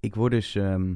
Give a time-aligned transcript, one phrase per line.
[0.00, 0.94] ik word dus ehm,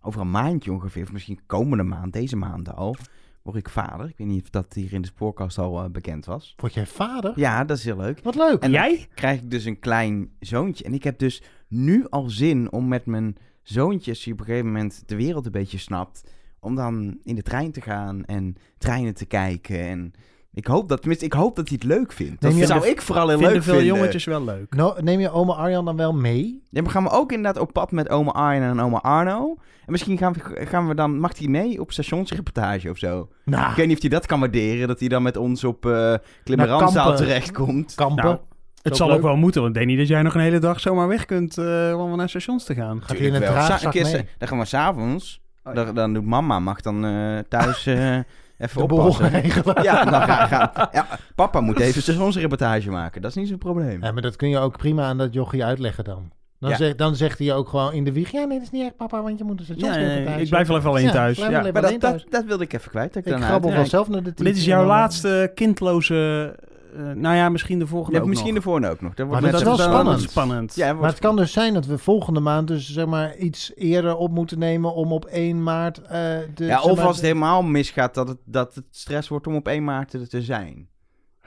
[0.00, 2.96] over een maandje ongeveer, of misschien komende maand, deze maand al,
[3.42, 4.08] word ik vader.
[4.08, 6.54] Ik weet niet of dat hier in de spoorkast al eh, bekend was.
[6.56, 7.32] Word jij vader?
[7.36, 8.20] Ja, dat is heel leuk.
[8.22, 8.62] Wat leuk.
[8.62, 9.06] En dan Jij?
[9.14, 10.84] krijg ik dus een klein zoontje.
[10.84, 14.44] En ik heb dus nu al zin om met mijn zoontje, als hij op een
[14.46, 18.56] gegeven moment de wereld een beetje snapt, om dan in de trein te gaan en
[18.78, 19.80] treinen te kijken.
[19.80, 20.12] En
[20.56, 22.40] ik hoop dat, tenminste, ik hoop dat hij het leuk vindt.
[22.42, 23.94] Dat je- zou ik vooral heel Vinden leuk veel vinden.
[23.96, 24.74] jongetjes wel leuk.
[24.74, 26.62] Nou, neem je oma Arjan dan wel mee?
[26.70, 29.56] Ja, maar gaan we ook inderdaad op pad met oma Arjen en oma Arno.
[29.86, 33.28] En misschien gaan we, gaan we dan, mag hij mee op stationsreportage of zo?
[33.44, 35.86] Nou, Ik weet niet of hij dat kan waarderen, dat hij dan met ons op
[35.86, 36.14] eh
[36.44, 37.16] Klimmeranzaal Kampen.
[37.26, 37.94] terechtkomt.
[37.94, 38.24] kampen.
[38.24, 38.36] Nou,
[38.82, 39.16] Het ook zal leuk.
[39.16, 41.24] ook wel moeten, want ik denk niet dat jij nog een hele dag zomaar weg
[41.26, 43.02] kunt eh, om naar stations te gaan.
[43.02, 44.28] Gaat hij in een draagzak mee?
[44.38, 48.18] Dan gaan we s'avonds, Oh, dan, dan doet mama, mag dan eh, thuis eh,
[48.58, 49.28] even De boel oppassen.
[49.40, 49.82] regelen.
[49.82, 54.02] Ja, dan ga, ga- ja, papa moet even stationsreportage maken, dat is niet zo'n probleem.
[54.02, 56.30] Ja, maar dat kun je ook prima aan dat jochie uitleggen dan.
[56.60, 56.76] Dan, Ja.
[56.76, 58.30] zegt, dan zegt hij ook gewoon in de wieg...
[58.30, 60.30] Ja, nee, dat is niet echt papa, want je moet een Ja, stationsreportage.
[60.34, 61.36] nee, ik blijf wel even alleen Ja, thuis.
[61.38, 61.50] Ja.
[61.72, 63.16] Maar dat, dat, wilde ik even kwijt.
[63.16, 66.54] Ik Ik grabbel uit- wel zelf naar de dit is jouw laatste kindloze...
[66.96, 68.62] eh, nou ja, misschien de volgende Ja, ook misschien nog.
[68.62, 69.14] de voorne ook nog.
[69.14, 70.20] Dat wordt Maar net dat is wel spannend.
[70.30, 70.74] spannend.
[70.74, 74.16] Ja, Maar het kan dus zijn dat we volgende maand dus zeg maar iets eerder
[74.16, 76.08] op moeten nemen om op 1 maart eh
[76.54, 76.64] de...
[76.64, 79.54] ja, zeg of maar, als het helemaal misgaat, dat het, dat het stress wordt om
[79.54, 80.88] op 1 maart er te zijn.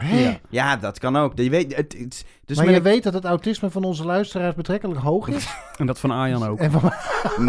[0.03, 0.39] Ja.
[0.49, 1.31] Ja, dat kan ook.
[1.35, 4.99] Je weet, het, het- dus maar je weet dat het autisme van onze luisteraars betrekkelijk
[4.99, 5.47] hoog is.
[5.77, 6.59] En dat van Arjan ook.
[6.59, 6.91] En van,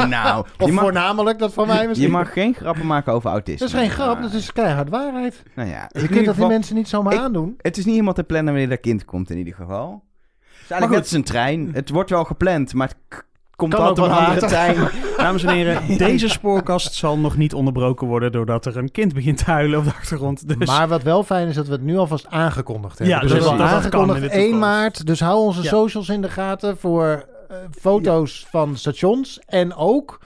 [0.09, 2.07] Nou, of mag, voornamelijk dat van mij misschien.
[2.09, 3.59] je mag geen grappen maken over autisme.
[3.67, 5.43] Dat is geen grap, dat is keihard waarheid.
[5.55, 7.55] Nou ja, Je kunt dat die mensen niet zomaar ik- aandoen.
[7.59, 10.05] Het is niet helemaal te plannen wanneer dat kind komt in ieder geval.
[10.39, 11.71] Het is eigenlijk net als een trein.
[11.73, 13.25] Het wordt wel gepland, maar het
[13.61, 14.49] komt Kan later.
[14.49, 14.77] trein.
[15.17, 19.39] Dames en heren, deze spoorkast zal nog niet onderbroken worden doordat er een kind begint
[19.39, 20.59] te huilen op de achtergrond.
[20.59, 23.17] Dus Maar wat wel fijn is dat we het nu alvast aangekondigd hebben.
[23.17, 24.69] Ja, dus dus we hebben dat- dat kan aangekondigd in de 1 toekomst.
[24.69, 25.07] maart.
[25.07, 25.69] Dus hou onze Ja.
[25.69, 29.41] socials in de gaten voor eh, foto's van stations.
[29.47, 30.21] En ook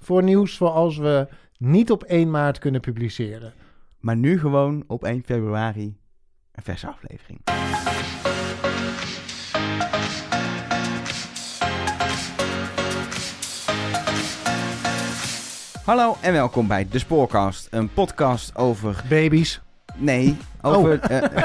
[0.00, 1.26] voor nieuws voor als we
[1.58, 3.52] niet op 1 maart kunnen publiceren.
[4.00, 5.96] Maar nu gewoon op 1 februari
[6.52, 7.40] een verse aflevering.
[15.84, 19.02] Hallo en welkom bij De Spoorcast, een podcast over...
[19.08, 19.60] Baby's,
[19.94, 21.40] Nee, over eh,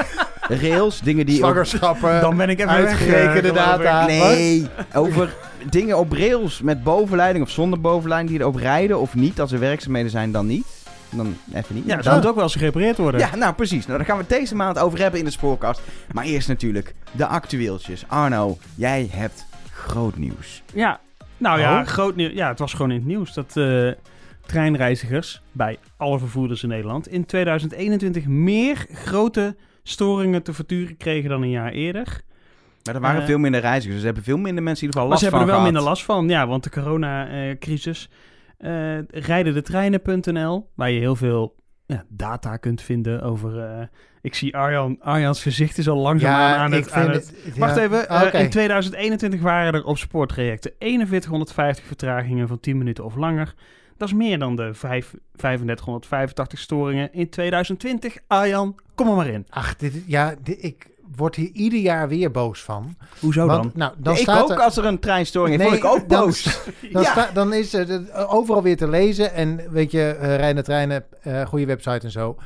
[0.60, 1.40] rails, dingen die op...
[1.42, 4.06] zwangerschappen, dan ben ik even weg, uitgerekende eh, data.
[4.06, 5.34] Nee, over
[5.70, 9.40] dingen op rails met bovenleiding of zonder bovenleiding die erop rijden of niet.
[9.40, 10.66] Als er werkzaamheden zijn, dan niet.
[11.10, 11.84] Dan even niet.
[11.86, 13.20] Ja, dat moet ook wel eens gerepareerd worden.
[13.20, 13.86] Ja, nou precies.
[13.86, 15.80] Nou, daar gaan we het deze maand over hebben in de spoorkast.
[16.12, 18.04] Maar eerst natuurlijk de actueeltjes.
[18.08, 20.62] Arno, jij hebt groot nieuws.
[20.72, 21.00] Ja,
[21.36, 21.86] nou ja, Oh.
[21.86, 22.32] groot nieuws.
[22.32, 23.90] Ja, het was gewoon in het nieuws dat eh,
[24.48, 31.42] treinreizigers bij alle vervoerders in Nederland in 2021 meer grote storingen te verduren kregen dan
[31.42, 32.20] een jaar eerder.
[32.84, 33.90] Maar er waren Eh, veel minder reizigers.
[33.92, 35.72] Dus er hebben veel minder mensen in ieder Maar geval ze last hebben er van
[35.72, 35.72] wel gehad.
[35.72, 38.10] minder last van, ja, want de coronacrisis.
[38.58, 41.54] eh rijden de treinen.nl, waar je heel veel
[41.86, 43.58] ja, data kunt vinden over...
[43.58, 43.86] eh,
[44.22, 46.90] ik zie Arjan, Arjans gezicht is al langzaamaan aan het...
[46.90, 52.78] Aan het Wacht even, Ah, in 2021 waren er op spoortrajecten 4150 vertragingen van 10
[52.78, 53.54] minuten of langer.
[53.98, 58.16] Dat is meer dan de vijf- 3585 storingen in 2020.
[58.26, 59.46] Arjan, kom er maar in.
[59.50, 60.86] Ach, dit, ja, dit- ik
[61.16, 62.96] word hier ieder jaar weer boos van.
[63.20, 63.72] Hoezo Want, dan?
[63.74, 65.60] Nou, dan ik staat ook er, als er een treinstoring is.
[65.70, 66.42] Nee, Vond ik ook boos.
[66.92, 67.10] Dan, Ja.
[67.10, 69.32] sta- dan is eh, overal weer te lezen.
[69.34, 72.36] En weet je, uh, Rijnen Treinen, eh, goede website en zo.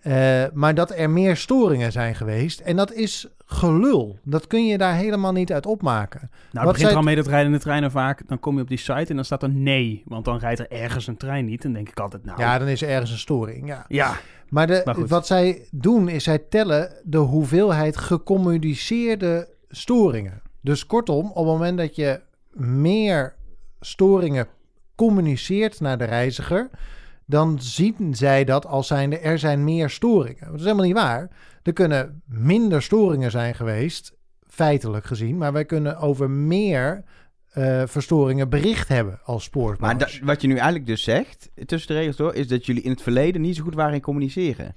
[0.00, 2.60] Eh, maar dat er meer storingen zijn geweest.
[2.60, 4.18] En dat is gelul.
[4.22, 6.20] Dat kun je daar helemaal niet uit opmaken.
[6.20, 8.28] Nou, het Wat begint zei er al mee dat rijdende treinen vaak...
[8.28, 10.02] Dan kom je op die site en dan staat er nee.
[10.06, 11.62] Want dan rijdt er ergens een trein niet.
[11.62, 12.40] Dan denk ik altijd, nou...
[12.40, 13.66] Ja, dan is er ergens een storing.
[13.66, 13.84] Ja.
[13.88, 14.16] ja.
[14.48, 20.42] Maar, de, Maar wat zij doen, is zij tellen de hoeveelheid gecommuniceerde storingen.
[20.60, 22.20] Dus kortom, op het moment dat je
[22.52, 23.34] meer
[23.80, 24.46] storingen
[24.94, 26.70] communiceert naar de reiziger,
[27.30, 30.44] dan zien zij dat als zijnde er zijn meer storingen.
[30.46, 31.30] Dat is helemaal niet waar.
[31.62, 34.12] Er kunnen minder storingen zijn geweest,
[34.46, 37.04] feitelijk gezien, maar wij kunnen over meer
[37.52, 39.96] eh, verstoringen bericht hebben als spoorbranche.
[39.98, 42.90] Maar wat je nu eigenlijk dus zegt, tussen de regels door, is dat jullie in
[42.90, 44.64] het verleden niet zo goed waren in communiceren.
[44.64, 44.74] Nou,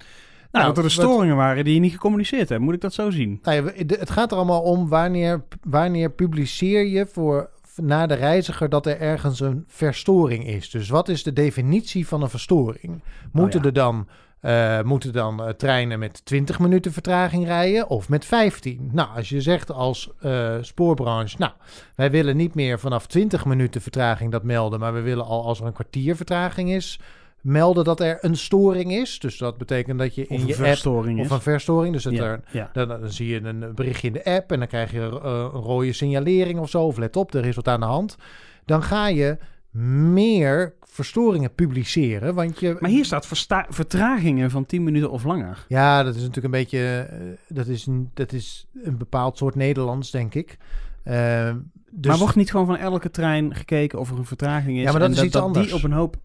[0.51, 2.61] Nou, dat er wat- storingen waren die je niet gecommuniceerd hebt.
[2.61, 3.39] Moet ik dat zo zien?
[3.43, 8.69] Nou ja, het gaat er allemaal om wanneer, wanneer publiceer je voor, naar de reiziger
[8.69, 10.69] dat er ergens een verstoring is.
[10.69, 13.03] Dus wat is de definitie van een verstoring?
[13.31, 13.69] Moeten Oh ja.
[13.69, 14.07] er dan,
[14.39, 18.89] eh, moeten dan eh, treinen met 20 minuten vertraging rijden of met 15?
[18.91, 21.51] Nou, als je zegt als eh, spoorbranche, nou,
[21.95, 25.59] wij willen niet meer vanaf 20 minuten vertraging dat melden, maar we willen al als
[25.59, 26.99] er een kwartier vertraging is,
[27.41, 29.19] melden dat er een storing is.
[29.19, 31.25] Dus dat betekent dat je Of in een je app verstoring is.
[31.25, 32.69] of een verstoring, dus dat ja, er ja.
[32.73, 35.47] dan, dan zie je een berichtje in de app en dan krijg je eh, een
[35.61, 36.83] rode signalering of zo.
[36.85, 38.17] Of let op, er is wat aan de hand.
[38.65, 39.37] Dan ga je
[39.71, 42.33] meer verstoringen publiceren.
[42.35, 43.27] Want je, Maar hier staat
[43.69, 45.65] vertragingen van 10 minuten of langer.
[45.67, 47.07] Ja, dat is natuurlijk een beetje.
[47.09, 47.17] eh,
[47.47, 50.57] dat, is een, dat is een bepaald soort Nederlands, denk ik.
[51.03, 51.51] Eh,
[51.91, 54.83] dus, Maar wordt niet gewoon van elke trein gekeken of er een vertraging is?
[54.83, 55.73] Ja, maar dat en is iets die anders.
[55.73, 56.15] op een hoop...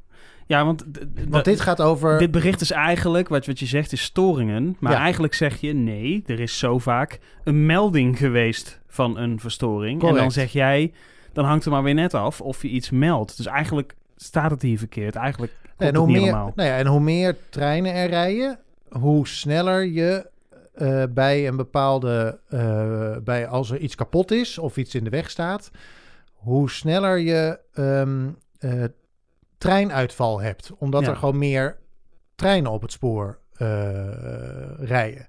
[0.46, 0.84] Ja, want,
[1.28, 2.18] want dit gaat over.
[2.18, 4.76] dit bericht is eigenlijk, wat, wat je zegt, is storingen.
[4.78, 4.98] Maar Ja.
[4.98, 10.02] eigenlijk zeg je, nee, er is zo vaak een melding geweest van een verstoring.
[10.02, 10.92] En dan zeg jij,
[11.32, 13.36] dan hangt er maar weer net af of je iets meldt.
[13.36, 15.14] Dus eigenlijk staat het hier verkeerd.
[15.14, 16.52] Eigenlijk klopt en, hoe niet meer, helemaal.
[16.54, 18.58] nou ja, en hoe meer treinen er rijden,
[18.88, 20.26] hoe sneller je
[20.74, 22.38] eh, bij een bepaalde.
[22.48, 25.70] eh, bij als er iets kapot is of iets in de weg staat,
[26.34, 28.28] hoe sneller je ehm,
[28.58, 28.84] eh,
[29.66, 30.70] treinuitval hebt.
[30.78, 31.08] Omdat Ja.
[31.10, 31.78] er gewoon meer
[32.34, 33.68] treinen op het spoor eh,
[34.78, 35.26] rijden.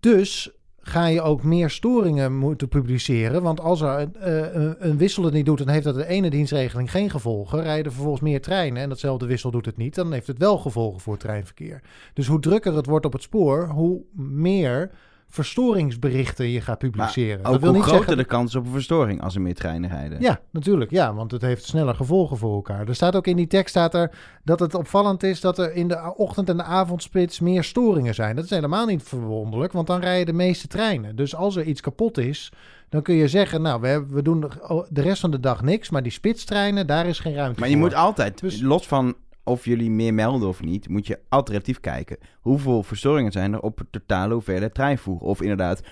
[0.00, 0.50] Dus
[0.80, 3.42] ga je ook meer storingen moeten publiceren.
[3.42, 6.30] Want als er een, eh, een- wissel het niet doet, dan heeft dat de ene
[6.30, 7.62] dienstregeling geen gevolgen.
[7.62, 10.58] Rijden er vervolgens meer treinen en datzelfde wissel doet het niet, dan heeft het wel
[10.58, 11.80] gevolgen voor het treinverkeer.
[12.14, 14.90] Dus hoe drukker het wordt op het spoor, hoe meer
[15.32, 17.44] verstoringsberichten je gaat publiceren.
[17.44, 20.20] Ook hoe groter de kans op een verstoring als er meer treinen rijden.
[20.20, 20.90] Ja, natuurlijk.
[20.90, 22.88] Ja, want het heeft sneller gevolgen voor elkaar.
[22.88, 24.10] Er staat ook in die tekst staat er
[24.44, 28.36] dat het opvallend is dat er in de ochtend- en de avondspits meer storingen zijn.
[28.36, 31.16] Dat is helemaal niet verwonderlijk, want dan rijden de meeste treinen.
[31.16, 32.52] Dus als er iets kapot is,
[32.88, 35.62] dan kun je zeggen, nou, we, hebben, we doen de- de rest van de dag
[35.62, 37.84] niks, maar die spitstreinen, daar is geen ruimte Maar je voor.
[37.84, 39.14] moet altijd, Dus- los van
[39.44, 42.18] of jullie meer melden of niet, moet je alternatief kijken.
[42.40, 45.20] Hoeveel verstoringen zijn er op het totale hoeveelheid treinvoer?
[45.20, 45.82] Of inderdaad,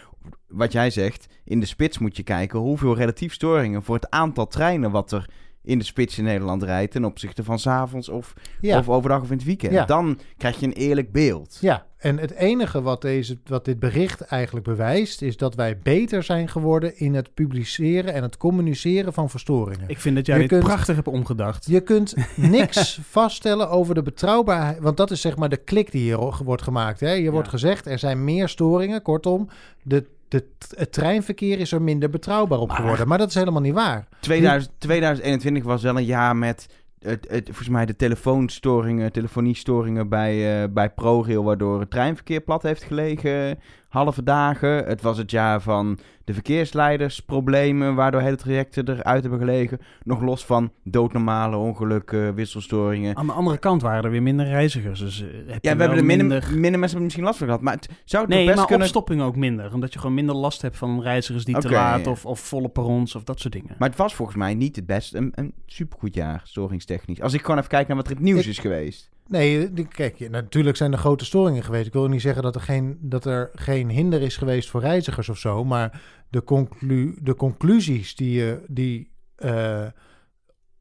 [0.49, 4.47] wat jij zegt, in de spits moet je kijken hoeveel relatief storingen voor het aantal
[4.47, 5.31] treinen wat er
[5.63, 8.79] in de spits in Nederland rijdt ten opzichte van 's avonds of, ja.
[8.79, 9.73] of overdag of in het weekend.
[9.73, 9.85] Ja.
[9.85, 11.59] Dan krijg je een eerlijk beeld.
[11.61, 16.23] Ja, en het enige wat, deze, wat dit bericht eigenlijk bewijst, is dat wij beter
[16.23, 19.85] zijn geworden in het publiceren en het communiceren van verstoringen.
[19.89, 21.67] Ik vind dat jij Je dit kunt- prachtig hebt omgedacht.
[21.67, 24.79] Je kunt niks vaststellen over de betrouwbaarheid.
[24.79, 27.01] Want dat is zeg maar de klik die hier wordt gemaakt.
[27.01, 27.17] Hè?
[27.17, 29.03] Hier wordt gezegd, er zijn meer storingen.
[29.03, 29.49] Kortom,
[29.83, 33.09] de, de, het treinverkeer is er minder betrouwbaar op geworden.
[33.09, 34.09] Maar dat is helemaal niet waar.
[34.21, 36.67] 2000, 2021 was wel een jaar met
[37.01, 42.63] het, het, volgens mij de telefoonstoringen, telefoniestoringen bij, eh, bij ProRail, waardoor het treinverkeer plat
[42.63, 43.59] heeft gelegen,
[43.91, 44.85] halve dagen.
[44.85, 49.79] Het was het jaar van de verkeersleidersproblemen, waardoor hele trajecten eruit hebben gelegen.
[50.05, 53.17] Nog los van doodnormale ongelukken, wisselstoringen.
[53.17, 55.01] Aan de andere kant waren er weer minder reizigers.
[55.01, 56.59] Dus eh, heb Ja, we hebben er minder, minder...
[56.61, 58.87] minder mensen misschien last van gehad, maar het zou het Nee, best maar kunnen...
[58.87, 59.75] opstopping ook minder.
[59.75, 63.15] Omdat je gewoon minder last hebt van reizigers die te laat of, of volle perrons
[63.15, 63.75] of dat soort dingen.
[63.79, 67.21] Maar het was volgens mij niet het best een, een supergoed jaar, storingstechnisch.
[67.23, 69.11] Als ik gewoon even kijk naar wat er het nieuws Ik- is geweest.
[69.31, 71.87] Nee, kijk, natuurlijk zijn er grote storingen geweest.
[71.87, 75.29] Ik wil niet zeggen dat er geen, dat er geen hinder is geweest voor reizigers
[75.29, 75.65] of zo.
[75.65, 79.87] Maar de, conclu, de conclusies die, je die eh,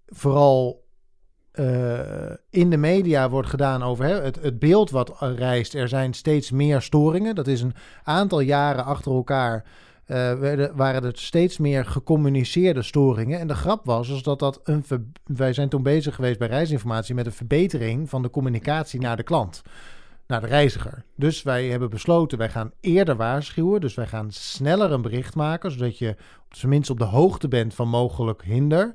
[0.05, 0.87] vooral
[1.51, 5.75] eh, in de media wordt gedaan over hè, het, het beeld wat reist.
[5.75, 7.35] Er zijn steeds meer storingen.
[7.35, 9.65] Dat is een aantal jaren achter elkaar.
[10.09, 13.39] Eh, werden, waren er steeds meer gecommuniceerde storingen.
[13.39, 14.83] En de grap was is dat dat een.
[14.83, 19.15] ver- wij zijn toen bezig geweest bij reisinformatie met een verbetering van de communicatie naar
[19.15, 19.61] de klant,
[20.27, 21.03] naar de reiziger.
[21.15, 23.81] Dus wij hebben besloten, wij gaan eerder waarschuwen.
[23.81, 26.09] Dus wij gaan sneller een bericht maken, zodat je
[26.45, 28.93] op zijn minst op de hoogte bent van mogelijk hinder.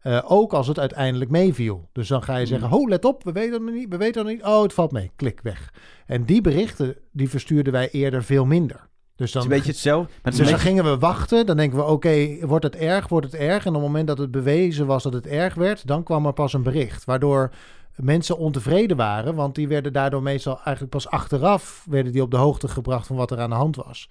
[0.00, 1.88] Eh, ook als het uiteindelijk meeviel.
[1.92, 4.34] Dus dan ga je zeggen, ho, let op, we weten het niet, we weten het
[4.34, 4.44] niet.
[4.44, 5.72] Oh, het valt mee, klik weg.
[6.06, 8.88] En die berichten, die verstuurden wij eerder veel minder.
[9.16, 10.08] Dus Het dan, is een beetje hetzelfde.
[10.12, 11.46] Maar het is dus dan gingen we wachten.
[11.46, 13.62] Dan denken we, oké, wordt het erg, wordt het erg?
[13.64, 16.32] En op het moment dat het bewezen was dat het erg werd, dan kwam er
[16.32, 17.04] pas een bericht.
[17.04, 17.50] Waardoor
[17.96, 22.36] mensen ontevreden waren, want die werden daardoor meestal eigenlijk pas achteraf werden die op de
[22.36, 24.08] hoogte gebracht van wat er aan de hand was.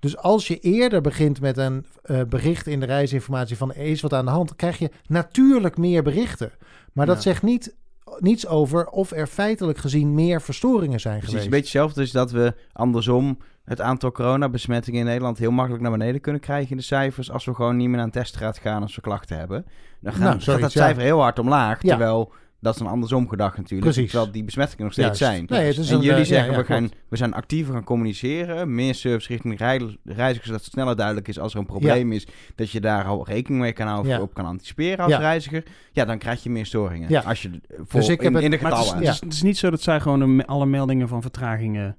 [0.00, 4.00] Dus als je eerder begint met een eh, bericht in de reisinformatie van er is
[4.00, 6.50] wat aan de hand, krijg je natuurlijk meer berichten.
[6.92, 7.74] Maar dat zegt niet,
[8.18, 11.44] niets over of er feitelijk gezien meer verstoringen zijn Precies, geweest.
[11.52, 13.38] een beetje hetzelfde is dat we andersom
[13.68, 17.44] het aantal coronabesmettingen in Nederland heel makkelijk naar beneden kunnen krijgen in de cijfers als
[17.44, 19.64] we gewoon niet meer naar een teststraat gaan als we klachten hebben.
[20.00, 20.80] Dan gaan, Nou, gaat dat ja.
[20.82, 21.88] cijfer heel hard omlaag, Ja.
[21.88, 23.90] terwijl dat is een andersom gedacht natuurlijk.
[23.92, 24.10] Precies.
[24.10, 25.34] Terwijl die besmettingen nog steeds Juist.
[25.34, 25.44] zijn.
[25.48, 27.84] Nee, het is en een, jullie eh, zeggen, ja, we, gaan, we zijn actiever gaan
[27.84, 32.12] communiceren, meer service richting rei- reizigers, zodat het sneller duidelijk is als er een probleem
[32.12, 34.20] is, dat je daar al rekening mee kan houden, Ja.
[34.20, 35.62] op kan anticiperen als reiziger.
[35.92, 37.08] Ja, dan krijg je meer storingen.
[37.10, 37.20] Ja.
[37.20, 37.50] Als je
[37.86, 39.06] voor, Dus ik heb in, het- in de Maar het is, getallen.
[39.06, 41.96] het, is, het is niet zo dat zij gewoon alle meldingen van vertragingen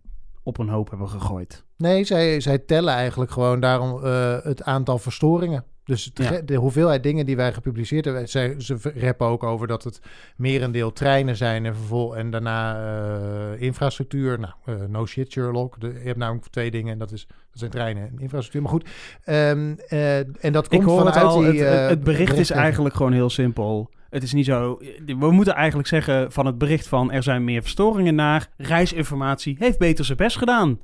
[0.50, 1.64] op een hoop hebben gegooid.
[1.78, 5.64] Nee, zij, zij tellen eigenlijk gewoon daarom eh, het aantal verstoringen.
[5.90, 6.42] Dus Ja.
[6.46, 8.30] de hoeveelheid dingen die wij gepubliceerd hebben.
[8.30, 10.02] Ze reppen ook over dat het
[10.36, 14.40] merendeel treinen zijn en vervol en daarna eh, infrastructuur.
[14.40, 15.80] Nou, eh, no shit Sherlock.
[15.80, 18.62] De, je hebt namelijk twee dingen en dat, is, dat zijn treinen en infrastructuur.
[18.62, 18.90] Maar goed,
[19.24, 21.64] ehm, eh, en dat komt het vanuit al, die...
[21.64, 23.90] het, het, het bericht is eigenlijk gewoon heel simpel.
[24.10, 24.80] Het is niet zo.
[25.06, 29.78] We moeten eigenlijk zeggen van het bericht van er zijn meer verstoringen naar reisinformatie heeft
[29.78, 30.80] beter zijn best gedaan.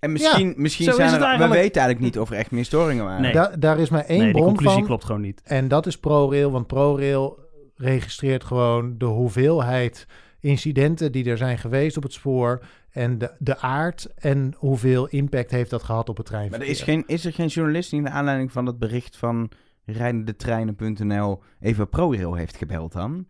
[0.00, 1.38] En misschien, misschien Zo is zijn het er...
[1.38, 3.22] We weten eigenlijk niet of er echt meer storingen waren.
[3.22, 3.32] Nee.
[3.32, 4.86] Da- daar is maar één nee, bron conclusie van.
[4.86, 5.40] klopt gewoon niet.
[5.44, 7.38] En dat is ProRail, want ProRail
[7.76, 10.06] registreert gewoon de hoeveelheid
[10.40, 15.50] incidenten die er zijn geweest op het spoor en de, de aard en hoeveel impact
[15.50, 16.66] heeft dat gehad op het Maar treinverkeer.
[16.68, 19.50] er is, geen, is er geen journalist die in de aanleiding van dat bericht van
[19.84, 23.26] rijdendetreinen.nl even ProRail heeft gebeld dan?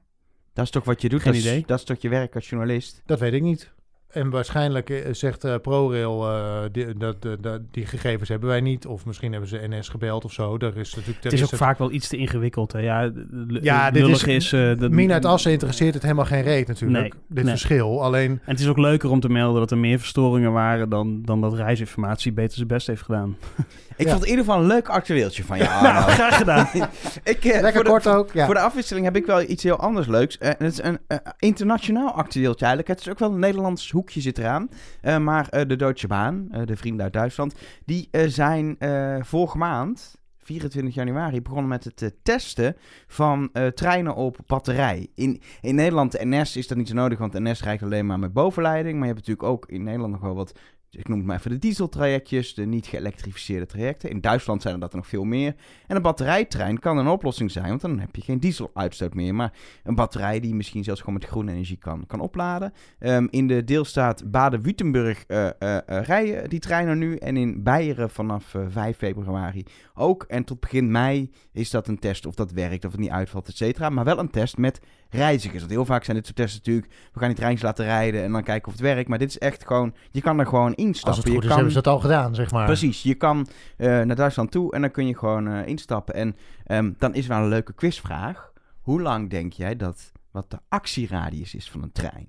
[0.53, 1.23] Dat is toch wat je doet?
[1.23, 1.63] Geen dat, is, idee.
[1.67, 3.03] dat is toch je werk als journalist?
[3.07, 3.73] Dat weet ik niet.
[4.13, 8.87] En waarschijnlijk eh, zegt eh, ProRail, eh, die, dat, dat- die gegevens hebben wij niet.
[8.87, 10.57] Of misschien hebben ze NS gebeld of zo.
[10.59, 12.73] Er is natuurlijk, Het is ook vaak wel iets te ingewikkeld.
[12.73, 12.79] Hè.
[12.79, 13.11] Ja,
[13.61, 14.53] Ja, dit is- is...
[14.53, 17.01] eh, dat- Min uit Assen interesseert het helemaal geen reet natuurlijk.
[17.01, 17.53] Nee, dit nee.
[17.53, 18.03] verschil.
[18.03, 21.23] Alleen, En het is ook leuker om te melden dat er meer verstoringen waren dan,
[21.25, 23.37] dan dat reisinformatie beter zijn best heeft gedaan.
[23.97, 24.13] Ik Ja.
[24.13, 26.69] vond het in ieder geval een leuk actueeltje van jou, nou, graag gedaan.
[27.25, 28.33] ik, lekker voor de- kort ook.
[28.33, 28.45] Ja.
[28.47, 30.39] Voor de afwisseling heb ik wel iets heel anders leuks.
[30.39, 30.99] Eh, het is een
[31.39, 32.89] internationaal actueeltje eigenlijk.
[32.99, 34.69] Het is ook wel een Nederlands hoekje zit eraan.
[35.01, 37.55] Eh, maar eh, de Deutsche Bahn, eh, de vrienden uit Duitsland,
[37.85, 38.77] die zijn
[39.21, 42.77] vorige maand, 24 januari, begonnen met het testen
[43.07, 45.09] van treinen op batterij.
[45.15, 48.19] In, in Nederland, de NS, is dat niet zo nodig, want NS rijdt alleen maar
[48.19, 48.99] met bovenleiding.
[48.99, 50.53] Maar je hebt natuurlijk ook in Nederland nog wel wat
[50.91, 54.11] ik noem het maar even de dieseltrajectjes, de niet geëlektrificeerde trajecten.
[54.11, 55.55] In Duitsland zijn er dat er nog veel meer.
[55.87, 59.35] En een batterijtrein kan een oplossing zijn, want dan heb je geen dieseluitstoot meer.
[59.35, 59.53] Maar
[59.85, 62.73] een batterij die misschien zelfs gewoon met groene energie kan, kan opladen.
[62.99, 65.49] Ehm, in de deelstaat Baden-Württemberg eh,
[65.87, 67.17] rijden die treinen nu.
[67.17, 69.65] En in Beieren vanaf eh, 5 februari
[70.01, 70.23] ook.
[70.23, 73.49] En tot begin mei is dat een test of dat werkt, of het niet uitvalt,
[73.49, 73.89] et cetera.
[73.89, 74.81] Maar wel een test met
[75.11, 75.59] reizigers.
[75.61, 76.95] Want heel vaak zijn dit soort testen natuurlijk...
[77.13, 79.09] We gaan die treintjes laten rijden en dan kijken of het werkt.
[79.09, 79.95] Maar dit is echt gewoon...
[80.11, 81.09] Je kan er gewoon instappen.
[81.09, 82.67] Als het goed je is, kan, hebben ze dat al gedaan, zeg maar.
[82.67, 86.15] Precies, je kan eh, naar Duitsland toe en dan kun je gewoon eh, instappen.
[86.15, 88.53] En ehm, dan is wel een leuke quizvraag.
[88.81, 92.29] Hoe lang denk jij dat wat de actieradius is van een trein?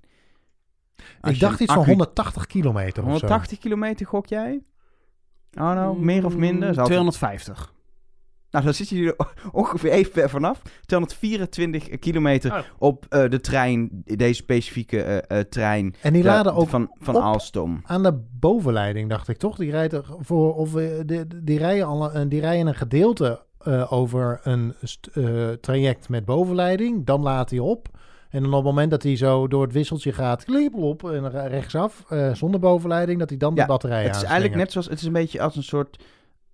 [1.22, 3.10] Als Ik dacht iets van accu- 180 kilometer of zo.
[3.10, 4.62] 180 kilometer gok jij?
[5.60, 6.67] Oh nou, meer of minder?
[6.67, 7.74] Altijd- 250.
[8.51, 9.27] Nou, dan zit je er
[9.62, 10.62] ongeveer even ver vanaf.
[10.86, 12.60] 224 kilometer Oh.
[12.77, 15.96] op eh, de trein, deze specifieke eh, eh, trein.
[16.01, 17.22] En die Ja, laden ook van, van op.
[17.22, 17.81] Alstom.
[17.86, 19.58] aan de bovenleiding, dacht ik toch?
[19.58, 23.46] Die, rijdt er voor, of, eh, die, die, rijden al een, die rijden een gedeelte
[23.60, 27.05] eh, over een st- eh, traject met bovenleiding.
[27.05, 27.88] Dan laat hij op.
[28.31, 31.29] En dan op het moment dat hij zo door het wisseltje gaat, kliepel op en
[31.29, 34.71] re- rechtsaf, eh, zonder bovenleiding, dat hij dan Ja, de batterij Het is eigenlijk net
[34.71, 36.03] zoals, het is een beetje als een soort,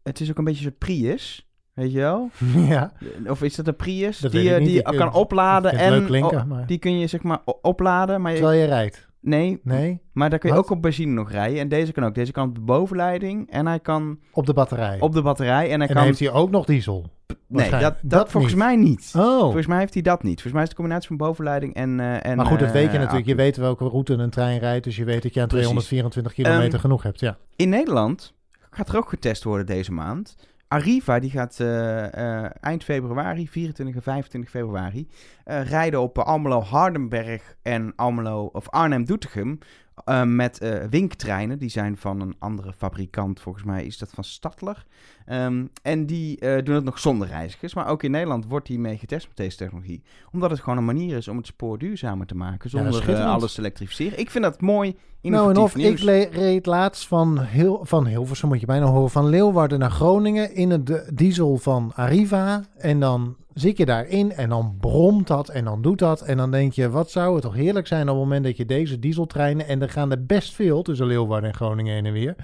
[0.03, 2.29] het is ook een beetje een soort Prius, weet je wel?
[2.73, 2.91] ja,
[3.27, 6.37] Of is dat een Prius Dat die je die kan eh, opladen en leuk klinken,
[6.37, 9.06] oh, maar- die kun je zeg maar opladen, maar je, terwijl je rijdt.
[9.27, 10.63] Nee, Nee, maar daar kun je Wat?
[10.65, 11.59] ook op benzine nog rijden.
[11.59, 12.15] En deze kan ook.
[12.15, 14.99] Deze kan op de bovenleiding en hij kan op de batterij.
[14.99, 16.03] op de batterij en hij en kan.
[16.03, 17.05] heeft hij ook nog diesel.
[17.47, 18.63] nee, dat, dat, Dat volgens niet.
[18.63, 19.13] mij niet.
[19.15, 20.33] Oh, Volgens mij heeft hij dat niet.
[20.41, 21.99] Volgens mij is het een combinatie van bovenleiding en.
[21.99, 23.25] eh, en maar goed, dat eh, weet je natuurlijk.
[23.25, 23.43] Je accu.
[23.43, 25.65] weet welke route een trein rijdt, dus je weet dat je aan Precies.
[25.67, 27.19] 224 kilometer Ehm, genoeg hebt.
[27.19, 27.37] Ja.
[27.55, 28.33] In Nederland
[28.69, 30.35] gaat er ook getest worden deze maand.
[30.69, 35.07] Arriva die gaat eh, eh, eind februari, 24 en 25 februari,
[35.43, 39.59] eh, rijden op Almelo Hardenberg en Almelo of Arnhem Doetinchem
[40.05, 41.59] eh, met eh, winktreinen.
[41.59, 44.85] Die zijn van een andere fabrikant, volgens mij is dat van Stadler.
[45.25, 47.73] Ehm, en die eh, doen het nog zonder reizigers.
[47.73, 50.03] Maar ook in Nederland wordt die mee getest met deze technologie.
[50.31, 52.69] Omdat het gewoon een manier is om het spoor duurzamer te maken.
[52.69, 54.19] Zonder alles te elektrificeren.
[54.19, 54.95] Ik vind dat mooi.
[55.21, 56.03] Nou, en of nieuws.
[56.03, 60.55] ik reed laatst van, heel, van Hilversum, moet je bijna horen, van Leeuwarden naar Groningen
[60.55, 62.63] in het diesel van Arriva.
[62.77, 66.21] En dan zit je daarin en dan bromt dat en dan doet dat.
[66.21, 68.65] En dan denk je, wat zou het toch heerlijk zijn op het moment dat je
[68.65, 72.35] deze dieseltreinen, en er gaan er best veel tussen Leeuwarden en Groningen heen en weer.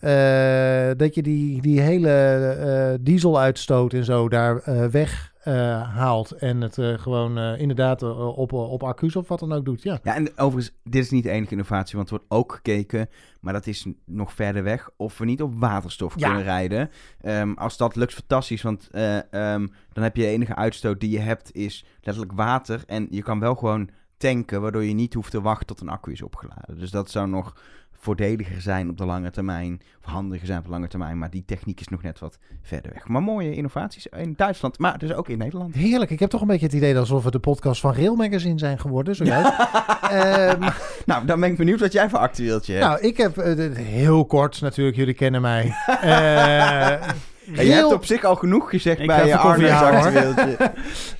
[0.00, 6.30] eh, dat je die, die hele eh, dieseluitstoot en zo daar eh, weg eh, haalt.
[6.32, 9.82] En het eh, gewoon eh, inderdaad op, op accu's of wat dan ook doet.
[9.82, 9.98] Ja.
[10.02, 13.08] Ja, en overigens, dit is niet de enige innovatie, want er wordt ook gekeken,
[13.40, 16.26] maar dat is nog verder weg, of we niet op waterstof Ja.
[16.26, 16.90] kunnen rijden.
[17.20, 21.10] Ehm, als dat lukt, fantastisch, want eh, ehm, dan heb je de enige uitstoot die
[21.10, 22.82] je hebt, is letterlijk water.
[22.86, 26.12] En je kan wel gewoon tanken, waardoor je niet hoeft te wachten tot een accu
[26.12, 26.78] is opgeladen.
[26.78, 27.56] Dus dat zou nog
[28.04, 31.44] voordeliger zijn op de lange termijn, of handiger zijn op de lange termijn, maar die
[31.46, 33.08] techniek is nog net wat verder weg.
[33.08, 35.74] Maar mooie innovaties in Duitsland, maar dus ook in Nederland.
[35.74, 36.10] Heerlijk.
[36.10, 38.78] Ik heb toch een beetje het idee alsof we de podcast van Rail Magazine zijn
[38.78, 39.14] geworden.
[39.16, 39.52] Zojuist.
[40.10, 40.68] Ehm,
[41.06, 42.84] Nou, dan ben ik benieuwd wat jij voor actueeltje hebt.
[42.86, 44.96] nou, ik heb eh, heel kort natuurlijk.
[44.96, 45.72] Jullie kennen mij.
[47.46, 50.72] Ja, je hebt op zich al genoeg gezegd Ik bij je Arno's actueeltje.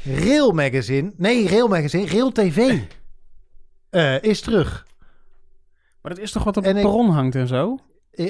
[0.04, 1.12] Rail Magazine.
[1.16, 2.06] Nee, Rail Magazine.
[2.06, 2.78] Rail TV.
[3.90, 4.86] eh, is terug.
[6.04, 7.78] Maar dat is toch wat op En het ik- perron hangt en zo?
[8.10, 8.26] Eh,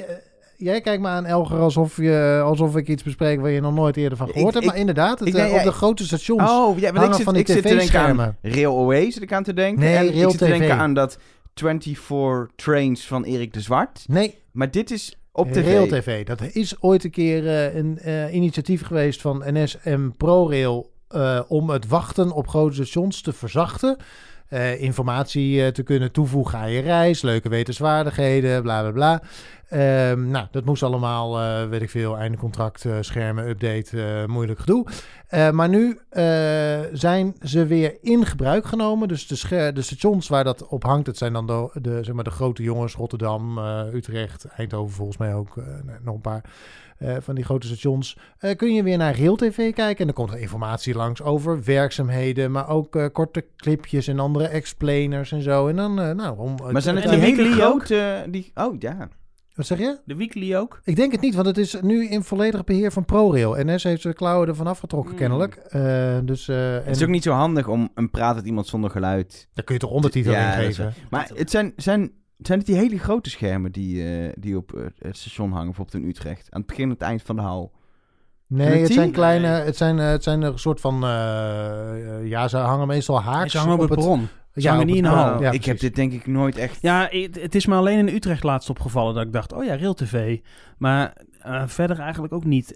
[0.57, 3.97] jij kijkt me aan, Elger, alsof, je, alsof ik iets bespreek waar je nog nooit
[3.97, 4.65] eerder van Ik- gehoord hebt.
[4.65, 7.13] ik- Maar inderdaad, het, ik eh, op ja, de grote stations Oh, ja, want ik
[7.13, 8.37] zit, van die ik zit te denken aan tv-schermen.
[8.41, 9.79] Rail Away, zit ik aan te denken.
[9.83, 10.57] Nee, en Rail ik zit te TV.
[10.57, 11.17] denken aan dat
[11.53, 14.03] 24 Trains van Erik de Zwart.
[14.07, 15.65] Nee, Maar dit is op tv.
[15.65, 16.25] Rail TV.
[16.25, 21.39] Dat is ooit een keer eh, een eh, initiatief geweest van NS en ProRail eh,
[21.47, 23.97] om het wachten op grote stations te verzachten.
[24.47, 29.21] Eh, informatie eh, te kunnen toevoegen aan je reis, leuke wetenswaardigheden, bla bla bla.
[29.69, 34.59] Ehm, nou, dat moest allemaal, eh, weet ik veel, einde contract, eh, schermen, update, moeilijk
[34.59, 34.85] gedoe.
[35.51, 35.99] Maar nu
[36.93, 39.07] zijn ze weer in gebruik genomen.
[39.07, 42.23] Dus de, de stations waar dat op hangt, het zijn dan de, de, zeg maar
[42.23, 43.57] de grote jongens, Rotterdam,
[43.93, 45.55] Utrecht, Eindhoven volgens mij ook,
[46.03, 46.43] nog een paar
[46.97, 48.17] eh, van die grote stations.
[48.37, 51.63] Eh, kun je weer naar Rail TV kijken en dan komt er informatie langs over
[51.63, 55.67] werkzaamheden, maar ook eh, korte clipjes en andere explainers en zo.
[55.67, 58.25] En dan, nou, om, Maar zijn het die de hele grote...
[58.29, 59.09] Die, oh, ja.
[59.53, 59.99] Wat zeg je?
[60.05, 60.79] De weekly ook.
[60.83, 63.55] Ik denk het niet, want het is nu in volledig beheer van ProRail.
[63.65, 65.19] NS heeft zijn klauwen ervan afgetrokken, Hmm.
[65.19, 65.61] kennelijk.
[66.27, 69.47] Dus, en Het is ook niet zo handig om een praat met iemand zonder geluid.
[69.53, 70.93] daar kun je toch ondertitel Ja, in geven?
[71.09, 74.85] Maar het zijn, zijn, zijn het die hele grote schermen die, eh, die op eh,
[74.99, 76.47] het station hangen, bijvoorbeeld in Utrecht?
[76.51, 77.71] Aan het begin en het eind van de hal.
[78.47, 80.99] Nee, het zijn kleine, het zijn, eh, het zijn een soort van,
[82.23, 83.51] ja, ze hangen meestal haaks.
[83.51, 84.27] Ze hangen op het bron.
[84.53, 85.41] Ze ja, hangen op niet in hal.
[85.41, 86.81] Ja, ik heb dit denk ik nooit echt...
[86.81, 89.93] Ja, het, is me alleen in Utrecht laatst opgevallen dat ik dacht, oh ja, Rail
[89.93, 90.39] TV.
[90.77, 91.13] Maar
[91.65, 92.75] verder eigenlijk ook niet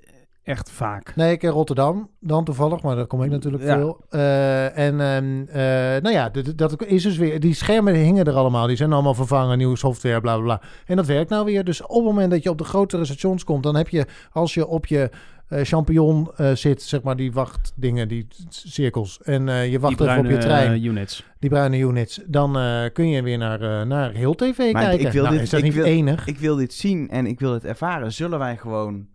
[0.49, 1.15] echt vaak.
[1.15, 3.75] Nee, ik in Rotterdam dan toevallig, maar daar kom ik natuurlijk Ja.
[3.77, 4.05] veel.
[4.09, 8.67] Eh, en ehm, eh, nou ja, dat, is dus weer, die schermen hingen er allemaal,
[8.67, 10.61] die zijn allemaal vervangen, nieuwe software, bla bla bla.
[10.85, 11.63] En dat werkt nou weer.
[11.63, 14.53] Dus op het moment dat je op de grotere stations komt, dan heb je, als
[14.53, 15.09] je op je
[15.47, 20.07] eh, champignon eh, zit, zeg maar die wachtdingen, die cirkels, en eh, je wacht Die
[20.07, 21.23] even op je trein, units.
[21.39, 25.05] die bruine units, dan eh, kun je weer naar, eh naar heel tv Maar kijken.
[25.05, 26.25] ik wil nou, dit- is dat ik niet wil- enig?
[26.27, 28.13] Ik wil dit zien en ik wil het ervaren.
[28.13, 29.05] Zullen wij gewoon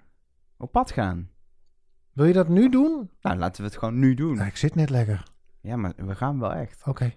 [0.64, 1.30] op pad gaan?
[2.12, 3.10] Wil je dat nu doen?
[3.20, 4.34] Nou, laten we het gewoon nu doen.
[4.34, 5.22] Nou, ik zit net lekker.
[5.60, 6.82] Ja, maar we gaan wel echt.
[6.86, 7.14] Oké.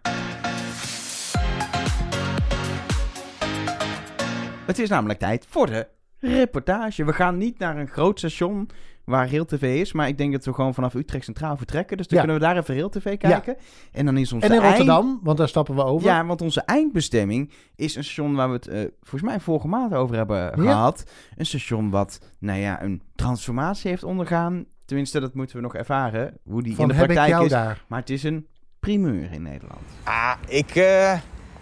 [4.65, 5.87] Het is namelijk tijd voor de
[6.19, 7.05] reportage.
[7.05, 8.69] We gaan niet naar een groot station
[9.03, 11.97] waar Rail TV is, maar ik denk dat we gewoon vanaf Utrecht Centraal vertrekken.
[11.97, 12.23] Dus dan Ja.
[12.25, 13.55] kunnen we daar even Rail TV kijken.
[13.91, 16.07] En dan is onze En in eind- Rotterdam, want daar stappen we over.
[16.07, 19.93] Ja, want onze eindbestemming is een station waar we het eh, volgens mij vorige maand
[19.93, 20.51] over hebben Ja.
[20.55, 21.03] gehad.
[21.35, 24.65] Een station wat, nou ja, een transformatie heeft ondergaan.
[24.85, 27.45] Tenminste, dat moeten we nog ervaren, hoe die Van in de heb ik praktijk jou
[27.45, 27.51] is.
[27.51, 27.83] daar.
[27.87, 28.47] Maar het is een
[28.79, 29.81] primeur in Nederland.
[30.03, 31.13] Ah, ik eh,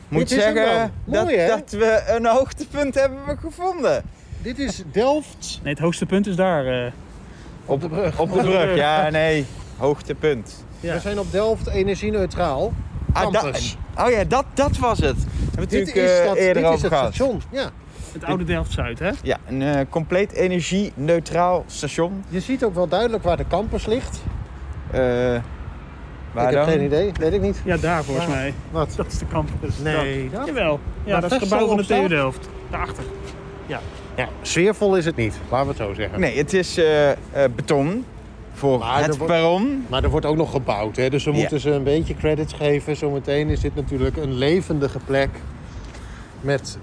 [0.08, 4.04] moet zeggen dat, dat we een hoogtepunt hebben gevonden.
[4.46, 6.66] Dit is Delft Nee, het hoogste punt is daar.
[6.66, 6.92] eh.
[7.66, 8.20] op de brug.
[8.20, 9.46] Op de brug, ja, nee.
[9.78, 10.66] Hoogtepunt.
[10.80, 10.94] Ja.
[10.94, 12.74] We zijn op Delft energie-neutraal.
[13.14, 13.52] Ah, da-
[14.06, 15.16] oh ja, dat, dat was het.
[15.50, 17.14] Hebben dit natuurlijk is, eh, dat, eerder dit is over het gehad.
[17.14, 17.42] station.
[17.52, 17.70] Ja.
[18.14, 19.12] Het oude Delft-Zuid, hè?
[19.24, 22.24] Ja, een eh, compleet energie-neutraal station.
[22.30, 24.24] Je ziet ook wel duidelijk waar de campus ligt.
[24.92, 25.00] Eh,
[26.32, 26.54] waar ik dan?
[26.54, 27.62] heb geen idee, weet ik niet.
[27.66, 28.32] Ja, daar volgens Ja.
[28.32, 28.54] mij.
[28.72, 28.94] Wat?
[28.96, 29.78] Dat is de campus.
[29.78, 30.46] Nee, Dat.
[30.46, 30.80] Jawel.
[31.04, 31.86] Ja, dat is het gebouw van de?
[31.86, 32.50] TU Delft.
[32.70, 33.04] Daarachter.
[33.66, 33.80] Ja,
[34.42, 36.20] sfeervol is het niet, laten we het zo zeggen.
[36.20, 37.18] Nee, het is eh, eh,
[37.56, 38.06] beton
[38.54, 39.86] voor Maar het wordt- perron.
[39.90, 41.10] Maar er wordt ook nog gebouwd, hè?
[41.10, 41.38] dus we Ja.
[41.38, 42.96] moeten ze een beetje credits geven.
[42.96, 45.30] Zometeen is dit natuurlijk een levendige plek
[46.42, 46.78] met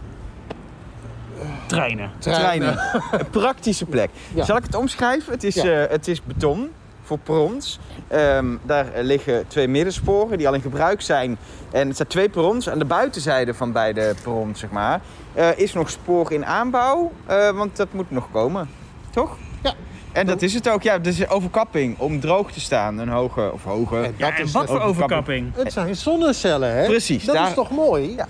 [1.66, 2.10] Treinen.
[2.18, 2.78] Treinen.
[3.10, 4.10] een praktische plek.
[4.34, 4.44] Ja.
[4.44, 5.32] Zal ik het omschrijven?
[5.32, 5.64] Het is, Ja.
[5.84, 6.68] eh, het is beton
[7.12, 7.78] voor perrons.
[8.08, 11.38] Ehm, daar liggen twee middensporen die al in gebruik zijn.
[11.72, 12.68] En het zijn twee perrons.
[12.68, 15.00] Aan de buitenzijde van beide perrons, zeg maar,
[15.34, 17.12] eh, is nog spoor in aanbouw.
[17.26, 18.68] eh, want dat moet nog komen.
[19.10, 19.36] Toch?
[19.62, 19.72] Ja.
[20.12, 20.82] En dat is het ook.
[20.82, 22.98] Ja, dus overkapping om droog te staan.
[22.98, 23.96] Een hoge of hoge.
[23.96, 25.02] En Ja, dat en is wat voor overkapping.
[25.02, 25.52] overkapping?
[25.64, 26.84] het zijn zonnecellen, hè?
[26.86, 28.14] Precies, Dat daar- is toch mooi?
[28.16, 28.26] Ja.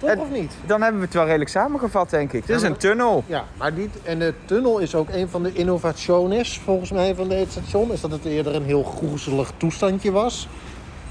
[0.00, 0.52] Toch En- of niet?
[0.66, 2.46] Dan hebben we het wel redelijk samengevat, denk ik.
[2.46, 3.24] Dit is een tunnel.
[3.26, 7.28] Ja, maar niet, en de tunnel is ook een van de innovaties volgens mij van
[7.28, 7.92] dit station.
[7.92, 10.48] Is dat het eerder een heel groezelig toestandje was.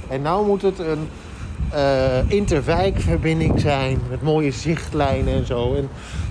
[0.10, 1.10] En nu moet het een
[1.72, 5.76] eh interwijkverbinding zijn met mooie zichtlijnen en zo.
[5.76, 5.90] En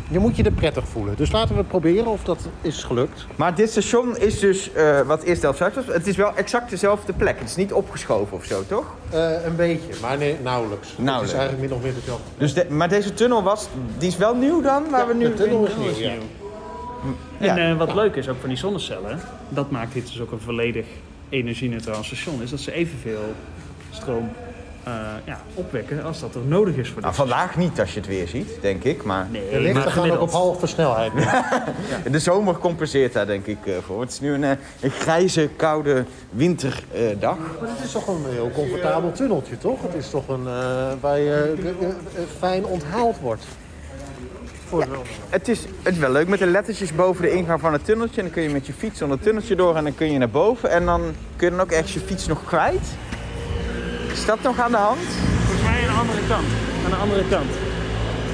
[0.09, 1.17] je moet je er prettig voelen.
[1.17, 3.27] Dus laten we proberen of dat is gelukt.
[3.37, 6.71] Maar dit station is dus, eh, wat eerst Delft Zuid was, het is wel exact
[6.71, 7.39] dezelfde plek.
[7.39, 8.85] Het is niet opgeschoven of zo, toch?
[9.11, 10.89] Eh, een beetje, maar nee, nauwelijks.
[10.89, 11.33] Het Nauwelijks.
[11.33, 12.25] is eigenlijk min of meer hetzelfde.
[12.39, 13.69] Dus de- maar deze tunnel was,
[13.99, 15.25] die is wel nieuw dan, waar Ja, we nu...
[15.25, 16.11] de tunnel is nieuw, is ja.
[16.11, 16.23] nieuw.
[17.39, 17.57] Ja.
[17.57, 20.41] En eh, wat leuk is ook van die zonnecellen, dat maakt dit dus ook een
[20.41, 20.87] volledig
[21.29, 23.35] energie-neutraal station, is dat ze evenveel
[23.91, 24.29] stroom
[25.25, 27.21] ja, opwekken als dat er nodig is voor Nou, dit.
[27.27, 29.03] vandaag niet als je het weer ziet, denk ik.
[29.05, 31.13] Maar Nee, De lichten gaan ook op halve snelheid.
[32.13, 34.01] de zomer compenseert daar denk ik eh, voor.
[34.01, 37.37] Het is nu een, eh, een grijze, koude winterdag.
[37.61, 39.83] Maar het is toch een heel comfortabel tunneltje, toch?
[39.83, 41.95] Het is toch een eh, waar je eh, eh, eh,
[42.39, 43.45] fijn onthaald wordt.
[44.69, 44.91] Voor de
[45.29, 48.17] Het is, het is wel leuk met de lettertjes boven de ingang van het tunneltje.
[48.17, 50.19] En dan kun je met je fiets onder het tunneltje door en dan kun je
[50.19, 50.71] naar boven.
[50.71, 51.01] En dan
[51.37, 52.87] kun je dan ook ergens je fiets nog kwijt.
[54.13, 54.99] Is dat nog aan de hand?
[54.99, 56.47] Volgens mij aan de andere kant.
[56.85, 57.51] Aan de andere kant.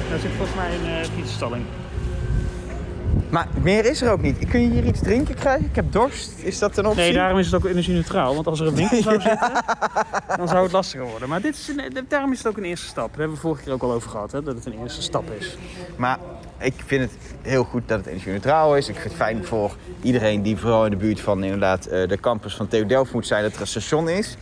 [0.09, 1.65] Daar zit volgens mij een uh, fietsstalling.
[3.29, 4.47] Maar meer is er ook niet.
[4.49, 5.65] Kun je hier iets drinken krijgen?
[5.65, 6.31] Ik heb dorst.
[6.37, 7.01] Is dat een optie?
[7.01, 8.33] Nee, daarom is het ook energie-neutraal.
[8.35, 9.51] Want als er een winkel zou zitten,
[10.37, 11.29] dan zou het lastiger worden.
[11.29, 13.07] Maar dit is een- daarom is het ook een eerste stap.
[13.09, 15.31] Daar hebben we vorige keer ook al over gehad, hè, dat het een eerste stap
[15.39, 15.57] is.
[15.95, 16.17] Maar
[16.57, 17.11] ik vind het
[17.41, 18.87] heel goed dat het energie-neutraal is.
[18.87, 22.19] Ik vind het fijn voor iedereen die vooral in de buurt van inderdaad eh, de
[22.19, 24.37] campus van TU Delft moet zijn dat er een station is.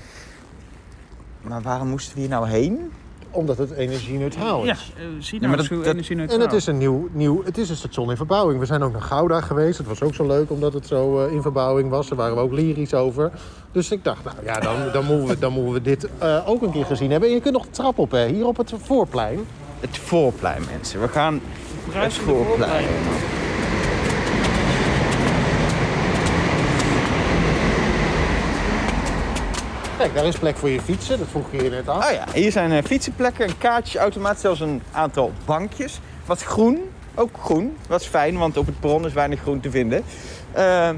[1.43, 2.91] Maar waarom moesten we hier nou heen?
[3.32, 4.93] Omdat het energie-neutraal Ja, is.
[4.97, 6.39] eh, zie Ja, nou maar eens dat- hoe dat- energie-neutraal.
[6.39, 8.60] En het is, een nieuw, nieuw, het is een station in verbouwing.
[8.60, 9.77] We zijn ook naar Gouda geweest.
[9.77, 12.08] Het was ook zo leuk omdat het zo eh, in verbouwing was.
[12.08, 13.32] Daar waren we ook lyrisch over.
[13.71, 16.62] Dus ik dacht, nou ja, dan, dan, moeten, we, dan moeten we dit eh, ook
[16.62, 17.29] een keer gezien hebben.
[17.29, 19.39] En je kunt nog de trap op, hè, hier op het voorplein.
[19.79, 21.01] Het voorplein, mensen.
[21.01, 21.41] We gaan
[21.91, 22.86] het voorplein.
[30.03, 31.17] Kijk, daar is plek voor je fietsen.
[31.19, 32.05] Dat vroeg je je net af.
[32.09, 35.99] Oh ja, hier zijn eh, fietsenplekken, een kaartjesautomaat, zelfs een aantal bankjes.
[36.25, 36.79] Wat groen,
[37.15, 37.77] ook groen.
[37.87, 40.03] Wat is fijn, want op het perron is weinig groen te vinden.
[40.51, 40.89] Eh,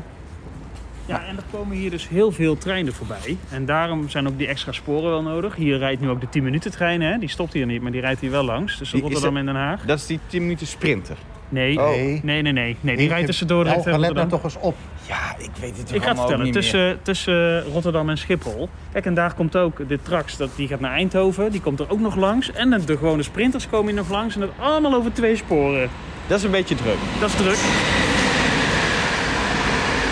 [1.08, 3.38] Ja, en er komen hier dus heel veel treinen voorbij.
[3.50, 5.56] En daarom zijn ook die extra sporen wel nodig.
[5.56, 7.18] Hier rijdt nu ook de 10 minuten trein, hè.
[7.18, 8.82] Die stopt hier niet, maar die rijdt hier wel langs.
[8.82, 9.82] Is Rotterdam en Den Haag.
[9.86, 11.18] dat is die 10 minuten sprinter.
[11.50, 11.90] Nee, Oh.
[11.90, 12.78] nee, nee, nee.
[12.82, 12.98] nee.
[12.98, 14.76] Die rijdt tussen Dordrecht en Elke, let nou toch eens op.
[15.08, 18.70] Ja, ik weet het Ik ga het vertellen, tussen, tussen Rotterdam en Schiphol.
[18.92, 21.52] Kijk, en daar komt ook de Trax, dat, die gaat naar Eindhoven.
[21.52, 22.52] Die komt er ook nog langs.
[22.52, 24.36] En de, de gewone sprinters komen hier nog langs.
[24.36, 25.90] En dat allemaal over twee sporen.
[26.28, 26.98] Dat is een beetje druk.
[27.20, 27.58] Dat is druk.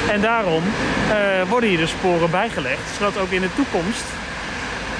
[0.09, 0.63] En daarom
[1.09, 2.89] eh, worden hier de sporen bijgelegd.
[2.97, 4.05] Zodat ook in de toekomst...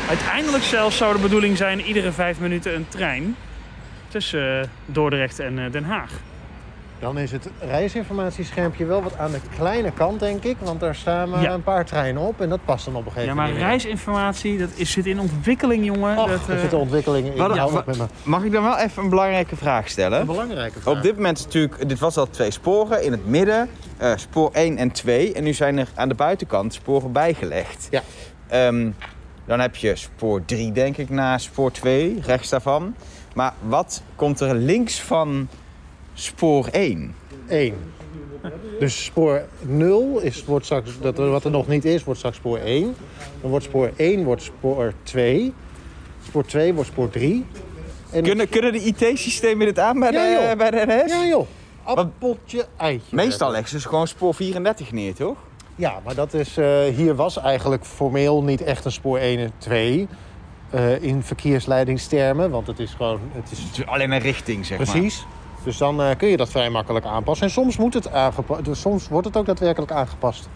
[0.09, 3.35] Uiteindelijk zelfs zou de bedoeling zijn iedere vijf minuten een trein.
[4.07, 6.11] Tussen eh, Dordrecht en eh, Den Haag.
[7.03, 10.57] Dan is het reisinformatieschermpje wel wat aan de kleine kant, denk ik.
[10.59, 11.53] Want daar staan maar Ja.
[11.53, 12.41] een paar treinen op.
[12.41, 13.65] En dat past dan op een gegeven Ja, maar moment.
[13.65, 16.17] reisinformatie, dat is, zit in ontwikkeling, jongen.
[16.17, 17.37] Och, dat, er eh, zitten ontwikkelingen in.
[17.37, 18.05] Wat- met me.
[18.23, 20.19] Mag ik dan wel even een belangrijke vraag stellen?
[20.19, 20.95] Een belangrijke vraag.
[20.95, 24.49] Op dit moment is natuurlijk, dit was al twee sporen in het midden, eh, spoor
[24.53, 25.33] 1 en 2.
[25.33, 27.87] En nu zijn er aan de buitenkant sporen bijgelegd.
[27.91, 28.01] Ja.
[28.47, 28.89] Ehm,
[29.45, 32.95] dan heb je spoor 3, denk ik, na spoor 2, rechts daarvan.
[33.33, 35.47] Maar wat komt er links van
[36.13, 37.15] spoor 1?
[37.47, 37.73] 1.
[38.79, 42.57] Dus spoor 0 is, wordt straks, dat, wat er nog niet is, wordt straks spoor
[42.57, 42.95] 1.
[43.41, 45.53] Dan wordt spoor 1 wordt spoor 2.
[46.27, 47.45] Spoor 2 wordt spoor 3.
[48.11, 50.57] En Kunnen, kunnen de IT-systemen dit aan bij de, Ja, joh.
[50.57, 51.11] bij de NS?
[51.11, 51.47] Ja joh,
[51.83, 53.15] appeltje, eitje.
[53.15, 55.37] Meestal leggen ze dus gewoon spoor 34 neer, toch?
[55.75, 59.51] Ja, maar dat is, eh, hier was eigenlijk formeel niet echt een spoor 1 en
[59.57, 60.07] 2.
[60.69, 63.19] eh, in verkeersleidingstermen, want het is gewoon...
[63.31, 64.87] Het is Het is alleen een richting, zeg maar.
[64.87, 65.25] Precies.
[65.63, 67.45] Dus dan eh, kun je dat vrij makkelijk aanpassen.
[67.47, 68.09] En soms, moet het
[68.63, 70.49] dus soms wordt het ook daadwerkelijk aangepast.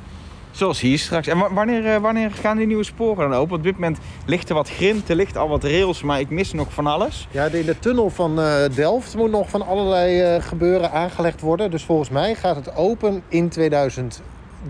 [0.51, 1.27] Zoals hier straks.
[1.27, 3.49] En wa- wanneer, eh, wanneer gaan die nieuwe sporen dan open?
[3.49, 6.29] Want op dit moment ligt er wat grind, er ligt al wat rails, maar ik
[6.29, 7.27] mis nog van alles.
[7.31, 11.71] Ja, de- in de tunnel van eh, Delft moet nog van allerlei gebeuren aangelegd worden.
[11.71, 14.21] Dus volgens mij gaat het open in 2000,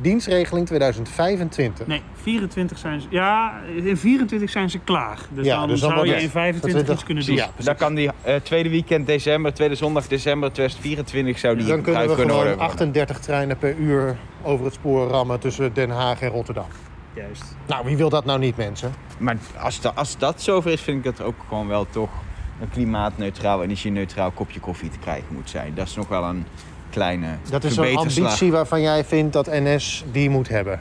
[0.02, 1.88] dienstregeling 2025.
[1.88, 3.08] Nee, 24 zijn ze.
[3.10, 5.20] Ja, in 24 zijn ze klaar.
[5.30, 7.36] Dus Ja, dan, dus dan zou je in het 25 iets 20 kunnen doen.
[7.36, 7.66] precies.
[7.66, 12.08] Dan kan die eh, tweede weekend december, tweede zondag december 2024 zou die Dan kunnen
[12.08, 12.60] we gewoon worden.
[12.60, 16.66] 38 treinen per uur over het spoor rammen tussen Den Haag en Rotterdam.
[17.16, 17.56] Juist.
[17.68, 18.92] Nou, wie wil dat nou niet, mensen?
[19.20, 22.10] Maar als, da- als dat zover is, vind ik dat ook gewoon wel toch
[22.62, 25.74] een klimaatneutraal, energie-neutraal kopje koffie te krijgen moet zijn.
[25.76, 26.46] Dat is nog wel een
[26.98, 30.80] kleine Dat is een ambitie waarvan jij vindt dat NS die moet hebben.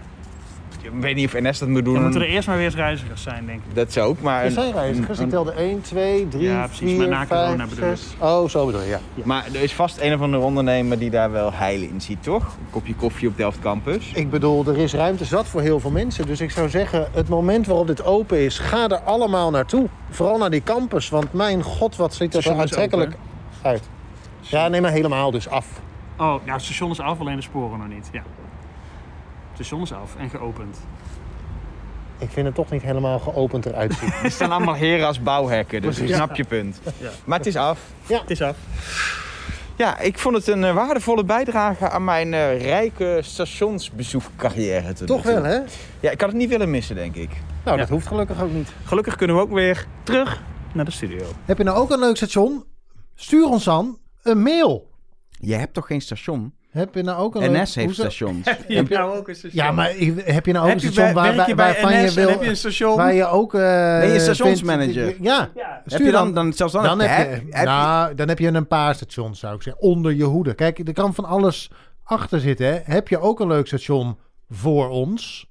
[0.83, 1.95] Ik weet niet of NS dat moet doen.
[1.95, 3.75] Dan moeten er eerst maar weer eens reizigers zijn, denk ik.
[3.75, 4.45] Dat zou ook, maar...
[4.45, 5.19] Er zijn reizigers.
[5.19, 7.97] Ik een- telde 1, 2, 3, Ja, precies, 4, maar na corona 5, bedoel ik.
[7.97, 8.15] 6.
[8.19, 9.01] Oh, zo bedoel je, ja.
[9.25, 12.43] Maar er is vast een of andere ondernemer die daar wel heil in ziet, toch?
[12.45, 14.13] Een kopje koffie op Delft Campus.
[14.15, 16.27] Ik bedoel, er is ruimte zat voor heel veel mensen.
[16.27, 19.87] Dus ik zou zeggen, het moment waarop dit open is, ga er allemaal naartoe.
[20.11, 23.17] Vooral naar die campus, want mijn god, wat ziet er zo is aantrekkelijk
[23.63, 23.83] uit.
[24.41, 25.67] Ja, neem maar helemaal dus af.
[26.19, 28.09] Oh, nou, het station is af, alleen de sporen nog niet.
[28.13, 28.23] Ja.
[29.49, 30.79] Het station is af en geopend.
[32.19, 34.13] Ik vind het toch niet helemaal geopend eruit zien.
[34.25, 36.81] Er staan allemaal heren als bouwhekken, dus ik snap je punt.
[36.99, 37.11] Ja.
[37.25, 37.81] Maar het is af.
[38.07, 38.57] Het is af.
[39.77, 44.93] Ja, ik vond het een eh, waardevolle bijdrage aan mijn eh, rijke stationsbezoekcarrière.
[44.93, 45.59] tot toch wel, hè?
[46.01, 47.29] Ja, ik had het niet willen missen, denk ik.
[47.65, 47.83] Nou, Ja.
[47.83, 48.73] dat hoeft gelukkig ook niet.
[48.85, 51.25] Gelukkig kunnen we ook weer terug naar de studio.
[51.45, 52.65] Heb je nou ook een leuk station?
[53.15, 54.91] Stuur ons dan een mail.
[55.38, 56.55] Je hebt toch geen station?
[56.70, 57.40] Heb je nou ook een...
[57.53, 58.46] leuk- NS heeft hoezo- stations.
[58.66, 59.64] Heb je nou ook een station?
[59.64, 62.29] Ja, maar ik- heb je nou ook heb een station waar, waar- waarvan je wil...
[62.29, 62.96] heb je een station?
[62.96, 63.55] Waar je ook...
[63.55, 65.16] eh Ben je vindt- stationsmanager?
[65.22, 65.51] Ja.
[65.55, 65.81] Ja.
[65.83, 68.29] Heb Stuur je dan, dan zelfs dan, Dan heb, heb, je, heb je- nou, dan
[68.29, 70.55] heb je een paar stations, zou ik zeggen, onder je hoede.
[70.55, 71.70] Kijk, er kan van alles
[72.05, 72.66] achter zitten.
[72.66, 72.79] Hè.
[72.85, 74.18] Heb je ook een leuk station
[74.51, 75.51] voor ons?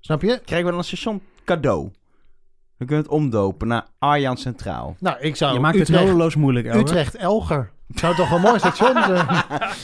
[0.00, 0.40] Snap je?
[0.44, 1.90] krijgen we dan een station cadeau.
[2.76, 4.96] We kunnen het omdopen naar Arjan Centraal.
[4.98, 6.80] Nou, ik zou Je maakt het Utrecht, nodeloos moeilijk, Elger.
[6.80, 7.70] Utrecht-Elger.
[7.94, 9.26] Zou toch een mooi station zijn?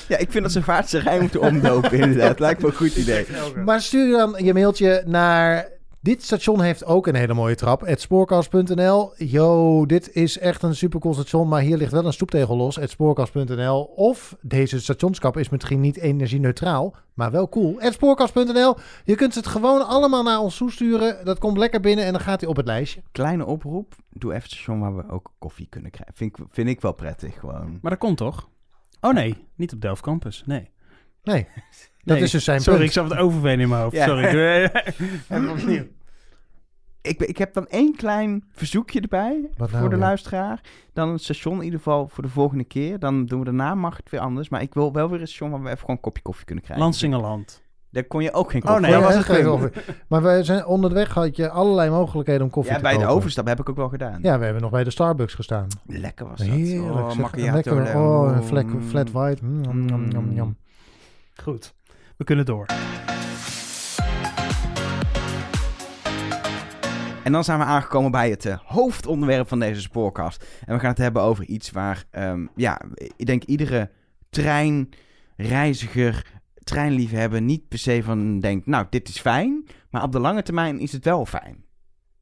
[0.08, 2.38] Ja, ik vind dat ze vaartse rij moeten omdopen inderdaad.
[2.38, 3.26] Lijkt me een goed idee.
[3.64, 5.68] Maar stuur dan je mailtje naar...
[6.02, 7.80] Dit station heeft ook een hele mooie trap.
[7.80, 9.12] Het spoorkast.nl.
[9.16, 12.76] Yo, dit is echt een supercool station, maar hier ligt wel een stoeptegel los.
[12.76, 13.82] Het spoorkast.nl.
[13.82, 17.76] Of deze stationskap is misschien niet energie-neutraal, maar wel cool.
[17.78, 18.76] Het spoorkast.nl.
[19.04, 21.24] Je kunt het gewoon allemaal naar ons toesturen.
[21.24, 23.02] Dat komt lekker binnen en dan gaat hij op het lijstje.
[23.12, 23.94] Kleine oproep.
[24.10, 26.14] Doe even een station waar we ook koffie kunnen krijgen.
[26.16, 27.78] Vind ik, vind ik wel prettig gewoon.
[27.82, 28.48] Maar dat komt toch?
[29.00, 30.42] Oh nee, niet op Delft Campus.
[30.46, 30.70] Nee.
[31.22, 31.46] Nee,
[32.04, 32.24] dat Nee.
[32.24, 33.94] is dus zijn Sorry, ik zat het overveen in mijn hoofd.
[33.96, 34.04] Ja.
[34.06, 34.24] Sorry.
[35.28, 35.84] Even opnieuw.
[37.02, 40.60] Ik, ik heb dan één klein verzoekje erbij Wat nou voor de luisteraar.
[40.92, 42.98] Dan een station in ieder geval voor de volgende keer.
[42.98, 44.48] Dan doen we daarna, mag het weer anders.
[44.48, 46.64] Maar ik wil wel weer een station waar we even gewoon een kopje koffie kunnen
[46.64, 46.84] krijgen.
[46.84, 47.62] Landsingeland.
[47.90, 48.82] Daar kon je ook geen Oh, koffie.
[48.86, 49.70] nee, Daar Ja, was het geen koffie.
[50.08, 53.14] Maar we zijn onderweg had je allerlei mogelijkheden om koffie Ja, te bij de kopen.
[53.14, 54.18] overstap heb ik ook wel gedaan.
[54.22, 55.66] Ja, we hebben nog bij de Starbucks gestaan.
[55.86, 56.48] Lekker was dat.
[56.48, 56.94] Heerlijk.
[56.94, 57.18] Oh, zeg.
[57.18, 57.74] macchiato.
[57.74, 57.96] Lekker.
[58.00, 59.44] Oh, een flat, flat white.
[59.44, 60.56] Mm, yum, yum, yum.
[61.42, 61.74] Goed.
[62.20, 62.66] We kunnen door.
[67.24, 70.44] En dan zijn we aangekomen bij het eh, hoofdonderwerp van deze spoorkast.
[70.66, 72.80] En we gaan het hebben over iets waar, ehm, ja,
[73.16, 73.90] ik denk iedere
[74.30, 79.66] treinreiziger, treinliefhebber niet per se van denkt, nou, dit is fijn.
[79.90, 81.64] Maar op de lange termijn is het wel fijn.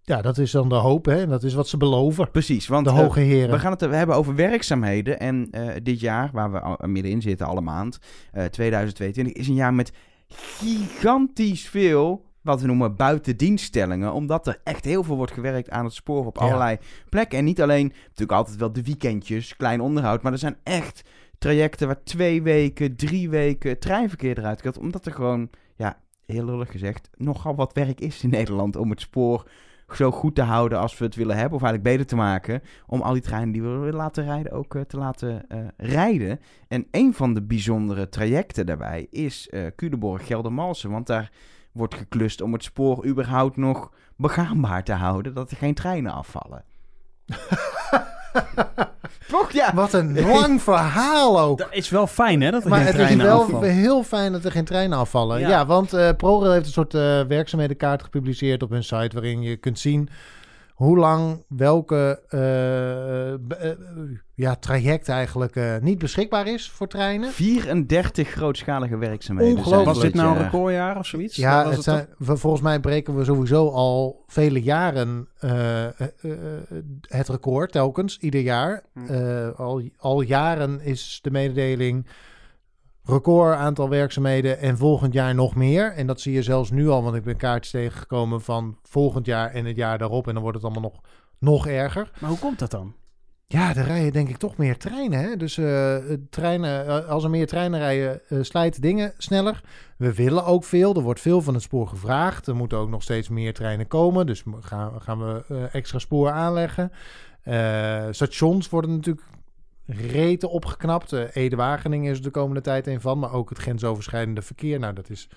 [0.08, 1.26] Ja, dat is dan de hoop, hè?
[1.26, 2.30] Dat is wat ze beloven.
[2.30, 3.50] Precies, want De eh, hoge heren.
[3.50, 5.20] we gaan het we hebben over werkzaamheden.
[5.20, 7.98] En eh, dit jaar, waar we al- middenin zitten, alle maand,
[8.32, 9.92] eh, 2022, is een jaar met
[10.28, 14.12] gigantisch veel, wat we noemen, buitendienststellingen.
[14.12, 16.42] Omdat er echt heel veel wordt gewerkt aan het spoor op Ja.
[16.42, 16.76] allerlei
[17.08, 17.38] plekken.
[17.38, 20.22] En niet alleen, natuurlijk altijd wel de weekendjes, klein onderhoud.
[20.22, 21.02] Maar er zijn echt
[21.38, 24.78] trajecten waar twee weken, drie weken treinverkeer eruit gaat.
[24.78, 29.00] Omdat er gewoon, ja, heel lullig gezegd, nogal wat werk is in Nederland om het
[29.00, 29.48] spoor
[29.94, 31.58] zo goed te houden als we het willen hebben.
[31.58, 32.62] Of eigenlijk beter te maken.
[32.86, 36.40] Om al die treinen die we willen laten rijden ook eh, te laten eh, rijden.
[36.68, 40.90] En een van de bijzondere trajecten daarbij is eh Culemborg Geldermalsen.
[40.90, 41.30] Want daar
[41.72, 45.34] wordt geklust om het spoor überhaupt nog begaanbaar te houden.
[45.34, 46.64] Dat er geen treinen afvallen.
[49.28, 49.52] Toch?
[49.52, 49.74] Ja.
[49.74, 51.58] Wat een lang verhaal ook.
[51.58, 52.50] Dat is wel fijn, hè?
[52.50, 53.70] Dat er Maar geen het is wel afvallen.
[53.70, 55.40] heel fijn dat er geen treinen afvallen.
[55.40, 55.66] Ja, Ja.
[55.66, 59.10] want eh ProRail heeft een soort eh, werkzaamhedenkaart gepubliceerd op hun site...
[59.12, 60.08] waarin je kunt zien
[60.78, 63.70] hoe lang welke eh, b- eh,
[64.34, 67.30] ja, traject eigenlijk eh, niet beschikbaar is voor treinen.
[67.30, 69.56] 34 grootschalige werkzaamheden.
[69.56, 69.86] Ongelooflijk.
[69.86, 70.44] Was dit nou een jaar.
[70.44, 71.36] recordjaar of zoiets?
[71.36, 75.90] Ja, Was het zijn, we- volgens mij breken we sowieso al vele jaren eh, eh,
[76.20, 76.30] eh,
[77.00, 78.82] het record, telkens, ieder jaar.
[78.94, 79.04] Hm.
[79.12, 82.06] Eh, al, al jaren is de mededeling
[83.08, 85.92] record aantal werkzaamheden en volgend jaar nog meer.
[85.92, 89.50] En dat zie je zelfs nu al, want ik ben kaartjes tegengekomen van volgend jaar
[89.50, 90.26] en het jaar daarop.
[90.26, 91.00] En dan wordt het allemaal nog,
[91.38, 92.10] nog erger.
[92.20, 92.94] Maar hoe komt dat dan?
[93.46, 95.20] Ja, er rijden denk ik toch meer treinen.
[95.20, 95.36] Hè?
[95.36, 95.96] Dus eh,
[96.30, 99.60] treinen, eh, als er meer treinen rijden, eh, slijten dingen sneller.
[99.96, 100.94] We willen ook veel.
[100.94, 102.46] Er wordt veel van het spoor gevraagd.
[102.46, 104.26] Er moeten ook nog steeds meer treinen komen.
[104.26, 106.92] Dus gaan, gaan we extra spoor aanleggen.
[108.10, 109.26] Stations worden natuurlijk
[109.88, 111.12] reten opgeknapt.
[111.12, 113.18] Eh, Ede-Wageningen is de komende tijd een van.
[113.18, 114.78] Maar ook het grensoverschrijdende verkeer.
[114.78, 115.28] Nou, dat is...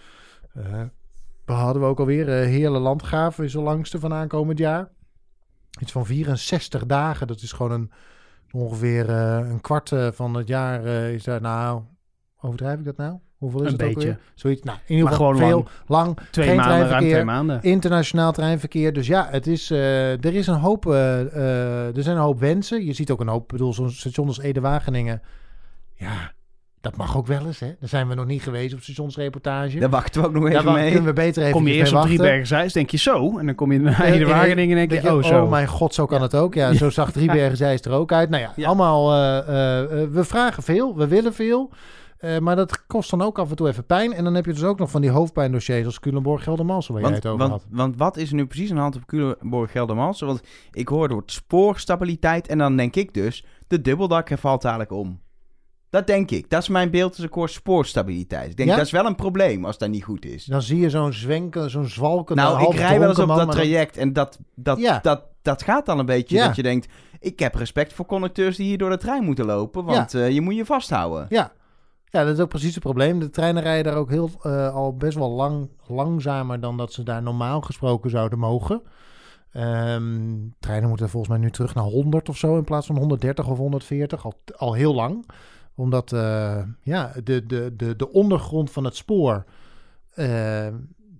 [1.46, 2.30] we hadden we ook alweer.
[2.30, 4.90] eh Heerle Landgraven is de langste van aankomend jaar.
[5.80, 7.28] Iets van 64 dagen.
[7.28, 7.92] Dat is gewoon een,
[8.52, 10.86] ongeveer een kwart van het jaar.
[10.86, 11.84] is daar nou.
[12.38, 13.20] Overdrijf ik dat nou?
[13.41, 14.08] Hoeveel is Een het ook beetje.
[14.08, 14.17] weer?
[14.36, 14.63] Zoiets.
[14.63, 16.17] Nou, in ieder geval gewoon veel, lang.
[16.32, 17.12] Twee Geen maanden, ruim treinverkeer.
[17.13, 17.62] twee maanden.
[17.62, 18.93] Internationaal treinverkeer.
[18.93, 20.86] Dus ja, het is, eh, er is een hoop.
[20.86, 22.86] eh, eh, er zijn een hoop wensen.
[22.86, 23.41] Je ziet ook een hoop.
[23.41, 25.21] Ik bedoel, zo'n station als Ede-Wageningen.
[25.95, 26.32] Ja,
[26.82, 27.60] dat mag ook wel eens.
[27.60, 27.67] Hè?
[27.80, 29.80] Daar zijn we nog niet geweest op stationsreportage.
[29.80, 30.88] Daar wachten we ook nog even mee.
[30.91, 33.38] kunnen we beter even Kom je eerst op Driebergen-Zeist, denk je zo.
[33.39, 35.43] En dan kom je naar Eh, de Wageningen en denk je, oh zo.
[35.43, 36.54] Oh mijn god, zo kan het ook.
[36.54, 38.30] Ja, zo zag Driebergen Zeist er ook uit.
[38.30, 38.67] Nou ja, Ja.
[38.67, 39.12] allemaal...
[39.13, 41.69] eh, eh, eh, we vragen veel, we willen veel.
[42.22, 44.14] Eh, maar dat kost dan ook af en toe even pijn.
[44.14, 47.12] En dan heb je dus ook nog van die hoofdpijndossiers als Culemborg, Geldermalsen, waar jij
[47.12, 47.72] Want, het over want, had.
[47.72, 50.28] want wat is er nu precies aan de hand op Culemborg Geldermalsen?
[50.28, 54.92] Want ik hoor het woord spoorstabiliteit en dan denk ik dus, de dubbeldakker valt dadelijk
[54.92, 55.20] om.
[55.90, 56.50] Dat denk ik.
[56.50, 58.50] Dat is mijn beeld als ik hoor spoorstabiliteit.
[58.50, 58.76] Ik denk, Ja?
[58.76, 60.46] dat is wel een probleem als dat niet goed is.
[60.46, 63.98] Dan zie je zo'n zwenken, zo'n zwalkende, nou, ik rij wel eens op dat traject
[63.98, 65.00] en dat, dat, Ja.
[65.02, 66.46] dat, dat gaat dan een beetje Ja.
[66.48, 66.88] dat je denkt,
[67.20, 70.42] ik heb respect voor conducteurs die hier door de trein moeten lopen, want eh, je
[70.42, 71.26] moet je vasthouden.
[71.30, 71.52] Ja.
[72.12, 73.19] Ja, dat is ook precies het probleem.
[73.19, 77.04] De treinen rijden daar ook heel, eh, al best wel lang langzamer dan dat ze
[77.04, 78.82] daar normaal gesproken zouden mogen.
[79.52, 83.47] Ehm, treinen moeten volgens mij nu terug naar 100 of zo in plaats van 130
[83.47, 84.26] of 140.
[84.26, 85.26] Al, al heel lang.
[85.76, 89.45] Omdat eh, ja, de, de, de, de ondergrond van het spoor
[90.13, 90.67] eh,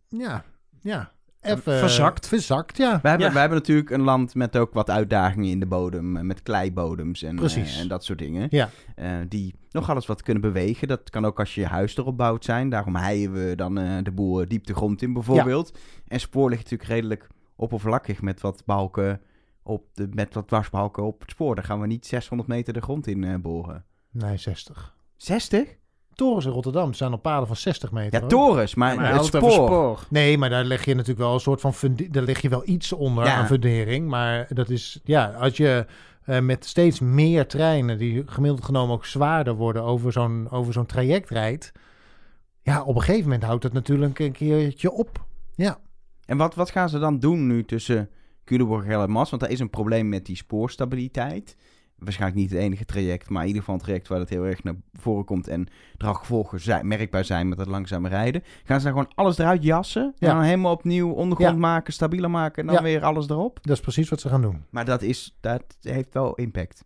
[0.08, 0.44] ja,
[0.82, 2.28] ja, even Verzakt.
[2.28, 3.00] Verzakt, ja.
[3.02, 3.40] We hebben, Ja.
[3.40, 6.18] hebben natuurlijk een land met ook wat uitdagingen in de bodem.
[6.18, 7.76] eh, Met kleibodems en, Precies.
[7.76, 8.48] eh, en dat soort dingen.
[8.50, 8.70] Ja.
[8.96, 10.88] Eh, die nogal eens wat kunnen bewegen.
[10.88, 12.70] Dat kan ook als je huis erop bouwt zijn.
[12.70, 15.78] Daarom heien we dan eh, de boel diep de grond in bijvoorbeeld.
[16.08, 19.22] En spoor ligt natuurlijk redelijk oppervlakkig met wat balken
[19.64, 21.56] op de, met wat dwarsbalken op het spoor.
[21.56, 23.86] Daar gaan we niet 600 meter de grond in eh, boren.
[24.12, 24.96] Nee, 60.
[25.18, 25.76] 60?
[26.22, 28.14] Torens in Rotterdam staan op paden van 60 meter.
[28.14, 28.30] Ja, hoor.
[28.30, 29.52] torens, maar, het spoor.
[29.52, 30.00] spoor.
[30.10, 31.74] Nee, maar daar leg je natuurlijk wel een soort van
[32.10, 33.36] daar leg je wel iets onder Ja.
[33.36, 34.08] aan fundering.
[34.08, 35.86] Maar dat is ja, als je
[36.26, 40.86] eh, met steeds meer treinen die gemiddeld genomen ook zwaarder worden over zo'n over zo'n
[40.86, 41.72] traject rijdt.
[42.62, 45.26] Ja, op een gegeven moment houdt het natuurlijk een keertje op.
[45.56, 45.78] Ja.
[46.26, 48.10] En wat, wat gaan ze dan doen nu tussen
[48.46, 49.30] Culemborg en Mas?
[49.30, 51.56] Want er is een probleem met die spoorstabiliteit.
[52.04, 54.64] Waarschijnlijk niet het enige traject, maar in ieder geval een traject waar het heel erg
[54.64, 58.44] naar voren komt en er al gevolgen zijn, merkbaar zijn met het langzame rijden.
[58.64, 60.30] Gaan ze dan gewoon alles eruit jassen Ja.
[60.30, 61.60] en dan helemaal opnieuw ondergrond Ja.
[61.60, 62.82] maken, stabieler maken en dan Ja.
[62.82, 63.60] weer alles erop?
[63.62, 64.64] Dat is precies wat ze gaan doen.
[64.70, 66.86] Maar dat, is, dat heeft wel impact.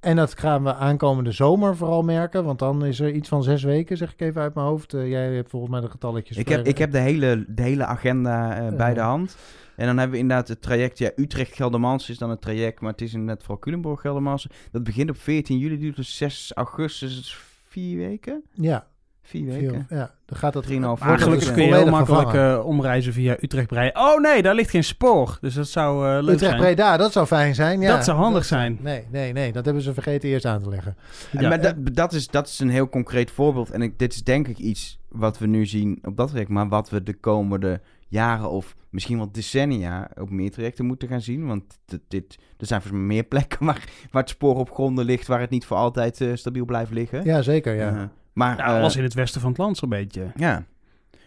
[0.00, 2.44] En dat gaan we aankomende zomer vooral merken.
[2.44, 4.94] Want dan is er iets van zes weken, zeg ik even uit mijn hoofd.
[4.94, 6.36] Eh, jij hebt volgens mij de getalletjes.
[6.36, 9.36] Ik heb, bij- ik heb de, hele, de hele agenda eh, bij de hand.
[9.76, 13.00] En dan hebben we inderdaad het traject, ja, Utrecht-Geldermans is dan het traject, maar het
[13.00, 14.46] is inderdaad vooral Culemborg-Geldermans.
[14.72, 17.36] Dat begint op 14 juli, duurt dus 6 augustus, dus
[17.68, 18.42] vier weken?
[18.52, 18.86] Ja,
[19.26, 19.86] Vier veel, weken.
[19.88, 20.62] ja, dan gaat dat...
[20.62, 21.36] Drieënhalf wordt maanden.
[21.36, 23.96] het Gelukkig dus kun je heel makkelijk eh, omreizen via Utrecht Breien.
[23.96, 25.38] Oh nee, daar ligt geen spoor.
[25.40, 26.56] Dus dat zou eh, leuk Utrecht zijn.
[26.56, 27.80] Breda, dat zou fijn zijn.
[27.80, 27.94] Ja.
[27.94, 28.78] Dat zou handig zijn.
[28.80, 30.96] Nee, nee, nee, dat hebben ze vergeten eerst aan te leggen.
[31.32, 31.48] Ja.
[31.48, 33.70] maar dat, dat, is, dat is een heel concreet voorbeeld.
[33.70, 36.68] En ik, dit is denk ik iets wat we nu zien op dat traject, maar
[36.68, 41.46] wat we de komende jaren of misschien wel decennia op meer trajecten moeten gaan zien.
[41.46, 45.04] Want dit, dit, er zijn volgens mij meer plekken waar, waar het spoor op gronden
[45.04, 47.24] ligt, waar het niet voor altijd eh, stabiel blijft liggen.
[47.24, 48.10] Ja, zeker, ja.
[48.36, 50.32] Eh, maar, eh, alles in het westen van het land zo'n beetje.
[50.36, 50.64] Ja.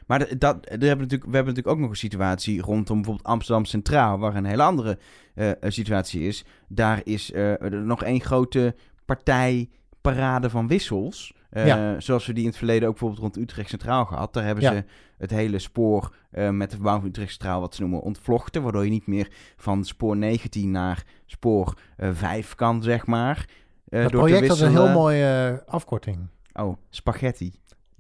[0.08, 3.28] Maar de- dat, we, hebben natuurlijk, we hebben natuurlijk ook nog een situatie rondom bijvoorbeeld
[3.28, 4.98] Amsterdam Centraal, waar een hele andere
[5.36, 6.46] eh, eh, situatie is.
[6.68, 11.34] Daar is eh, er nog één grote partijparade van wissels.
[11.50, 12.00] Eh, Ja.
[12.00, 14.34] Zoals we die in het verleden ook bijvoorbeeld rond Utrecht Centraal gehad.
[14.34, 14.72] Daar hebben Ja.
[14.74, 14.84] ze
[15.18, 18.62] het hele spoor eh, met de verbouwing van Utrecht Centraal, wat ze noemen, ontvlochten.
[18.64, 23.46] Waardoor je niet meer van spoor 19 naar spoor eh 5 kan, zeg maar.
[23.90, 26.18] Eh, dat door te project had een heel mooie eh, afkorting.
[26.60, 27.54] Oh, spaghetti.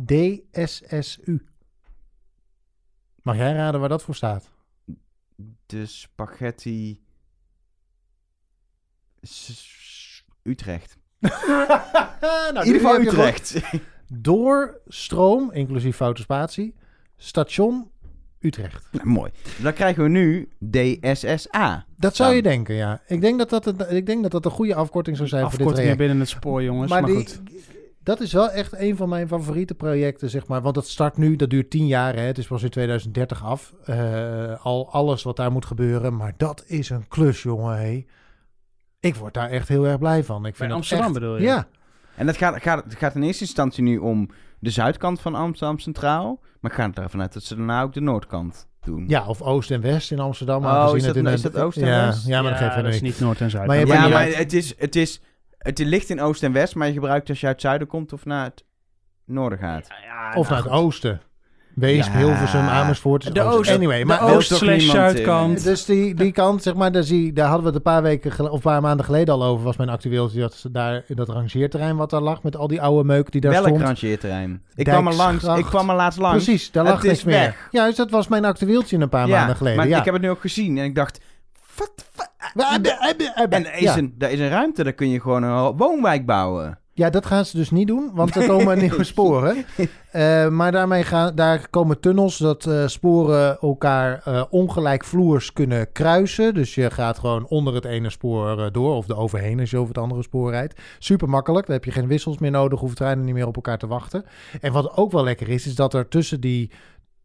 [0.05, 1.45] DSSU.
[3.21, 4.49] Mag jij raden waar dat voor staat?
[5.65, 7.01] De spaghetti.
[9.21, 10.97] S- s- Utrecht.
[11.19, 13.55] nou, In ieder geval Utrecht.
[14.13, 16.75] Doorstroom, inclusief foute spatie,
[17.17, 17.91] station
[18.39, 18.87] Utrecht.
[18.91, 19.31] nou, mooi.
[19.61, 21.85] Dan krijgen we nu DSSA.
[21.97, 23.01] Dat zou je denken, ja.
[23.07, 25.49] Ik denk dat dat, een, ik denk dat, dat een goede afkorting zou zijn voor
[25.57, 26.09] dit Afkortingen traject.
[26.09, 26.89] binnen het spoor, jongens.
[26.89, 27.41] Maar, Maar, die, goed.
[28.03, 30.61] Dat is wel echt een van mijn favoriete projecten, zeg maar.
[30.61, 32.21] Want dat start nu, dat duurt tien jaar, hè.
[32.21, 33.73] Het is pas in 2030 af.
[33.85, 36.15] Eh, al alles wat daar moet gebeuren.
[36.15, 38.05] Maar dat is een klus, jongen, hé.
[38.99, 40.37] Ik word daar echt heel erg blij van.
[40.37, 41.43] Ik vind Bij het Amsterdam echt- bedoel je?
[41.43, 41.67] Ja,
[42.15, 45.79] En dat gaat, gaat, het gaat in eerste instantie nu om de zuidkant van Amsterdam
[45.79, 46.39] Centraal.
[46.59, 49.05] Maar ik ga ervan uit dat ze daarna ook de noordkant doen.
[49.07, 50.65] ja, of Oost en West in Amsterdam.
[50.65, 52.27] Oh, is het dat- in is een- dat Oost en ja, West?
[52.27, 53.19] Ja, maar dat geeft dat verder is niet.
[53.19, 53.67] Noord en Zuid.
[53.67, 55.21] Maar je Ja, maar het is, het is...
[55.59, 58.13] Het ligt in oost en west, maar je gebruikt als je uit het zuiden komt
[58.13, 58.63] of naar het
[59.25, 59.87] noorden gaat.
[60.05, 61.21] Ja, Of nou naar het oosten.
[61.75, 62.17] Weesp, Ja.
[62.17, 63.25] Hilversum, Amersfoort.
[63.25, 65.63] is De oost, Anyway, de maar wil oost slash niemand, zuidkant.
[65.63, 68.31] Dus die, die kant, zeg maar, daar, zie, daar hadden we het een paar weken
[68.31, 69.63] gel- of een paar maanden geleden al over.
[69.65, 72.81] Was mijn actueel dat ze daar in dat rangeerterrein wat daar lag met al die
[72.81, 73.81] oude meuk die daar Welk stond.
[73.81, 74.63] rangeerterrein?
[74.75, 75.43] Ik kwam er langs.
[75.43, 76.43] Ik kwam er laatst langs.
[76.43, 77.35] Precies, daar Het lag is niks meer.
[77.39, 77.67] weg.
[77.71, 79.77] Juist, dat was mijn actueeltje een paar maanden geleden.
[79.77, 79.97] maar ja.
[79.99, 81.19] ik heb het nu ook gezien en ik dacht...
[81.79, 85.43] Wat, wat- En En er is, een, er is een ruimte, daar kun je gewoon
[85.43, 86.79] een woonwijk bouwen.
[86.93, 89.65] Ja, dat gaan ze dus niet doen, want er komen nieuwe sporen.
[90.11, 96.53] Eh, maar daarmee gaan, daar komen tunnels dat eh, sporen elkaar eh ongelijkvloers kunnen kruisen.
[96.53, 99.77] Dus je gaat gewoon onder het ene spoor eh, door, of er overheen als je
[99.77, 100.81] over het andere spoor rijdt.
[100.99, 103.77] Super makkelijk, dan heb je geen wissels meer nodig, hoeven treinen niet meer op elkaar
[103.77, 104.25] te wachten.
[104.61, 106.71] En wat ook wel lekker is, is dat er tussen die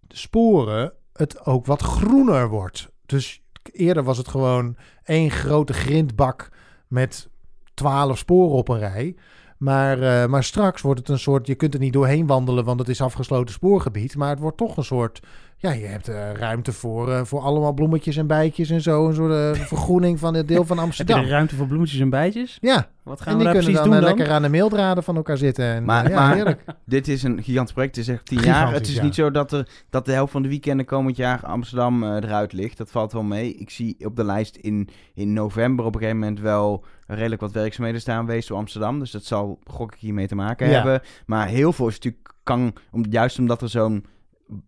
[0.09, 2.89] sporen het ook wat groener wordt.
[3.07, 3.43] Dus
[3.73, 6.51] eerder was het gewoon één grote grindbak
[6.89, 7.29] met
[7.75, 9.17] twaalf sporen op een rij.
[9.59, 12.79] Maar, eh, maar straks wordt het een soort, je kunt er niet doorheen wandelen, want
[12.79, 14.17] het is afgesloten spoorgebied.
[14.17, 15.21] Maar het wordt toch een soort
[15.65, 19.09] Ja, je hebt eh, ruimte voor, eh, voor allemaal bloemetjes en bijtjes en zo.
[19.09, 21.19] Een soort eh, vergroening van het deel van Heb je Amsterdam.
[21.21, 22.59] er ruimte voor bloemetjes en bijtjes?
[22.61, 24.17] Ja, Wat gaan en we daar kunnen precies dan doen dan?
[24.17, 25.65] lekker aan de meeldraden van elkaar zitten.
[25.65, 26.65] En, Maar- ja, maar- heerlijk.
[26.85, 27.97] Dit is een gigantisch project.
[27.97, 28.73] Het is echt tien Gigantisch, jaar.
[28.73, 29.03] Het is ja.
[29.03, 32.53] niet zo dat, er, dat de helft van de weekenden komend jaar Amsterdam eh, eruit
[32.53, 32.77] ligt.
[32.79, 33.55] Dat valt wel mee.
[33.55, 37.53] Ik zie op de lijst in, in november op een gegeven moment wel redelijk wat
[37.53, 38.99] werkzaamheden staan geweest door Amsterdam.
[38.99, 40.73] Dus dat zal gok ik hiermee te maken Ja.
[40.73, 41.01] hebben.
[41.27, 44.05] Maar heel veel is natuurlijk kan, om, juist omdat er zo'n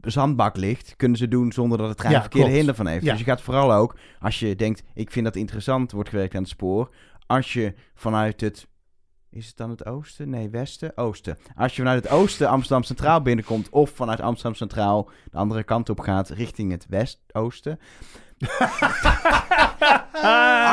[0.00, 2.48] zandbak ligt, kunnen ze doen zonder dat het Ja, er klopt.
[2.50, 3.04] hinder van heeft.
[3.04, 3.10] Ja.
[3.10, 6.40] Dus je gaat vooral ook, als je denkt, ik vind dat interessant, wordt gewerkt aan
[6.40, 6.90] het spoor.
[7.26, 8.66] Als je vanuit het
[9.36, 10.30] is het dan het oosten?
[10.30, 10.92] Nee, westen?
[10.96, 11.38] Oosten.
[11.56, 13.68] Als je vanuit het oosten Amsterdam Centraal binnenkomt...
[13.68, 17.78] of vanuit Amsterdam Centraal de andere kant op gaat richting het west-oosten...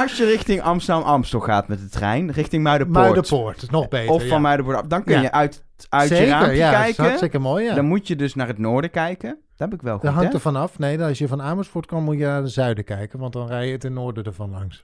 [0.02, 3.06] Als je richting Amsterdam-Amstel gaat met de trein, richting Muidenpoort...
[3.06, 4.12] Muidenpoort, nog beter.
[4.14, 4.38] of van ja.
[4.40, 5.22] Muidenpoort dan kun Ja.
[5.22, 7.04] je uit, uit je Zeker, raampje ja, kijken.
[7.04, 7.76] hartstikke mooi, ja.
[7.76, 9.30] Dan moet je dus naar het noorden kijken.
[9.30, 10.36] Dat heb ik wel goed, Dat hangt hè?
[10.36, 10.80] er vanaf.
[10.80, 13.20] Nee, als je van Amersfoort kan, moet je naar het zuiden kijken.
[13.20, 14.84] Want dan rij je het in noorden ervan langs.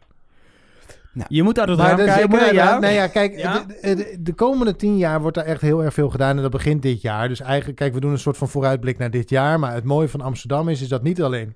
[1.28, 2.80] Je moet uit het raam is- kijken, ja.
[2.80, 3.64] Nee, ja, kijk, Ja.
[3.82, 6.36] De, de, de komende tien jaar wordt er echt heel erg veel gedaan.
[6.36, 7.28] En dat begint dit jaar.
[7.28, 9.60] Dus eigenlijk, kijk, we doen een soort van vooruitblik naar dit jaar.
[9.60, 11.55] Maar het mooie van Amsterdam is, is dat niet alleen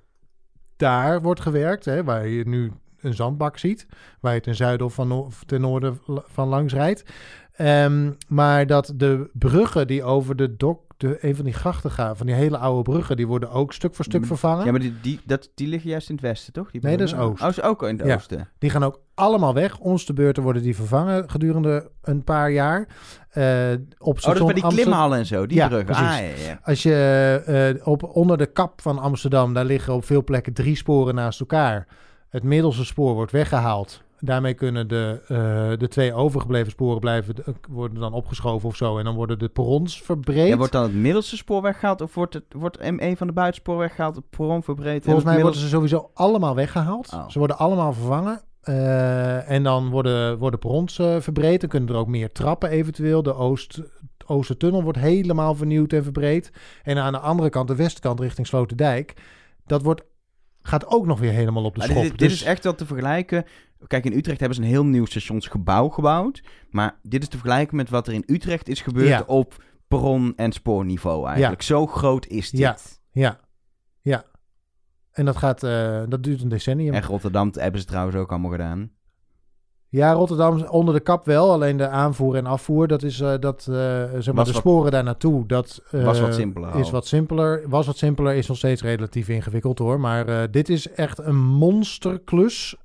[0.76, 3.86] daar wordt gewerkt, hè, waar je nu een zandbak ziet,
[4.20, 7.04] waar je ten zuiden of van of ten noorden van langs rijdt.
[7.52, 12.16] Ehm, maar dat de bruggen die over de dok, de, een van die grachten gaan,
[12.16, 14.26] van die hele oude bruggen, die worden ook stuk voor stuk Mm.
[14.26, 14.64] vervangen.
[14.64, 16.70] Ja, maar die, die, dat, die liggen juist in het westen, toch?
[16.70, 17.46] Die Nee, dat is bruggen?
[17.46, 17.58] oost.
[17.58, 18.14] Oh, ook in het Ja.
[18.14, 18.48] oosten.
[18.58, 19.78] Die gaan ook allemaal weg.
[19.78, 22.86] Ons de beurten worden die vervangen gedurende een paar jaar.
[23.30, 25.86] Eh, op Oh, dat is station bij die Amster- klimhallen en zo, die Ja, bruggen.
[25.86, 26.04] precies.
[26.04, 26.58] Ah, ja, ja.
[26.62, 30.76] Als je eh, op, onder de kap van Amsterdam, daar liggen op veel plekken drie
[30.76, 31.86] sporen naast elkaar.
[32.28, 34.02] Het middelste spoor wordt weggehaald.
[34.24, 38.98] Daarmee kunnen de, eh, de twee overgebleven sporen blijven, eh, worden dan opgeschoven of zo.
[38.98, 40.48] En dan worden de perrons verbreed.
[40.48, 43.78] Ja, wordt dan het middelste spoor weggehaald of wordt, het, wordt een van de buitenspoor
[43.78, 44.96] weggehaald, het perron verbreed?
[44.96, 47.12] en Volgens mij worden ze sowieso allemaal weggehaald.
[47.12, 47.28] Oh.
[47.28, 48.40] Ze worden allemaal vervangen.
[48.60, 51.60] Eh, en dan worden, worden perrons verbreed.
[51.60, 53.22] Dan kunnen er ook meer trappen eventueel.
[53.22, 53.82] De Oost,
[54.26, 56.52] Oostertunnel wordt helemaal vernieuwd en verbreed.
[56.82, 59.14] En aan de andere kant, de westkant richting Sloterdijk...
[59.66, 60.02] dat wordt,
[60.66, 62.02] gaat ook nog weer helemaal op de schop.
[62.02, 63.44] dit, dit Dus- is echt wel te vergelijken.
[63.86, 66.42] Kijk, in Utrecht hebben ze een heel nieuw stationsgebouw gebouwd.
[66.70, 69.22] Maar dit is te vergelijken met wat er in Utrecht is gebeurd Ja.
[69.26, 71.62] op perron- en spoorniveau eigenlijk.
[71.62, 72.60] Zo groot is dit.
[72.60, 72.76] Ja.
[73.12, 73.40] Ja,
[74.00, 74.24] ja.
[75.10, 76.94] En dat, gaat, eh, dat duurt een decennium.
[76.94, 78.90] En Rotterdam hebben ze trouwens ook allemaal gedaan.
[79.94, 81.52] Ja, Rotterdam onder de kap wel.
[81.52, 84.54] Alleen de aanvoer en afvoer, dat is eh, dat, eh, zeg maar, Was de wat-
[84.54, 85.46] sporen daar naartoe.
[85.46, 86.74] Dat eh, Was wat simpeler.
[86.74, 87.62] Is wat simpeler.
[87.68, 90.00] Was wat simpeler, is nog steeds relatief ingewikkeld hoor.
[90.00, 92.76] Maar dit is echt een monsterklus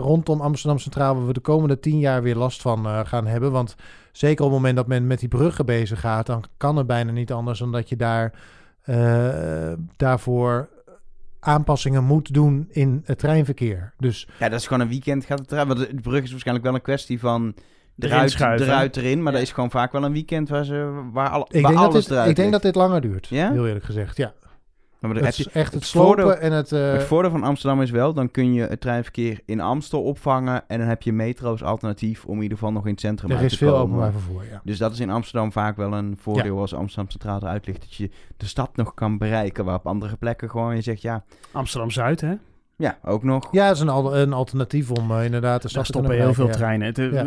[0.00, 3.52] rondom Amsterdam Centraal, waar we de komende tien jaar weer last van gaan hebben.
[3.52, 3.74] Want
[4.12, 7.10] zeker op het moment dat men met die bruggen bezig gaat, dan kan het bijna
[7.12, 8.32] niet anders dan dat je daar
[9.96, 10.68] daarvoor
[11.40, 13.92] aanpassingen moet doen in het treinverkeer.
[13.98, 15.66] Dus Ja, dat is gewoon een weekend gaat het eruit.
[15.66, 17.54] Want de brug is waarschijnlijk wel een kwestie van
[17.98, 18.66] eruit, schuiven.
[18.66, 19.22] eruit erin.
[19.22, 19.38] Maar Ja.
[19.38, 21.92] dat is gewoon vaak wel een weekend waar, ze, waar, al, ik waar denk, dat
[21.92, 23.52] alles dit, eruit ik denk dat dit langer duurt, Ja?
[23.52, 24.16] heel eerlijk gezegd.
[24.16, 24.32] Ja,
[25.06, 26.72] Maar dan het heb is je, echt het het voordeel- slopen en het...
[26.72, 30.62] eh, het voordeel van Amsterdam is wel, dan kun je het treinverkeer in Amstel opvangen.
[30.68, 33.36] En dan heb je metro's alternatief om in ieder geval nog in het centrum er
[33.36, 33.84] uit is te veel komen.
[33.84, 34.60] openbaar vervoer, ja.
[34.64, 37.80] Dus dat is in Amsterdam vaak wel een voordeel als Amsterdam Centraal eruit ligt.
[37.80, 39.64] Dat je de stad nog kan bereiken.
[39.64, 42.34] Waar op andere plekken gewoon je zegt, ja, Amsterdam-Zuid, hè?
[42.78, 43.48] ja, ook nog.
[43.52, 46.14] Ja, het is een, al- een alternatief om eh, inderdaad de stad Daar te stoppen
[46.24, 46.86] heel veel treinen.
[46.86, 47.24] Het, eh, Ja.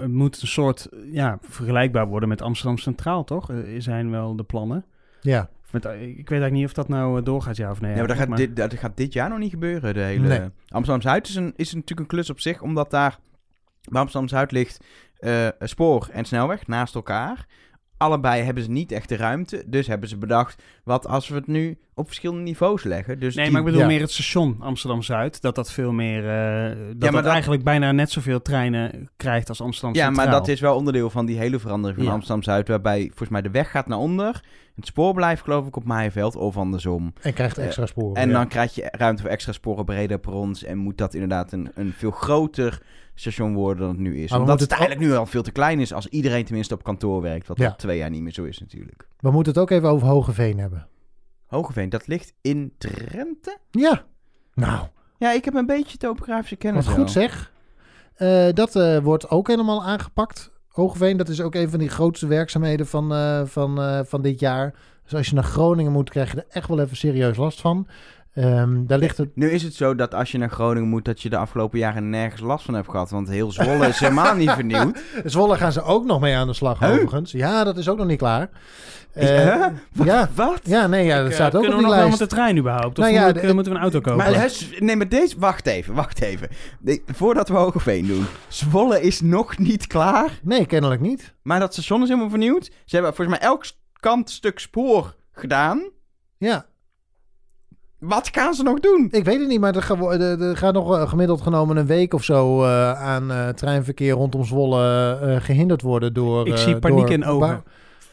[0.00, 3.50] het moet een soort, ja, vergelijkbaar worden met Amsterdam Centraal, toch?
[3.50, 4.84] Eh, zijn wel de plannen.
[5.20, 5.48] Ja.
[5.74, 7.90] Met, eh, ik weet eigenlijk niet of dat nou eh, doorgaat, ja of nee.
[7.90, 9.94] Ja, maar dat gaat, dit, dat gaat dit jaar nog niet gebeuren.
[9.94, 10.28] De hele...
[10.28, 10.48] Nee.
[10.68, 13.18] Amsterdam-Zuid is, een, is natuurlijk een klus op zich, omdat daar
[13.88, 14.84] bij Amsterdam-Zuid ligt
[15.18, 17.46] eh, spoor en snelweg naast elkaar.
[17.96, 21.46] Allebei hebben ze niet echt de ruimte, dus hebben ze bedacht, wat als we het
[21.46, 23.18] nu op verschillende niveaus leggen.
[23.20, 23.86] Dus Nee, die- maar ik bedoel ja.
[23.92, 25.40] meer het station Amsterdam-Zuid.
[25.40, 26.18] Dat dat veel meer...
[26.28, 30.26] eh, dat maar dat dat- eigenlijk bijna net zoveel treinen krijgt als Amsterdam Ja, Centraal.
[30.26, 32.12] maar dat is wel onderdeel van die hele verandering van Ja.
[32.12, 34.42] Amsterdam-Zuid, waarbij volgens mij de weg gaat naar onder.
[34.74, 37.12] Het spoor blijft geloof ik op Maaiveld of andersom.
[37.20, 38.16] En krijgt extra sporen.
[38.22, 38.34] En ja.
[38.34, 40.64] dan krijg je ruimte voor extra sporen, breder perrons.
[40.64, 42.82] En moet dat inderdaad een, een veel groter
[43.14, 44.30] station worden dan het nu is.
[44.30, 46.82] Maar Omdat het het eigenlijk nu al veel te klein is als iedereen tenminste op
[46.82, 47.46] kantoor werkt.
[47.46, 47.68] Wat Ja.
[47.68, 49.08] al twee jaar niet meer zo is natuurlijk.
[49.18, 50.86] We moeten het ook even over Hogeveen hebben.
[51.46, 53.58] Hogeveen, dat ligt in Drenthe?
[53.70, 54.04] Ja.
[54.54, 54.86] Nou,
[55.18, 56.86] Ja, ik heb een beetje topografische wat kennis.
[56.86, 57.08] goed wel.
[57.08, 57.52] zeg.
[58.14, 60.52] Eh, dat eh, wordt ook helemaal aangepakt.
[60.68, 64.74] Hogeveen, dat is ook een van die grootste werkzaamheden van, eh, van, van dit jaar.
[65.02, 67.86] Dus als je naar Groningen moet, krijg je er echt wel even serieus last van.
[68.34, 69.28] Ehm, daar ligt het...
[69.36, 72.10] Nu is het zo dat als je naar Groningen moet, dat je de afgelopen jaren
[72.10, 73.10] nergens last van hebt gehad.
[73.10, 75.02] Want heel Zwolle is helemaal niet vernieuwd.
[75.24, 76.90] Zwolle gaan ze ook nog mee aan de slag, Huh?
[76.90, 77.32] overigens.
[77.32, 78.48] Ja, dat is ook nog niet klaar.
[79.12, 79.66] Eh, Huh?
[80.04, 80.28] ja.
[80.34, 80.60] Wat?
[80.62, 82.20] ja, nee, ja, dat Ik, eh, staat ook op kunnen die we nog wel lijst.
[82.20, 82.98] met de trein überhaupt?
[82.98, 84.16] Of Nou ja, moet ik, eh, de- moeten we een auto kopen?
[84.32, 85.38] Maar, nee, maar deze...
[85.38, 86.48] Wacht even, wacht even.
[86.80, 88.26] Nee, voordat we Hogeveen doen.
[88.48, 90.38] Zwolle is nog niet klaar.
[90.42, 91.34] Nee, kennelijk niet.
[91.42, 92.64] Maar dat station is helemaal vernieuwd.
[92.84, 93.64] Ze hebben volgens mij elk
[94.00, 95.82] kant stuk spoor gedaan.
[96.38, 96.66] Ja,
[98.08, 99.08] Wat gaan ze nog doen?
[99.10, 101.86] ik weet het niet, maar er, ga- er, er gaat nog eh, gemiddeld genomen een
[101.86, 106.46] week of zo eh, aan eh, treinverkeer rondom Zwolle eh, gehinderd worden door...
[106.46, 107.62] Ik eh, zie paniek door- in ogen.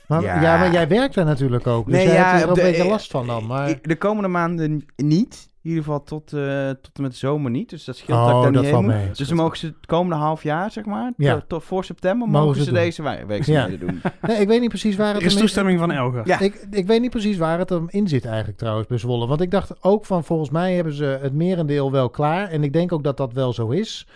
[0.08, 0.42] Maar, Ja.
[0.42, 0.58] ja.
[0.58, 1.89] maar jij werkt daar natuurlijk ook.
[1.89, 3.46] Dus jij hebt er ook een de- beetje last van dan.
[3.46, 3.80] Maar...
[3.82, 5.50] De komende maanden niet.
[5.64, 7.70] In ieder geval tot, eh, tot en met de zomer niet.
[7.70, 9.09] Dus dat scheelt Oh, dat ik daar dat niet heen mee.
[9.14, 11.34] Dus dan mogen ze het komende half jaar, zeg maar, Ja.
[11.34, 14.01] tot, tot voor september, Mogen mogen ze deze wa- werkzaamheden doen.
[14.28, 16.22] Nee, ik weet niet precies waar het Er is hem in- toestemming van Elger.
[16.28, 16.39] Ja.
[16.39, 19.28] Ik, ik weet niet precies waar het hem in zit eigenlijk trouwens bij Zwolle.
[19.28, 22.47] Want ik dacht ook van volgens mij hebben ze het merendeel wel klaar.
[22.49, 24.07] En ik denk ook dat dat wel zo is.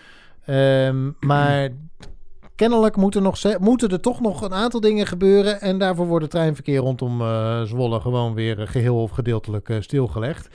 [0.45, 1.69] Ehm, maar
[2.55, 5.61] kennelijk moeten, nog, moeten er toch nog een aantal dingen gebeuren.
[5.61, 9.77] En daarvoor wordt het treinverkeer rondom eh, Zwolle gewoon weer eh, geheel of gedeeltelijk eh,
[9.79, 10.49] stilgelegd.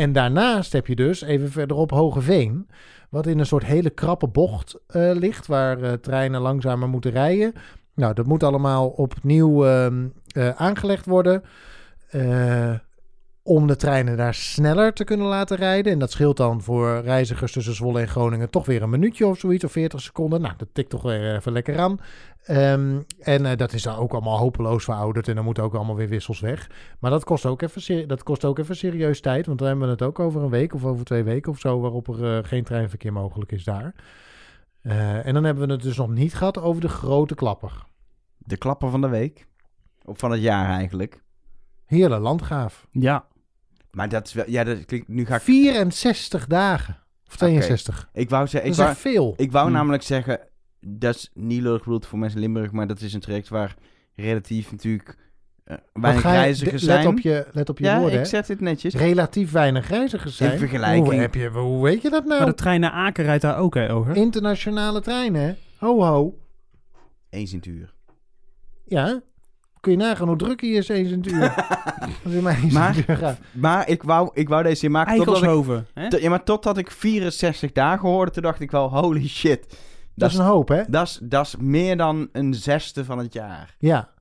[0.00, 2.68] En daarnaast heb je dus even verderop Hogeveen.
[3.08, 5.46] Wat in een soort hele krappe bocht eh, ligt.
[5.46, 7.52] Waar eh, treinen langzamer moeten rijden.
[7.94, 11.42] Nou, dat moet allemaal opnieuw ehm, eh, aangelegd worden.
[13.50, 15.92] Om de treinen daar sneller te kunnen laten rijden.
[15.92, 19.38] En dat scheelt dan voor reizigers tussen Zwolle en Groningen toch weer een minuutje of
[19.38, 20.40] zoiets, of 40 seconden.
[20.40, 21.98] Nou, dat tikt toch weer even lekker aan.
[22.44, 25.96] Ehm, en eh, dat is dan ook allemaal hopeloos verouderd en dan moeten ook allemaal
[25.96, 26.70] weer wissels weg.
[26.98, 29.92] Maar dat kost ook even, dat kost ook even serieus tijd, want dan hebben we
[29.92, 32.64] het ook over een week of over twee weken of zo, waarop er eh, geen
[32.64, 33.94] treinverkeer mogelijk is daar.
[34.82, 37.84] Eh, en dan hebben we het dus nog niet gehad over de grote klapper.
[38.38, 39.46] De klapper van de week.
[40.04, 41.22] Of van het jaar eigenlijk.
[41.84, 42.86] Heerle Landgraaf.
[42.90, 43.28] Ja.
[43.90, 44.44] Maar dat is wel...
[44.48, 45.08] Ja, dat klinkt...
[45.08, 45.40] Nu ga ik...
[45.42, 46.96] 64 dagen.
[47.28, 48.08] Of 62.
[48.12, 48.70] Ik wou zeggen...
[48.70, 49.34] Dat Ik is wou, veel.
[49.36, 49.74] ik wou Hmm.
[49.74, 50.40] namelijk zeggen...
[50.80, 53.74] Dat is niet lullig bedoeld voor mensen in Limburg, maar dat is een traject waar
[54.14, 55.16] relatief natuurlijk
[55.64, 57.06] eh, weinig ga je- reizigers let zijn.
[57.06, 58.20] Op je, let op je ja, woorden.
[58.20, 58.94] ik zet dit netjes.
[58.94, 60.52] Relatief weinig reizigers zijn.
[60.52, 62.38] In vergelijking- Hoe, heb je, hoe weet je dat nou?
[62.40, 64.16] Maar de trein naar Aken rijdt daar ook, hè, Elger?
[64.16, 65.52] Internationale treinen, hè?
[65.86, 66.38] Ho, ho.
[67.30, 67.94] Eens in het uur.
[68.86, 69.20] Ja.
[69.80, 71.54] Kun je nagaan hoe druk hier is eens het uur.
[72.24, 72.72] Als je maar eens
[73.52, 75.86] Maar- ik wou, ik wou deze hier maken totdat ik, Eikelshoven.
[75.94, 76.08] hè?
[76.10, 79.78] to- ja, maar totdat ik 64 dagen hoorde, toen dacht ik wel, holy shit.
[80.14, 80.82] Dat is een hoop, hè?
[80.88, 83.74] Dat is, dat is meer dan een zesde van het jaar.
[83.78, 84.12] Ja.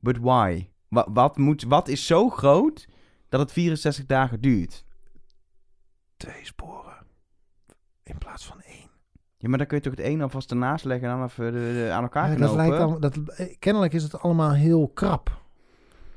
[0.00, 0.68] But why?
[0.88, 2.86] Wat, wat, moet, wat is zo groot
[3.28, 4.84] dat het 64 dagen duurt?
[6.16, 7.06] Twee sporen.
[8.02, 8.83] In plaats van één.
[9.44, 11.58] Ja, maar dan kun je toch het een alvast ernaast leggen en dan even de,
[11.58, 12.46] de- aan elkaar knopen?
[12.46, 13.18] dat lijkt al, dat,
[13.58, 15.42] kennelijk is het allemaal heel krap.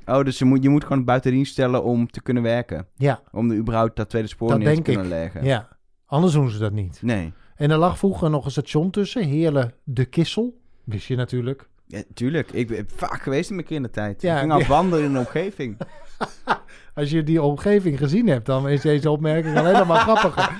[0.06, 2.86] Oh, dus je moet, je moet gewoon buiten dienst stellen om te kunnen werken.
[2.94, 5.10] Ja, Om de überhaupt dat tweede spoor Dat neer te kunnen ik.
[5.10, 5.44] leggen.
[5.44, 5.68] ja.
[6.06, 6.98] Anders doen ze dat niet.
[7.02, 7.32] Nee.
[7.56, 9.22] En er lag vroeger nog een station tussen.
[9.24, 10.60] Heerlen de Kissel.
[10.84, 11.68] Wist je natuurlijk.
[11.88, 12.52] Ja, tuurlijk.
[12.52, 14.22] Ik ben vaak geweest in mijn kindertijd.
[14.22, 15.76] Ja, ik ging af wandelen in de omgeving.
[16.94, 20.50] Als je die omgeving gezien hebt, dan is deze opmerking alleen maar grappiger.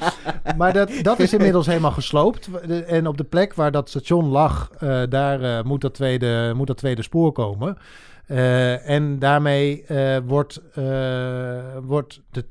[0.57, 2.49] Maar dat, dat is inmiddels helemaal gesloopt.
[2.87, 6.67] En op de plek waar dat station lag, eh, daar eh, moet, dat tweede, moet
[6.67, 7.79] dat tweede spoor komen.
[8.27, 9.85] Eh, en daarmee
[10.27, 10.63] wordt,
[11.83, 12.45] wordt de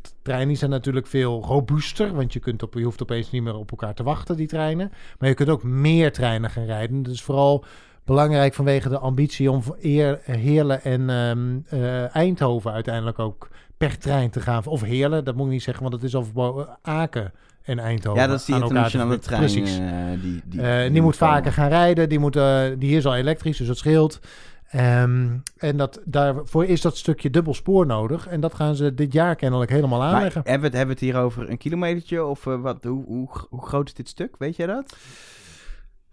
[0.55, 2.13] zijn natuurlijk veel robuuster.
[2.13, 4.91] Want je, kunt op, je hoeft opeens niet meer op elkaar te wachten, die treinen.
[5.19, 7.03] Maar je kunt ook meer treinen gaan rijden.
[7.03, 7.65] Dus vooral
[8.07, 13.47] belangrijk vanwege de ambitie om Eer, Heerlen en ehm, eh, Eindhoven uiteindelijk ook
[13.77, 14.65] per trein te gaan.
[14.65, 16.67] Of Heerlen, dat moet ik niet zeggen, want het is al.
[16.81, 17.31] Aken
[17.63, 18.21] en Eindhoven.
[18.21, 19.39] Ja, dat is die internationale trein.
[19.41, 19.77] Precies.
[19.77, 19.85] eh,
[20.21, 21.35] die, die, Eh, die, moet komen.
[21.35, 22.09] vaker gaan rijden.
[22.09, 24.19] Die, moet, eh, die is al elektrisch, dus dat scheelt.
[24.67, 25.27] Ehm,
[25.57, 28.27] en dat, daarvoor is dat stukje dubbel spoor nodig.
[28.27, 30.41] En dat gaan ze dit jaar kennelijk helemaal Maar aanleggen.
[30.43, 32.25] hebben we, het, hebben we het hier over een kilometertje?
[32.25, 34.35] Of eh, wat, hoe, hoe, hoe groot is dit stuk?
[34.37, 34.95] Weet jij dat?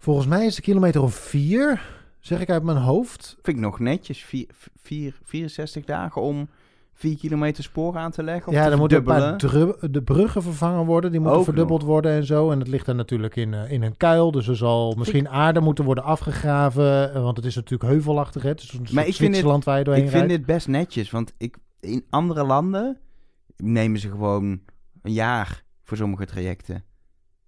[0.05, 1.81] Volgens mij is de kilometer of vier,
[2.19, 3.37] zeg ik uit mijn hoofd.
[3.41, 4.23] Vind ik nog netjes.
[4.23, 4.47] Vier,
[4.81, 6.49] vier, 64 dagen om
[6.93, 8.53] 4 kilometer spoor aan te leggen?
[8.53, 9.37] Ja, dan moeten een paar
[9.91, 11.11] de bruggen vervangen worden.
[11.11, 11.89] Die moeten Ook verdubbeld nog.
[11.89, 12.51] worden en zo.
[12.51, 14.31] En dat ligt dan natuurlijk in, eh, in een kuil.
[14.31, 17.13] Dus er zal misschien aarde moeten worden afgegraven.
[17.13, 18.41] eh, Want het is natuurlijk heuvelachtig.
[18.43, 18.49] Hè?
[18.49, 21.11] Het is een soort ik dit- Zwitserland waar je doorheen Ik vind dit best netjes.
[21.11, 22.97] Want ik, in andere landen
[23.57, 24.59] nemen ze gewoon
[25.01, 26.83] een jaar voor sommige trajecten.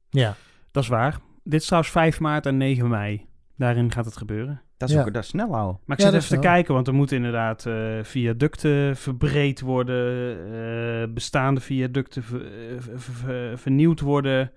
[0.10, 0.36] Ja.
[0.72, 1.20] Dat is waar.
[1.49, 3.25] Dit is trouwens 5 maart en 9 mei.
[3.55, 4.61] Daarin gaat het gebeuren.
[4.77, 5.01] Dat is, Ja.
[5.01, 5.79] ook, dat is snel al.
[5.85, 11.13] Maar ik zit even te kijken, want er moeten inderdaad eh, viaducten verbreed worden, eh,
[11.13, 14.51] bestaande viaducten ver- eh, ver- ver- vernieuwd worden,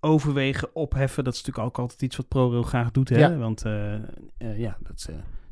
[0.00, 1.24] overwegen opheffen.
[1.24, 3.18] Dat is natuurlijk ook altijd iets wat ProRail graag doet, hè?
[3.18, 3.36] Ja.
[3.36, 3.62] Want
[4.56, 5.06] ja, dat is,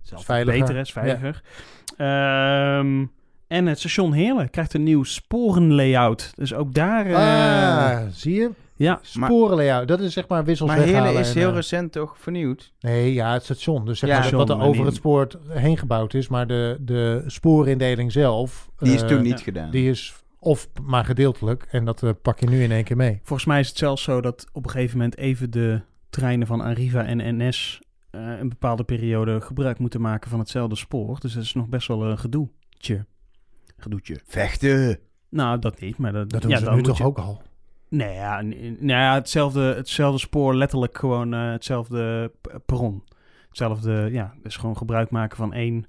[0.05, 0.61] is altijd veiliger.
[0.61, 1.43] beter, is veiliger.
[1.97, 3.05] Ehm,
[3.49, 6.33] En het station Heerlen krijgt een nieuw sporenlayout.
[6.35, 7.15] Dus ook daar...
[7.15, 8.51] ah, zie je?
[8.77, 9.89] Ja, Sporenlayout.
[9.89, 10.79] Dat is zeg maar wissels Maar.
[10.79, 12.73] Heerlen is en, heel eh, recent toch vernieuwd?
[12.81, 13.85] Nee, ja, het station.
[13.85, 16.29] Dus zeg Ja, maar station, wat er over niet- het spoor heen gebouwd is.
[16.29, 18.71] Maar de, de spoorindeling zelf...
[18.79, 19.71] Die is eh, toen niet gedaan.
[19.71, 21.67] Die is of maar gedeeltelijk.
[21.71, 23.21] En dat eh, pak je nu in één keer mee.
[23.23, 26.61] volgens mij is het zelfs zo dat op een gegeven moment even de treinen van
[26.61, 27.81] Arriva en NS...
[28.11, 31.21] eh, een bepaalde periode gebruik moeten maken van hetzelfde spoor.
[31.21, 33.07] Dus dat is nog best wel een gedoetje.
[33.77, 34.21] Gedoetje.
[34.27, 34.99] Vechten!
[35.31, 37.43] Nou, dat niet, maar dat, Dat doen ja, ze dan nu toch je- ook al?
[37.89, 42.33] Nee, ja, nou ja hetzelfde, hetzelfde spoor, letterlijk gewoon eh, hetzelfde
[42.67, 43.05] perron.
[43.49, 45.87] Hetzelfde, ja, dus gewoon gebruik maken van één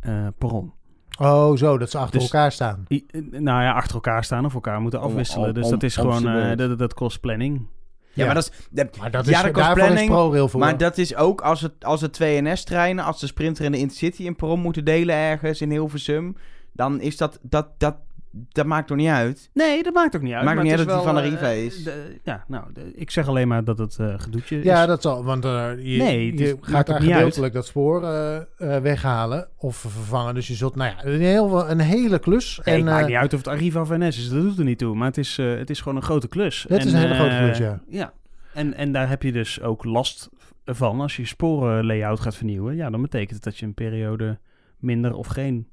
[0.00, 0.72] eh, perron.
[1.18, 1.78] Oh, zo.
[1.78, 2.84] Dat ze achter Dus- elkaar staan.
[2.88, 5.48] I- nou ja, achter elkaar staan of elkaar moeten Om- afwisselen.
[5.48, 7.58] om- dus dat is gewoon, eh, dat, dat kost planning.
[7.58, 7.66] Ja,
[8.12, 8.24] Ja.
[8.24, 8.66] maar dat is...
[8.70, 10.60] dat- Maar dat ja, is, dat kost planning, ProRail voor.
[10.60, 13.78] Maar dat is ook als het, als het twee NS-treinen, als de Sprinter en de
[13.78, 16.36] Intercity een perron moeten delen ergens in Hilversum,
[16.72, 17.96] dan is dat, dat, dat,
[18.32, 19.50] dat maakt toch niet uit?
[19.54, 20.44] Nee, dat maakt ook niet uit.
[20.44, 21.84] Maakt maar niet het uit dat die wel, van eh, Arriva is.
[21.84, 24.86] de- ja, nou, de- ik zeg alleen maar dat het eh gedoetje Ja, is.
[24.86, 25.24] dat zal.
[25.24, 27.04] Want eh, je, Nee, je gaat daar uit.
[27.04, 28.42] gedeeltelijk dat spoor eh, eh,
[28.82, 30.34] weghalen of vervangen.
[30.34, 32.60] Dus je zult, nou ja, een, heel, een hele klus.
[32.64, 34.58] Nee, en, het maakt eh, niet uit of het Arriva of NS is, dat doet
[34.58, 34.94] er niet toe.
[34.96, 36.66] Maar het is, eh, het is gewoon een grote klus.
[36.68, 37.80] Het is een hele grote eh, klus, ja.
[37.88, 38.12] Ja,
[38.54, 40.28] en, en daar heb je dus ook last
[40.64, 42.76] van als je sporenlayout gaat vernieuwen.
[42.76, 44.38] Ja, dan betekent het dat je een periode
[44.78, 45.68] minder of geen...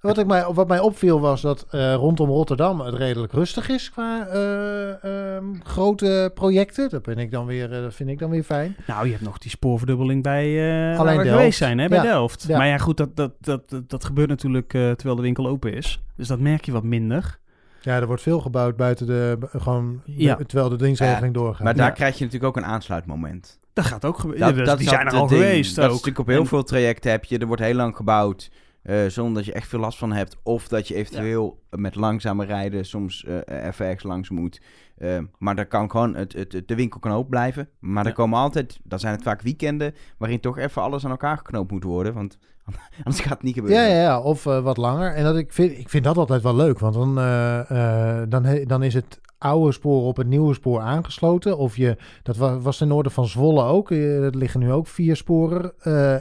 [0.00, 3.90] Wat, ik mij, wat mij opviel was dat eh, rondom Rotterdam het redelijk rustig is
[3.90, 5.04] qua eh,
[5.36, 6.88] ehm, grote projecten.
[6.90, 8.76] Dat, ben ik dan weer, eh, dat vind ik dan weer fijn.
[8.86, 11.38] Nou, je hebt nog die spoorverdubbeling bij uh, Alleen waar we Delft.
[11.38, 12.44] geweest zijn, hè, bij Ja, Delft.
[12.48, 12.58] ja.
[12.58, 15.72] Maar ja, goed, dat, dat, dat, dat, dat gebeurt natuurlijk eh, terwijl de winkel open
[15.72, 16.00] is.
[16.16, 17.38] Dus dat merk je wat minder.
[17.82, 20.36] Ja, er wordt veel gebouwd buiten de, gewoon, Ja.
[20.46, 21.62] terwijl de dienstregeling doorgaat.
[21.64, 21.92] Maar daar Ja.
[21.92, 23.58] krijg je natuurlijk ook een aansluitmoment.
[23.72, 24.64] Dat gaat ook gebeuren.
[24.64, 25.40] Dat die zijn er al ding.
[25.40, 25.96] geweest Dat is ook.
[25.96, 28.50] natuurlijk op heel En- veel trajecten heb je, er wordt heel lang gebouwd.
[28.88, 30.36] Eh, zonder dat je echt veel last van hebt.
[30.42, 34.60] Of dat je eventueel met langzamer rijden soms eh, even ergens langs moet.
[34.98, 37.68] Eh, maar dan kan gewoon het, het, het- de winkel kan open blijven.
[37.78, 39.94] Maar er komen altijd, dan zijn het vaak weekenden...
[40.18, 42.14] waarin toch even alles aan elkaar geknoopt moet worden.
[42.14, 42.38] Want
[43.04, 43.82] anders gaat het niet gebeuren.
[43.82, 45.14] Ja, ja, ja, of eh, wat langer.
[45.14, 48.82] En dat ik, vind, ik vind dat altijd wel leuk, want dan, eh, dan, dan
[48.82, 51.58] is het oude spoor op het nieuwe spoor aangesloten.
[51.58, 53.90] Of je, dat was, ten noorden van Zwolle ook.
[53.90, 55.72] Er liggen nu ook vier sporen.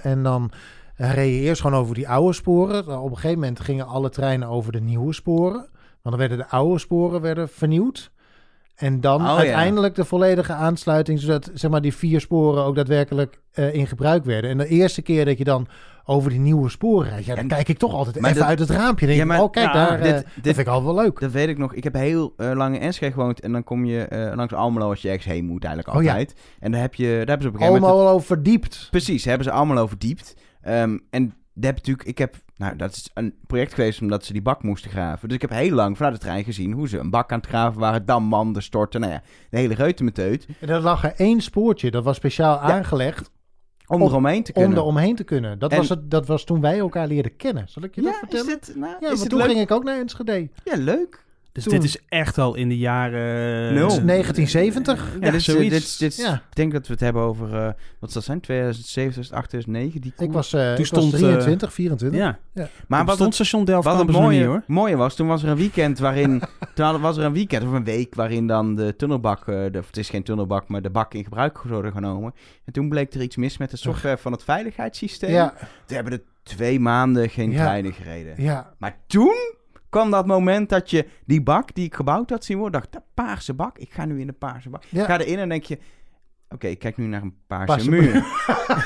[0.03, 0.51] En dan
[0.97, 2.85] reed je eerst gewoon over die oude sporen.
[2.85, 5.69] Dan op een gegeven moment gingen alle treinen over de nieuwe sporen.
[6.01, 8.11] Want dan werden de oude sporen werden vernieuwd.
[8.75, 9.35] En dan Oh, ja.
[9.35, 14.25] uiteindelijk de volledige aansluiting, zodat zeg maar, die vier sporen ook daadwerkelijk eh, in gebruik
[14.25, 14.49] werden.
[14.49, 15.67] En de eerste keer dat je dan
[16.05, 18.49] over die nieuwe sporen rijdt, ja, dan En- kijk ik toch altijd maar even dat-
[18.49, 19.05] uit het raampje.
[19.07, 20.95] en Denk Ja, ik, maar- oh kijk, daar, dit- eh, dit- dat vind ik altijd
[20.95, 21.19] wel leuk.
[21.19, 21.73] Dat weet ik nog.
[21.73, 23.39] Ik heb heel eh, lang in Enschede gewoond.
[23.39, 26.09] En dan kom je eh, langs Almelo als je ergens heen moet eigenlijk Oh, ja.
[26.09, 26.35] altijd.
[26.59, 27.91] En daar, heb je, daar hebben ze op een gegeven moment...
[27.93, 28.87] Allemaal al verdiept.
[28.91, 30.35] Precies, hebben ze allemaal over verdiept.
[30.67, 34.33] Ehm, en dat heb natuurlijk, ik heb, nou, dat is een project geweest omdat ze
[34.33, 35.27] die bak moesten graven.
[35.27, 37.47] Dus ik heb heel lang vanuit de trein gezien hoe ze een bak aan het
[37.47, 40.47] graven waren, damwanden storten, nou ja, de hele reutemeteut.
[40.59, 43.31] En er lag er één spoortje, dat was speciaal aangelegd
[43.87, 44.77] Om Om- eromheen te om kunnen.
[44.77, 45.59] er omheen te kunnen.
[45.59, 47.67] Dat, En- was het, dat was toen wij elkaar leerden kennen.
[47.69, 48.45] Zal ik je dat vertellen?
[48.59, 49.47] is dit, nou, ja, is want het toen leuk?
[49.47, 50.49] ging ik ook naar Enschede.
[50.63, 51.25] Ja, leuk.
[51.57, 53.73] Dus Toen- dit is echt al in de jaren...
[53.73, 53.89] Nul.
[53.89, 55.05] eh, 1970?
[55.05, 55.69] Ja, Ja, dit is, zoiets.
[55.69, 56.33] dit is- dit Ja.
[56.33, 60.01] Ik denk dat we het hebben over, eh, wat zal zijn, 2007, 2008, 2009.
[60.01, 62.19] Die Ik was, eh, ik was stond, eh, 23, 24.
[62.19, 62.39] Ja,
[62.87, 64.63] maar wat stond het, station Delft wat het niet, mooie, hoor.
[64.67, 66.39] mooie was, toen was er een weekend waarin,
[66.75, 69.79] toen hadden- was er een weekend of een week waarin dan de tunnelbak, eh, de,
[69.79, 72.33] of het is geen tunnelbak, maar de bak in gebruik worden genomen.
[72.65, 75.29] En toen bleek er iets mis met de software van het veiligheidssysteem.
[75.31, 75.53] Ja,
[75.85, 77.63] Toen hebben er twee maanden geen Ja.
[77.63, 78.33] treinen gereden.
[78.37, 78.73] ja.
[78.77, 79.55] Maar toen
[79.89, 83.01] kwam dat moment dat je die bak die ik gebouwd had zien worden, dacht, de
[83.13, 84.83] paarse bak, ik ga nu in de paarse bak.
[84.89, 85.05] Ja.
[85.05, 85.77] Ga erin en denk je,
[86.49, 88.23] oké, ik kijk nu naar een paarse, Paarse muur.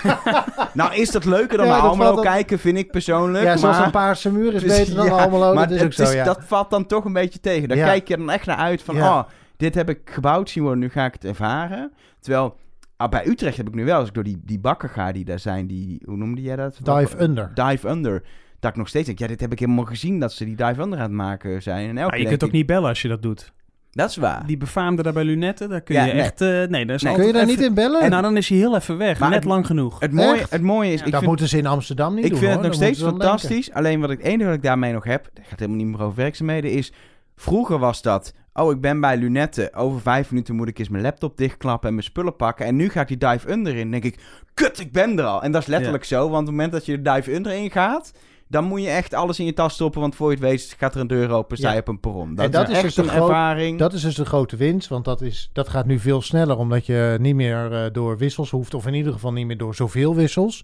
[0.74, 3.44] nou is dat leuker dan Ja, naar Almelo dan- kijken, vind ik persoonlijk.
[3.44, 3.86] ja, zoals maar...
[3.86, 5.54] een paarse muur is beter dan ja, Almelo.
[5.54, 6.24] maar dat is ook zo, is- ja.
[6.24, 7.68] dat valt dan toch een beetje tegen.
[7.70, 7.86] Dan Ja.
[7.86, 9.24] kijk je dan echt naar uit van, oh,
[9.58, 11.92] dit heb ik gebouwd zien worden, nu ga ik het ervaren.
[12.20, 12.58] Terwijl,
[12.98, 15.26] ah, bij Utrecht heb ik nu wel, als ik door die, die bakken ga die
[15.26, 16.78] daar zijn, die, hoe noemde jij dat?
[16.84, 17.52] Dive under.
[17.54, 18.24] Dive Under.
[18.62, 20.82] Dat ik nog steeds denk, ja, dit heb ik helemaal gezien dat ze die Dive
[20.82, 21.90] Under aan het maken zijn.
[21.90, 23.54] En elke Maar je kunt ook ik, niet bellen als je dat doet.
[23.92, 24.46] Dat is waar.
[24.46, 26.22] Die befaamde daar bij Lunetten, daar kun Ja, je nee.
[26.22, 26.42] echt...
[26.42, 27.14] eh, nee, daar is Nee.
[27.16, 28.02] Kun je daar niet in bellen?
[28.02, 29.20] En nou, dan is hij heel even weg.
[29.20, 30.00] Maar net het- lang genoeg.
[30.00, 30.52] Het mooie, Echt?
[30.52, 31.06] het mooie is, Ja.
[31.06, 33.02] ik dat vind, moeten ze in Amsterdam niet ik doen, vind het nog Dan steeds
[33.02, 33.72] fantastisch.
[33.72, 36.02] Alleen wat ik het enige wat ik daarmee nog heb, het gaat helemaal niet meer
[36.06, 36.94] over werkzaamheden, is
[37.36, 41.04] vroeger was dat, oh ik ben bij Lunetten, over vijf minuten moet ik eens mijn
[41.04, 42.66] laptop dichtklappen en mijn spullen pakken.
[42.66, 44.20] En nu ga ik die dive under in, denk ik,
[44.54, 45.44] kut, ik ben er al.
[45.44, 47.72] En dat is letterlijk zo, want op het moment dat je de dive under in
[47.72, 48.14] gaat,
[48.52, 50.96] dan moet je echt alles in je tas stoppen, want voor je het weet gaat
[50.96, 51.80] er een deur open, sta je Ja.
[51.80, 52.36] op een perron.
[52.36, 53.80] Dat, En dat is echt dus de een ervaring.
[53.80, 56.86] Dat is dus de grote winst, want dat, is, dat gaat nu veel sneller, omdat
[56.86, 60.16] je niet meer eh, door wissels hoeft, of in ieder geval niet meer door zoveel
[60.16, 60.64] wissels.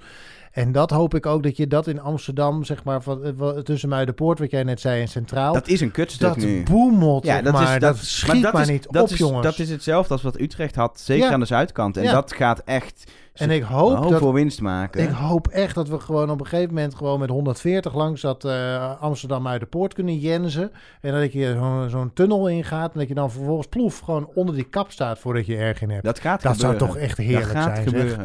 [0.57, 3.89] En dat hoop ik ook dat je dat in Amsterdam, zeg maar, van, eh, tussen
[3.89, 6.63] Muidenpoort, wat jij net zei, en Centraal, Dat is een kutstuk dat nu.
[6.63, 7.79] boemelt Ja, dat maar.
[7.79, 9.43] Dat, dat- schiet maar, dat is, niet dat op, is, jongens.
[9.43, 11.31] Dat is hetzelfde als wat Utrecht had, zeker Ja.
[11.33, 11.97] aan de zuidkant.
[11.97, 12.11] En Ja.
[12.11, 15.01] dat gaat echt en ik hoop hoop dat voor winst maken.
[15.03, 18.45] Ik hoop echt dat we gewoon op een gegeven moment gewoon met 140 langs dat
[18.45, 20.71] eh, Amsterdam uit de poort kunnen jensen.
[21.01, 24.55] En dat je zo'n zo'n tunnel ingaat en dat je dan vervolgens ploef gewoon onder
[24.55, 26.03] die kap staat voordat je erg in hebt.
[26.03, 26.95] dat gaat dat zou gebeuren.
[26.95, 28.17] toch echt heerlijk dat gaat zijn, zeg.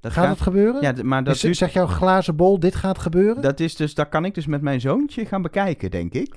[0.00, 0.82] Dat gaat, het gebeuren?
[0.82, 3.42] Ja, maar dat, Is- duurt- zeg jouw glazen bol, dit gaat gebeuren?
[3.42, 6.34] dat is dus, dat kan ik dus met mijn zoontje gaan bekijken, denk ik.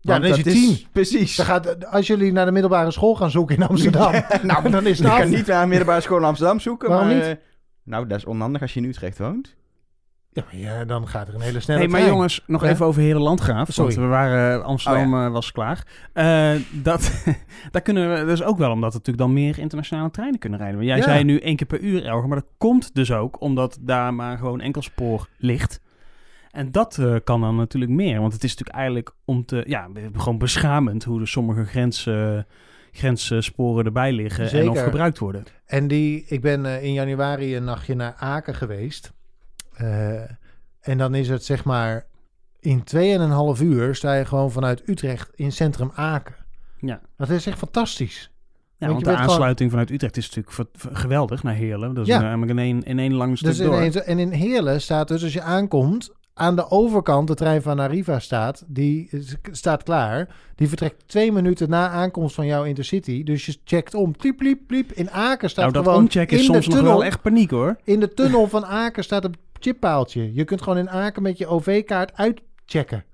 [0.00, 0.86] Ja, dan is hij tien.
[0.92, 1.36] Precies.
[1.36, 4.98] Dan gaat, als jullie naar de middelbare school gaan zoeken in Amsterdam, nou, dan is
[4.98, 5.18] het ik af.
[5.20, 6.88] kan niet naar een middelbare school in Amsterdam zoeken.
[6.88, 7.24] Waarom maar, niet?
[7.26, 7.32] eh,
[7.82, 9.54] nou, dat is onhandig als je in Utrecht woont.
[10.32, 12.14] Ja, maar ja, dan gaat er een hele snelle Hey, maar trein.
[12.14, 12.68] jongens, nog Ja?
[12.70, 13.68] even over Hele Landgraaf.
[13.72, 13.94] Sorry.
[13.94, 15.86] Want we waren, Amsterdam Oh eh, was klaar.
[16.12, 17.24] Eh, dat,
[17.70, 20.84] daar kunnen we dus ook wel, omdat er natuurlijk dan meer internationale treinen kunnen rijden.
[20.84, 21.02] Jij Ja.
[21.02, 24.38] zei nu één keer per uur, Elger, maar dat komt dus ook omdat daar maar
[24.38, 25.80] gewoon enkel spoor ligt.
[26.50, 28.20] En dat eh, kan dan natuurlijk meer.
[28.20, 32.38] Want het is natuurlijk eigenlijk om te, ja, gewoon beschamend hoe er sommige grens, eh,
[32.92, 35.44] grenssporen erbij liggen en of gebruikt worden.
[35.66, 39.12] En die, ik ben eh, in januari een nachtje naar Aken geweest.
[39.80, 40.20] Eh,
[40.80, 42.06] en dan is het zeg maar
[42.60, 46.34] in 2,5 uur sta je gewoon vanuit Utrecht in centrum Aken.
[46.78, 47.00] Ja.
[47.16, 48.30] Dat is echt fantastisch.
[48.76, 51.94] Ja, Want de gewoon- aansluiting vanuit Utrecht is natuurlijk geweldig naar Heerlen.
[51.94, 52.20] Dat is Ja.
[52.20, 53.80] namelijk in één, in één lang stuk Dus door.
[53.80, 58.18] en in Heerlen staat dus als je aankomt, aan de overkant de trein van Arriva
[58.18, 59.10] staat, die
[59.50, 60.28] staat klaar.
[60.54, 63.22] Die vertrekt twee minuten na aankomst van jouw Intercity.
[63.22, 64.16] Dus je checkt om.
[64.16, 64.92] Pliep, pliep, pliep.
[64.92, 67.76] In Aken staat Nou, dat gewoon omchecken is soms nog wel echt paniek hoor.
[67.84, 70.34] In de tunnel van Aken staat een chippaaltje.
[70.34, 73.04] Je kunt gewoon in Aken met je OV-kaart uitchecken.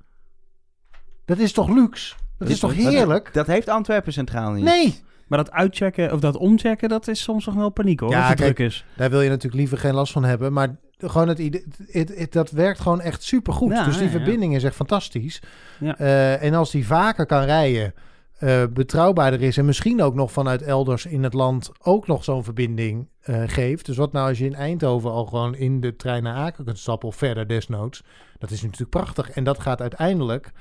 [1.25, 2.15] Dat is toch luxe?
[2.39, 3.31] Dat is toch heerlijk?
[3.33, 4.65] Dat heeft Antwerpen Centraal niet.
[4.65, 5.01] Nee!
[5.27, 8.11] Maar dat uitchecken of dat omchecken, dat is soms nog wel paniek hoor.
[8.11, 8.85] Ja, als het kijk, druk is.
[8.97, 10.53] Daar wil je natuurlijk liever geen last van hebben.
[10.53, 13.73] Maar gewoon het idee, het, het- dat werkt gewoon echt supergoed.
[13.73, 14.17] Ja, dus die ja, ja.
[14.17, 15.43] verbinding is echt fantastisch.
[15.81, 15.99] Ja.
[15.99, 17.95] Eh, en als die vaker kan rijden,
[18.37, 19.57] eh, betrouwbaarder is...
[19.57, 23.87] en misschien ook nog vanuit elders in het land ook nog zo'n verbinding eh, geeft.
[23.87, 26.79] Dus wat nou als je in Eindhoven al gewoon in de trein naar Aken kunt
[26.79, 27.09] stappen...
[27.09, 28.03] of verder desnoods.
[28.39, 29.31] Dat is natuurlijk prachtig.
[29.31, 30.53] En dat gaat uiteindelijk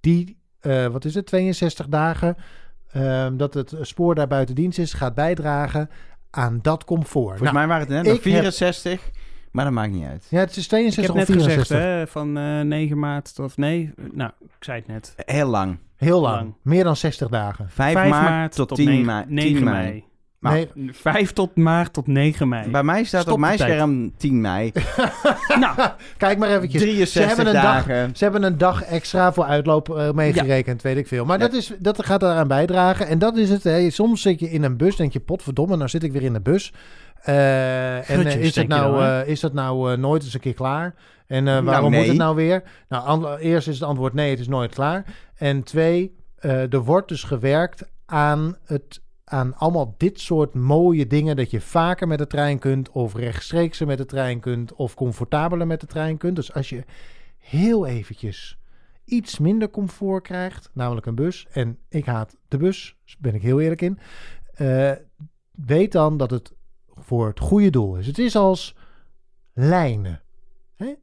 [0.00, 2.36] die, eh, wat is het, 62 dagen...
[2.92, 5.90] ehm, dat het spoor daar buiten dienst is, gaat bijdragen
[6.30, 7.12] aan dat comfort.
[7.12, 9.10] Volgens Nou, mij waren het net nog ik heb- 64,
[9.52, 10.26] maar dat maakt niet uit.
[10.30, 11.66] Ja, het is Ik 62 heb of net 64.
[11.76, 13.56] gezegd hè, van eh 9 maart tot...
[13.56, 15.14] Nee, nou, ik zei het net.
[15.16, 15.78] Heel lang.
[15.96, 16.36] Heel lang.
[16.36, 16.54] Lang.
[16.62, 17.66] Meer dan 60 dagen.
[17.70, 19.24] 5, 5 maart, tot 10 9 mei.
[19.28, 20.04] 9 10 mei.
[20.38, 22.70] Maar- Nee, 5 tot maart tot 9 mei.
[22.70, 23.70] Bij mij staat Stop op mijn tijd.
[23.70, 24.72] scherm 10 mei.
[25.60, 25.76] nou,
[26.16, 26.82] kijk maar eventjes.
[26.82, 28.16] 63 ze, hebben een dag, dagen.
[28.16, 31.24] ze hebben een dag extra voor uitloop eh, meegerekend, weet ik veel.
[31.24, 31.46] Maar Ja.
[31.46, 33.06] dat, is, dat gaat eraan bijdragen.
[33.06, 33.62] En dat is het.
[33.62, 33.90] Hè.
[33.90, 36.40] Soms zit je in een bus, denk je, potverdomme, nou zit ik weer in de
[36.40, 36.72] bus.
[37.22, 40.54] Eh, en eh, is, dat nou, eh, is dat nou eh, nooit eens een keer
[40.54, 40.94] klaar?
[41.26, 42.08] En Nou, waarom moet nee.
[42.08, 42.62] het nou weer?
[42.88, 45.04] Nou, eerst is het antwoord nee, het is nooit klaar.
[45.34, 51.50] En twee, er wordt dus gewerkt aan het aan allemaal dit soort mooie dingen dat
[51.50, 55.80] je vaker met de trein kunt of rechtstreeks met de trein kunt of comfortabeler met
[55.80, 56.36] de trein kunt.
[56.36, 56.84] Dus als je
[57.38, 58.58] heel eventjes
[59.04, 63.42] iets minder comfort krijgt, namelijk een bus, en ik haat de bus, daar ben ik
[63.42, 63.98] heel eerlijk in,
[65.66, 66.52] weet dan dat het
[67.00, 68.06] voor het goede doel is.
[68.06, 68.74] Het is als
[69.54, 70.20] lijnen.
[70.76, 70.94] Hè?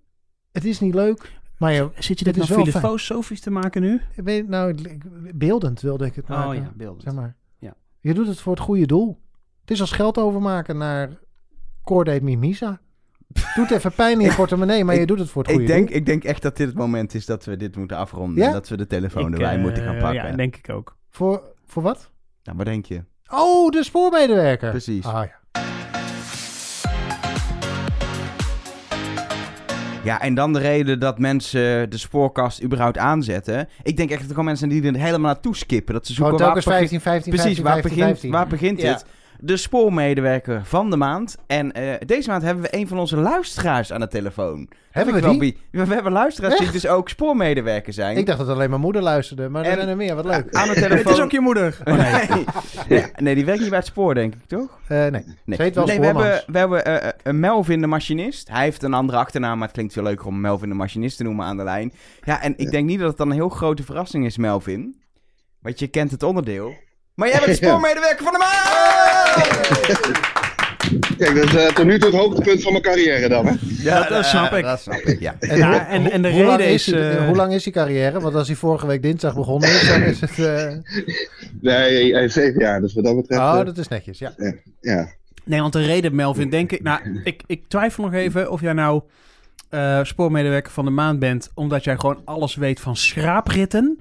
[0.52, 4.02] Het is niet leuk, maar je, zit je dit nou filosofisch te maken nu?
[4.16, 4.76] ik weet, nou,
[5.36, 6.50] beeldend wilde ik het maken.
[6.50, 7.02] Oh ja, beeld.
[7.02, 7.36] Zeg maar.
[7.60, 7.74] Ja.
[8.00, 9.22] Je doet het voor het goede doel.
[9.62, 11.10] Het is als geld overmaken naar
[11.84, 12.80] Cordate Mimisa.
[13.56, 15.72] Doet even pijn in je portemonnee, maar Ik- je doet het voor het goede Ik
[15.74, 15.98] denk, doel.
[15.98, 18.38] ik denk echt dat dit het moment is dat we dit moeten afronden.
[18.38, 18.48] Ja?
[18.48, 20.30] En dat we de telefoon Ik, erbij eh, moeten gaan pakken.
[20.30, 20.98] Ja, denk ik ook.
[21.10, 22.12] Voor, voor wat?
[22.44, 23.04] Nou, wat denk je?
[23.28, 24.70] Oh, de spoormedewerker.
[24.70, 25.06] Precies.
[25.06, 25.40] Ah, ja.
[30.06, 33.70] Ja, en dan de reden dat mensen de spoorkast überhaupt aanzetten.
[33.84, 35.94] Ik denk echt dat er gewoon mensen zijn die er helemaal naartoe skippen.
[35.94, 38.32] Dat ze zoeken waar, telkens begin- 15, 15, Precies, 15, waar 15, begint, 15.
[38.32, 39.06] waar begint het?
[39.46, 41.36] De spoormedewerker van de maand.
[41.48, 44.70] En eh, deze maand hebben we een van onze luisteraars aan de telefoon.
[44.92, 45.58] Hebben we die?
[45.72, 48.18] We hebben luisteraars die dus ook spoormedewerker zijn.
[48.18, 50.16] Ik dacht dat alleen mijn moeder luisterde, maar er En- zijn er meer.
[50.16, 50.54] Wat leuk.
[50.56, 51.14] aan de Het telefoon.
[51.14, 51.78] is ook je moeder.
[51.86, 52.46] Oh, nee.
[52.90, 53.06] nee.
[53.16, 54.80] nee, die werkt niet bij het spoor, denk ik, toch?
[54.88, 55.10] Eh, nee.
[55.12, 58.50] Nee, Ze heet wel nee we hebben, we hebben eh, een Melvin de machinist.
[58.50, 61.24] Hij heeft een andere achternaam, maar het klinkt veel leuker om Melvin de machinist te
[61.24, 61.94] noemen aan de lijn.
[62.24, 65.02] Ja, en ik denk niet dat het dan een heel grote verrassing is, Melvin.
[65.62, 66.74] Want je kent het onderdeel.
[67.16, 69.05] Maar jij bent spoormedewerker van de maand!
[71.18, 73.54] Kijk, dat is eh, tot nu toe het hoogtepunt van mijn carrière dan, hè?
[73.82, 74.64] Ja, Dat- dat snap ik.
[74.64, 75.36] Dat snap ik, ja.
[75.40, 78.20] En, Ja, en, en de hoe, reden is die, eh, hoe lang is die carrière?
[78.20, 80.40] Want als hij vorige week dinsdag begonnen is, dan is het...
[80.40, 80.72] eh,
[81.62, 83.42] Nee, hij is zeven jaar, dus wat dat betreft...
[83.42, 84.34] Oh, dat is netjes, ja.
[84.82, 85.08] ja.
[85.44, 86.84] Nee, want de reden, Melvin, denk ik...
[86.84, 89.02] Nou, ik, ik twijfel nog even of jij nou
[89.70, 91.52] eh, spoormedewerker van de maand bent...
[91.54, 94.00] omdat jij gewoon alles weet van schraapritten...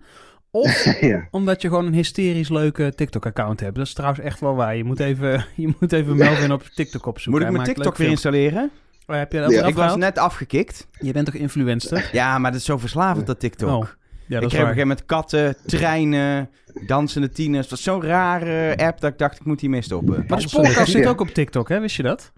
[0.55, 1.28] Of ja.
[1.30, 3.76] omdat je gewoon een hysterisch leuke TikTok-account hebt.
[3.76, 4.76] Dat is trouwens echt wel waar.
[4.76, 7.42] Je moet even, je moet even Melvin op TikTok opzoeken.
[7.42, 8.70] Moet ik mijn TikTok weer installeren?
[9.07, 9.66] Oh, heb je dat Ja.
[9.66, 10.88] Ik was net afgekikt.
[11.00, 12.09] Je bent toch influencer?
[12.12, 13.68] Ja, maar dat is zo verslavend, dat TikTok.
[13.70, 13.88] Oh, Ja, ik
[14.28, 14.66] dat kreeg is op een waar.
[14.66, 16.50] gegeven moment katten, treinen,
[16.86, 17.61] dansende tieners.
[17.61, 20.24] Het was zo'n rare app dat ik dacht, ik moet hiermee stoppen.
[20.28, 21.80] Maar de spoorkast zit ook op TikTok, hè?
[21.80, 22.32] Wist je dat?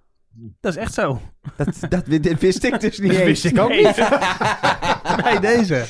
[0.60, 1.20] Dat is echt zo.
[1.56, 2.06] Dat, dat,
[2.38, 3.42] wist ik dus niet Dat eens.
[3.42, 3.94] wist ik ook niet.
[5.22, 5.84] Bij deze.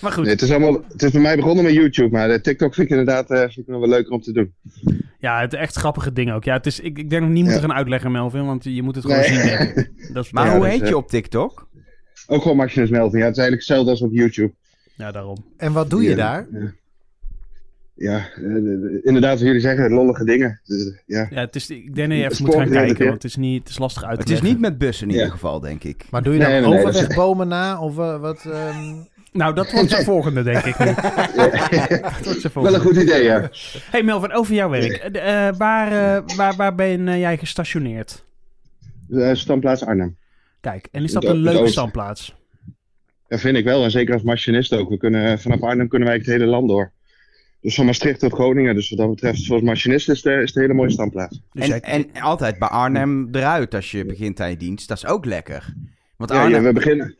[0.00, 0.22] Maar goed.
[0.24, 2.90] Nee, het, is allemaal, het is bij mij begonnen met YouTube, maar de TikTok vind
[2.90, 4.54] ik inderdaad eh, vind ik nog wel leuker om te doen.
[5.18, 6.44] Ja, het echt grappige ding ook.
[6.44, 7.66] Ja, het is, ik, ik denk nog niet moeten Ja.
[7.68, 9.28] gaan uitleggen, Melvin, want je moet het gewoon Nee.
[9.28, 9.90] zien, denk ik.
[10.14, 11.68] Dat is Maar Ja, hoe dus, heet eh, je op TikTok?
[12.26, 13.18] Ook gewoon Machinus Melvin.
[13.18, 14.52] Ja, het is eigenlijk hetzelfde als op YouTube.
[14.96, 15.36] Ja, daarom.
[15.56, 16.46] En wat doe je Ja, daar?
[16.52, 16.72] Ja,
[17.94, 20.60] ja eh, de- de- inderdaad, wat jullie zeggen, lollige dingen.
[20.64, 21.26] Dus, ja.
[21.30, 23.58] Ja, het is, ik denk dat je even moet gaan kijken, want het is, niet,
[23.60, 25.18] het is lastig uit te Het is niet met bussen in Ja.
[25.18, 26.04] ieder geval, denk ik.
[26.10, 27.80] Maar doe je dan Nee, nee, is- na?
[27.80, 28.44] Of eh, wat?
[28.44, 28.94] ehm,
[29.36, 30.78] Nou, dat wordt zijn volgende, denk ik.
[30.78, 30.84] nu.
[30.94, 33.50] Dat wordt zijn Wel een goed idee, ja.
[33.90, 34.92] Hey Melvin, over jouw werk.
[34.92, 38.24] Eh, eh, waar, eh, waar, waar ben eh, jij gestationeerd?
[39.10, 40.16] Eh, Standplaats Arnhem.
[40.60, 42.34] Kijk, en is dat een leuke standplaats?
[43.28, 44.88] Dat vind ik wel, en zeker als machinist ook.
[44.88, 46.92] We kunnen, vanaf Arnhem kunnen wij het hele land door.
[47.60, 48.74] Dus van Maastricht tot Groningen.
[48.74, 51.40] Dus wat dat betreft, zoals machinist is het, is het een hele mooie standplaats.
[51.52, 54.88] Dus En, jij- en altijd bij Arnhem eruit als je begint aan je dienst.
[54.88, 55.74] Dat is ook lekker.
[56.16, 57.16] Want Ja, Arnhem, ja, we beginnen,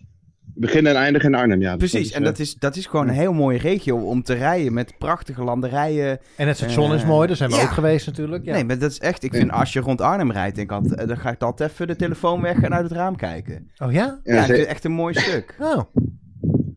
[0.58, 1.76] beginnen en eindigen in Arnhem, ja.
[1.76, 4.22] Dus precies, dat en is, dat is, dat is gewoon een heel mooie regio om
[4.22, 6.18] te rijden met prachtige landerijen.
[6.36, 7.62] En het station is Eh, mooi, daar zijn we ja.
[7.62, 8.44] ook geweest natuurlijk.
[8.44, 8.52] Ja.
[8.52, 11.00] Nee, maar dat is echt, ik vind als je rond Arnhem rijdt, denk ik altijd,
[11.00, 13.70] eh, dan ga ik altijd even de telefoon weg en uit het raam kijken.
[13.78, 14.20] Oh ja?
[14.24, 15.54] Ja, Ja, het echt een mooi stuk.
[15.60, 15.80] Oh.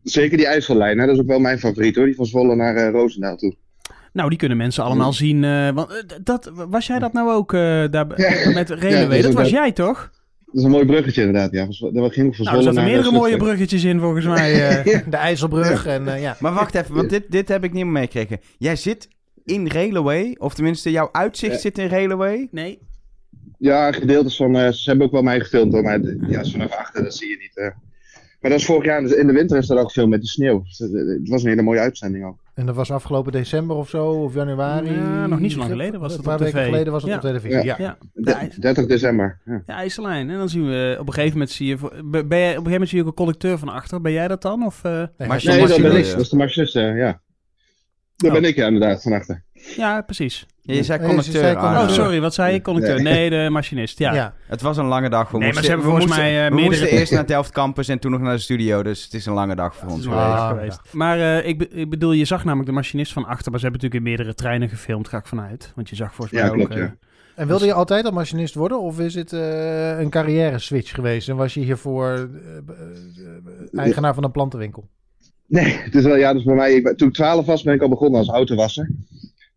[0.02, 2.04] Zeker die IJssellijn, hè, dat is ook wel mijn favoriet hoor.
[2.04, 3.54] Die van Zwolle naar eh, Roosendaal toe.
[4.12, 5.44] Nou, die kunnen mensen allemaal zien.
[5.44, 8.50] eh, want, eh, dat, was jij dat nou ook eh, daar, Ja.
[8.54, 9.06] met Ja, Releway?
[9.06, 10.10] dat is dat was jij toch?
[10.52, 11.66] Dat is een mooi bruggetje inderdaad, ja.
[11.92, 14.68] Dat ging van Nou, er zaten meerdere mooie bruggetjes in volgens mij.
[14.68, 14.98] eh.
[15.10, 16.36] De IJsselbrug en eh, ja.
[16.40, 18.40] Maar wacht even, want dit, dit heb ik niet meer meegekregen.
[18.58, 19.08] Jij zit
[19.44, 21.58] in Railway, of tenminste jouw uitzicht Ja.
[21.58, 22.48] zit in Railway.
[22.50, 22.78] nee.
[23.58, 27.02] Ja, gedeeltes van, eh, ze hebben ook wel mij gefilmd hoor, maar ja, vanaf achter,
[27.02, 27.56] dat zie je niet.
[27.56, 27.64] eh.
[28.40, 30.62] Maar dat is vorig jaar, in de winter is dat ook gefilmd met de sneeuw.
[30.62, 32.38] Dus, Het was een hele mooie uitzending ook.
[32.60, 34.92] En dat was afgelopen december of zo, of januari.
[34.92, 36.64] Ja, nog niet zo lang geleden was Een het paar op weken tv.
[36.66, 37.16] geleden was het Ja.
[37.16, 37.62] op televisie.
[37.64, 37.74] Ja.
[37.78, 39.40] Ja, de, De- IJs, 30 december.
[39.44, 39.62] Ja.
[39.66, 40.30] de IJsselijn.
[40.30, 41.76] En dan zien we op een gegeven moment zie je...
[42.04, 44.00] Ben ben jij, op een gegeven moment zie je ook een conductor van achter.
[44.00, 44.64] Ben jij dat dan?
[44.64, 44.90] Of, eh?
[44.92, 46.08] Nee, dat ben machinist.
[46.08, 46.12] ik.
[46.12, 47.20] Dat is de machinist, eh, ja.
[48.16, 48.40] Dat Oh.
[48.40, 49.44] ben ik ja, inderdaad, van achter.
[49.76, 50.46] Ja, precies.
[50.62, 51.56] Ja, je zei conducteur.
[51.56, 52.20] ah, Oh, sorry.
[52.20, 52.62] Wat zei je?
[52.62, 53.02] Conducteur?
[53.02, 53.30] Nee.
[53.30, 53.98] De machinist.
[53.98, 54.14] Ja.
[54.14, 54.34] ja.
[54.46, 55.30] Het was een lange dag.
[55.30, 57.50] We Nee, maar ze hebben we volgens moesten, mij, eh, we moesten eerst naar Delft
[57.50, 58.82] Campus en toen nog naar de studio.
[58.82, 60.12] Dus het is een lange dag voor ons is
[60.48, 60.80] geweest.
[60.92, 63.50] Maar eh, ik, be- ik bedoel, je zag namelijk de machinist van achter.
[63.50, 65.72] Maar ze hebben natuurlijk in meerdere treinen gefilmd, ga ik vanuit.
[65.74, 66.76] Want je zag volgens mij klopt, ook...
[66.76, 66.94] eh, ja.
[67.36, 68.80] En wilde je altijd al machinist worden?
[68.80, 71.28] Of is het eh, een carrière switch geweest?
[71.28, 74.88] En was je hiervoor eh, eh, eigenaar van een plantenwinkel?
[75.46, 77.74] Nee, het is wel, ja, dus bij mij, ik ben- toen ik 12 was, ben
[77.74, 78.90] ik al begonnen als autowasser.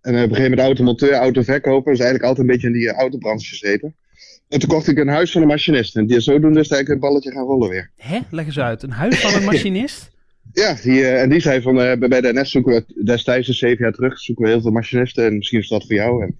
[0.04, 1.92] En op een gegeven moment automonteur, autoverkoper.
[1.92, 3.96] Dus eigenlijk altijd een beetje in die eh, autobranche gezeten.
[4.50, 5.96] En toen kocht ik een huis van een machinist.
[5.96, 7.92] En die zodoende is eigenlijk het balletje gaan rollen weer.
[7.98, 8.20] Hè?
[8.30, 8.84] Leg eens uit.
[8.84, 10.12] Een huis van een machinist?
[10.54, 13.58] Ja, die, eh, en die zei van, eh, bij de NS zoeken we destijds, dus
[13.58, 15.26] zeven jaar terug, zoeken we heel veel machinisten.
[15.26, 16.24] En misschien is dat voor jou.
[16.24, 16.36] En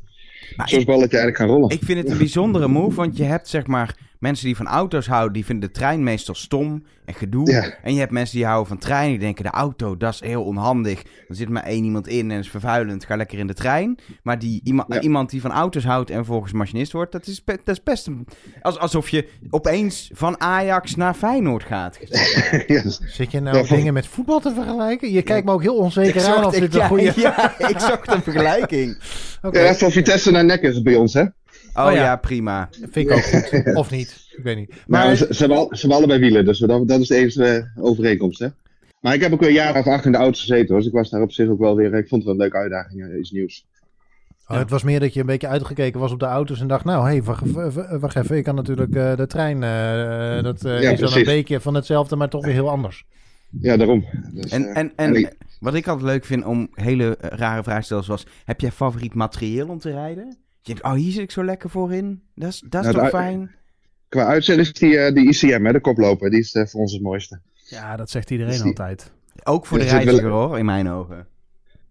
[0.56, 1.70] Maar zo is het balletje eigenlijk gaan rollen.
[1.70, 5.08] Ik vind het een bijzondere move, want je hebt zeg maar mensen die van auto's
[5.08, 7.52] houden, die vinden de trein meestal stom en gedoe.
[7.52, 7.74] Ja.
[7.84, 10.44] En je hebt mensen die houden van trein, die denken de auto, dat is heel
[10.44, 11.02] onhandig.
[11.28, 14.00] Er zit maar één iemand in en is vervuilend, ga lekker in de trein.
[14.24, 15.00] Maar die, iema- Ja.
[15.02, 18.28] iemand die van auto's houdt en volgens machinist wordt, dat is, dat is best een,
[18.62, 22.00] als, alsof je opeens van Ajax naar Feyenoord gaat.
[22.68, 25.12] dus- Zit je nou Ja, van- dingen met voetbal te vergelijken?
[25.12, 27.14] Je kijkt me ook heel onzeker aan of ik, dit een ja, goede...
[27.22, 28.98] ja, ik zocht een vergelijking.
[29.52, 31.24] Ja, van Vitesse naar Nek is het bij ons, hè?
[31.76, 32.04] Oh, Oh ja.
[32.04, 32.16] ja.
[32.16, 32.70] prima.
[32.72, 33.76] vind ik ook goed.
[33.82, 34.74] Of niet, ik weet niet.
[34.88, 37.46] Maar ze, ze, hebben al- ze hebben allebei wielen, dus dat, dat is de enige
[37.76, 38.48] eh, overeenkomst, hè?
[39.00, 40.78] Maar ik heb ook een jaar of acht in de auto gezeten, hoor.
[40.78, 41.94] Dus ik was daar op zich ook wel weer...
[41.94, 43.66] Ik vond het wel een leuke uitdaging, eh, iets nieuws.
[44.48, 46.86] oh, het was meer dat je een beetje uitgekeken was op de auto's en dacht...
[46.86, 47.24] Nou, hé, hey,
[48.00, 49.64] wacht, even, ik kan natuurlijk eh, de trein...
[49.64, 53.06] eh, dat eh, Ja, is dan een beetje van hetzelfde, maar toch weer heel anders.
[53.62, 54.06] Ja, daarom.
[54.34, 57.80] Dus, En, eh, en, en wat ik altijd leuk vind om hele eh, rare vragen
[57.80, 60.38] te stellen, zoals: heb jij favoriet materieel om te rijden?
[60.66, 62.22] Je denkt, oh, hier zit ik zo lekker voor in.
[62.36, 63.56] Dat is, dat is Nou, toch fijn?
[64.10, 66.30] Qua uitzending is die, eh, die ICM, hè, de koploper.
[66.30, 67.40] Die is eh, voor ons het mooiste.
[67.54, 69.12] Ja, dat zegt iedereen Zie- altijd.
[69.44, 71.28] Ook voor de wel- reiziger hoor, in mijn ogen.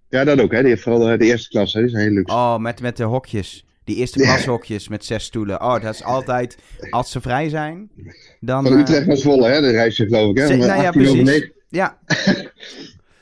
[0.08, 0.58] Ja, dat ook, hè.
[0.60, 1.80] Die heeft vooral eh, de eerste klas, hè.
[1.80, 2.34] Die zijn heel luxe.
[2.34, 3.66] Oh, met, met de hokjes.
[3.84, 4.24] Die eerste Ja.
[4.24, 5.60] klashokjes met zes stoelen.
[5.62, 6.58] Oh, dat is altijd,
[6.90, 7.90] als ze vrij zijn,
[8.40, 8.62] dan...
[8.62, 9.60] Van eh, Utrecht naar Zwolle, hè.
[9.60, 10.42] De reis je, geloof ik, hè.
[10.42, 11.40] Eh, nou ja, 18 over precies.
[11.40, 11.52] 9.
[11.68, 11.98] Ja.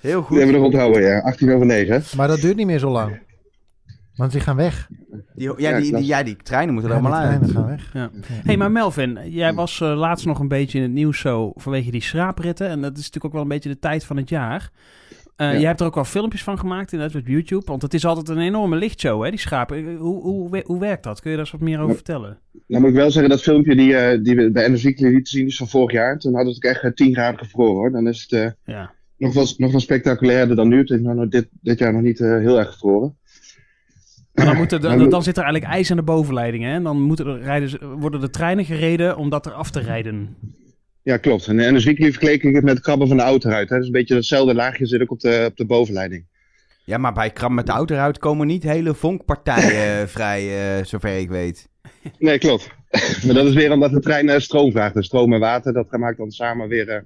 [0.01, 0.37] Heel Die goed.
[0.37, 1.19] hebben we nog onthouden, ja.
[1.21, 2.17] 18 over 9, hè.
[2.17, 3.21] Maar dat duurt niet meer zo lang.
[4.21, 4.89] Want die gaan weg.
[5.35, 7.29] Die, ja, Ja, die, die, ja, die treinen moeten er Ja, allemaal uit.
[7.43, 7.91] treinen gaan weg.
[7.93, 8.11] Ja.
[8.45, 11.91] hey, maar Melvin, jij was eh, laatst nog een beetje in het nieuws zo vanwege
[11.91, 12.69] die schraapritten.
[12.69, 14.71] En dat is natuurlijk ook wel een beetje de tijd van het jaar.
[15.37, 15.59] Eh Ja.
[15.59, 17.65] Jij hebt er ook wel filmpjes van gemaakt, inderdaad, op YouTube.
[17.67, 19.77] Want het is altijd een enorme lichtshow, hè, die schapen.
[19.77, 21.21] Eh, Hoe, hoe, we- hoe werkt dat?
[21.21, 21.95] Kun je daar eens wat meer over Ja.
[21.95, 22.39] vertellen?
[22.67, 25.47] Nou moet ik wel zeggen, dat filmpje die, eh, die we bij NRC lieten zien
[25.47, 26.19] is van vorig jaar.
[26.19, 27.91] Toen had het ook echt eh, 10 graden gevroren hoor.
[27.91, 28.93] Dan is het eh, Ja.
[29.17, 30.79] nog, wel, nog wel spectaculairder dan nu.
[30.79, 33.19] Het is nou, dit, dit jaar nog niet heel erg gevroren.
[34.45, 36.73] Maar dan, dan, zit er eigenlijk ijs aan de bovenleiding, hè?
[36.73, 40.37] En dan moeten er rijden, worden de treinen gereden om dat eraf te rijden.
[41.03, 41.47] Ja, klopt.
[41.47, 43.69] En in NRC vergeleek ik het met krabben van de auto eruit.
[43.69, 43.77] Hè.
[43.77, 46.25] Dus een beetje hetzelfde laagje zit ook op de, op de bovenleiding.
[46.85, 51.19] Ja, maar bij Kram met de auto eruit komen niet hele vonkpartijen vrij, eh, zover
[51.19, 51.69] ik weet.
[52.19, 52.71] Nee, klopt.
[53.25, 54.97] maar dat is weer omdat de trein eh, stroom vraagt.
[54.97, 56.89] En stroom en water, dat maakt dan samen weer...
[56.89, 57.01] eh,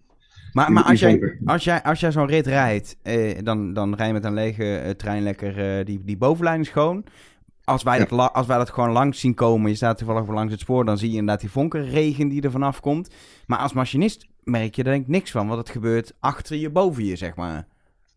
[0.55, 4.07] Maar, maar als, jij, als jij, als jij zo'n rit rijdt, eh, dan, dan rij
[4.07, 7.05] je met een lege eh, trein lekker eh, die, die bovenleiding schoon.
[7.65, 8.05] Als wij, Ja.
[8.05, 10.99] dat als wij dat gewoon langs zien komen, je staat toevallig langs het spoor, dan
[10.99, 13.15] zie je inderdaad die vonkenregen die er vanaf komt.
[13.47, 16.71] Maar als machinist merk je er denk ik niks van, want het gebeurt achter je,
[16.71, 17.67] boven je, zeg maar.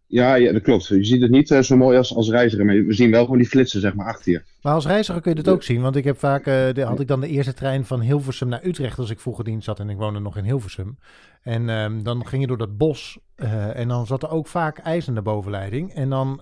[0.08, 0.88] Ja, ja, dat klopt.
[0.88, 2.66] Je ziet het niet eh, zo mooi als, als reiziger.
[2.66, 4.41] Maar we zien wel gewoon die flitsen zeg maar, achter je.
[4.62, 5.82] Maar als reiziger kun je dit ook zien.
[5.82, 8.66] Want ik heb vaak, eh, de, had ik dan de eerste trein van Hilversum naar
[8.66, 10.97] Utrecht als ik vroeger dienst zat en ik woonde nog in Hilversum.
[11.41, 14.78] En ehm, dan ging je door dat bos eh, en dan zat er ook vaak
[14.78, 15.93] ijs in de bovenleiding.
[15.93, 16.41] En dan,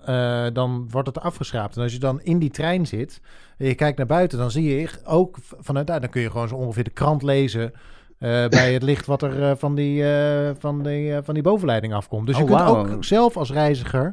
[0.52, 1.76] dan wordt het afgeschraapt.
[1.76, 3.20] En als je dan in die trein zit
[3.58, 6.48] en je kijkt naar buiten, dan zie je ook vanuit daar, dan kun je gewoon
[6.48, 7.72] zo ongeveer de krant lezen.
[8.26, 11.42] Eh, bij het licht wat er eh, van, die, eh, van, die, eh, van die
[11.42, 12.26] bovenleiding afkomt.
[12.26, 12.48] Dus je Oh,
[12.82, 14.12] kunt ook zelf als reiziger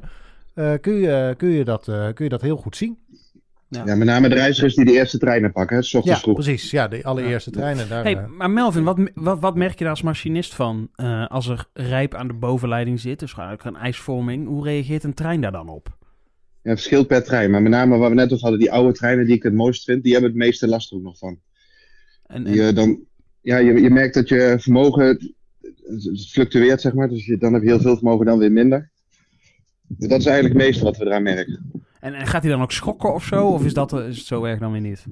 [0.54, 2.98] eh, kun, je, kun, je dat, eh, kun je dat heel goed zien.
[3.68, 3.82] Ja.
[3.86, 5.76] Ja, met name de reizigers die de eerste treinen pakken.
[5.78, 6.34] Hè, s ochtends Ja, vroeg.
[6.44, 6.72] precies.
[6.72, 7.90] Ja, de allereerste treinen.
[7.90, 11.48] Daar, Hey, maar Melvin, wat, wat, wat merk je daar als machinist van eh, als
[11.48, 13.20] er rijp aan de bovenleiding zit?
[13.20, 14.48] Dus eigenlijk een ijsvorming.
[14.48, 15.88] Hoe reageert een trein daar dan op?
[16.62, 17.52] Ja, het verschilt per trein.
[17.52, 19.84] Maar met name wat we net over hadden, die oude treinen die ik het mooist
[19.84, 21.40] vind, die hebben het meeste last er ook nog van.
[22.28, 23.00] En, Die, en- dan,
[23.44, 25.34] ja, je, je merkt dat je vermogen,
[26.30, 27.10] fluctueert zeg maar.
[27.10, 28.90] Dus je, dan heb je heel veel vermogen, dan weer minder.
[29.88, 31.72] Dus dat is eigenlijk het meeste wat we eraan merken.
[32.00, 33.48] en, en gaat hij dan ook schokken of zo?
[33.48, 35.06] Of is, dat, is het zo erg dan weer niet?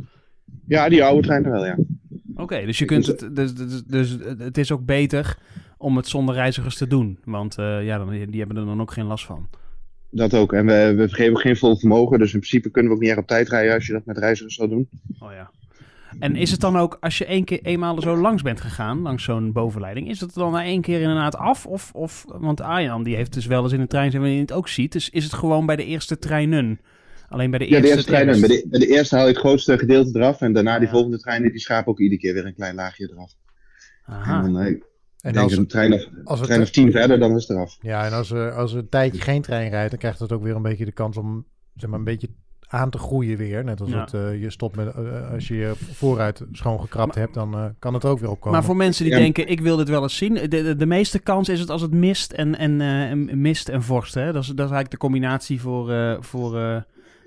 [0.67, 1.77] Ja, die oude treinen wel, ja.
[2.35, 3.35] Oké, dus je kunt het.
[3.35, 5.37] Dus, dus, dus het is ook beter
[5.77, 7.19] om het zonder reizigers te doen.
[7.23, 9.47] Want eh, ja, dan, die hebben er dan ook geen last van.
[10.09, 10.53] Dat ook.
[10.53, 12.19] En we, we geven geen vol vermogen.
[12.19, 14.17] Dus in principe kunnen we ook niet echt op tijd rijden als je dat met
[14.17, 14.89] reizigers zou doen.
[15.19, 15.51] Oh ja.
[16.19, 19.23] En is het dan ook, als je één keer eenmaal zo langs bent gegaan, langs
[19.23, 21.65] zo'n bovenleiding, is het dan na één keer inderdaad af?
[21.65, 24.45] Of, of, want Arjan, die heeft dus wel eens in een trein zijn wanneer je
[24.45, 24.91] het ook ziet.
[24.91, 26.79] Dus is het gewoon bij de eerste treinen?
[27.29, 28.39] Alleen bij de Ja, eerste, de eerste treinen.
[28.39, 30.41] Bij de, bij de eerste haal je het grootste gedeelte eraf.
[30.41, 30.93] En daarna die Ja.
[30.93, 33.31] volgende treinen, die schapen ook iedere keer weer een klein laagje eraf.
[34.05, 34.43] Aha.
[34.45, 34.75] En dan, eh,
[35.21, 37.77] en als, een trein of, als het, trein of tien verder, dan is het eraf.
[37.81, 40.43] ja, en als, er, als er een tijdje geen trein rijdt, dan krijgt het ook
[40.43, 41.45] weer een beetje de kans om
[41.75, 42.29] zeg maar, een beetje
[42.73, 43.63] aan te groeien weer.
[43.63, 44.01] Net als Ja.
[44.01, 47.93] het, eh, je stopt met, eh, als je je vooruit schoongekrapt hebt, dan eh, kan
[47.93, 48.57] het ook weer opkomen.
[48.57, 49.19] Maar voor mensen die Ja.
[49.19, 50.33] denken, ik wil dit wel eens zien.
[50.33, 53.83] De, de, de meeste kans is het als het mist en, en, eh, mist en
[53.83, 54.13] vorst.
[54.13, 54.25] Hè?
[54.31, 55.91] Dat, is, dat is eigenlijk de combinatie voor...
[55.91, 56.77] eh, voor eh,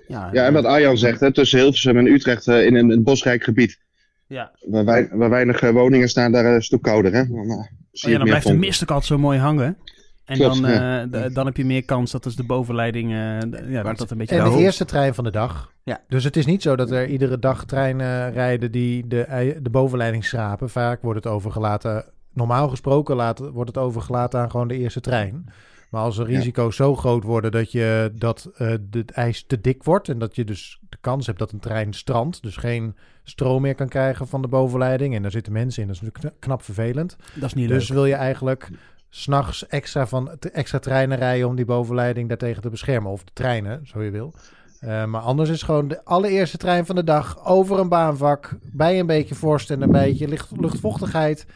[0.09, 3.03] ja, Ja, en wat Arjan zegt, hè, tussen Hilversum en Utrecht eh, in een, een
[3.03, 3.79] bosrijk gebied.
[4.27, 4.51] ja.
[4.67, 7.13] Waar, wij, waar weinig eh, woningen staan, daar is het een stuk kouder.
[7.13, 7.27] Hè?
[7.29, 9.77] Dan, eh, zie Oh ja, dan blijft de mist ook altijd zo mooi hangen.
[10.25, 11.07] En Klopt, dan, ja.
[11.11, 13.13] eh, dan heb je meer kans dat dus de bovenleiding...
[13.13, 14.37] eh, d- ja, dat dat een beetje...
[14.39, 15.73] En de eerste trein van de dag.
[15.83, 16.01] Ja.
[16.09, 20.25] Dus het is niet zo dat er iedere dag treinen rijden die de, de bovenleiding
[20.25, 20.71] schrapen.
[20.71, 25.47] Vaak wordt het overgelaten, normaal gesproken laat, wordt het overgelaten aan gewoon de eerste trein.
[25.91, 26.29] Maar als de Ja.
[26.29, 30.19] risico's zo groot worden dat, je, dat eh, de- het ijs te dik wordt en
[30.19, 33.89] dat je dus de kans hebt dat een trein strandt, dus geen stroom meer kan
[33.89, 37.17] krijgen van de bovenleiding en daar zitten mensen in, dat is natuurlijk kna- knap vervelend.
[37.35, 37.99] Dat is niet Dus leuk.
[37.99, 38.69] wil je eigenlijk
[39.17, 43.11] s'nachts extra, van, extra treinen rijden om die bovenleiding daartegen te beschermen.
[43.11, 44.35] Of de treinen, zo je wil.
[44.81, 48.51] Eh, maar anders is gewoon de allereerste trein van de dag over een baanvak.
[48.63, 51.47] Bij een beetje vorst en een beetje licht, luchtvochtigheid.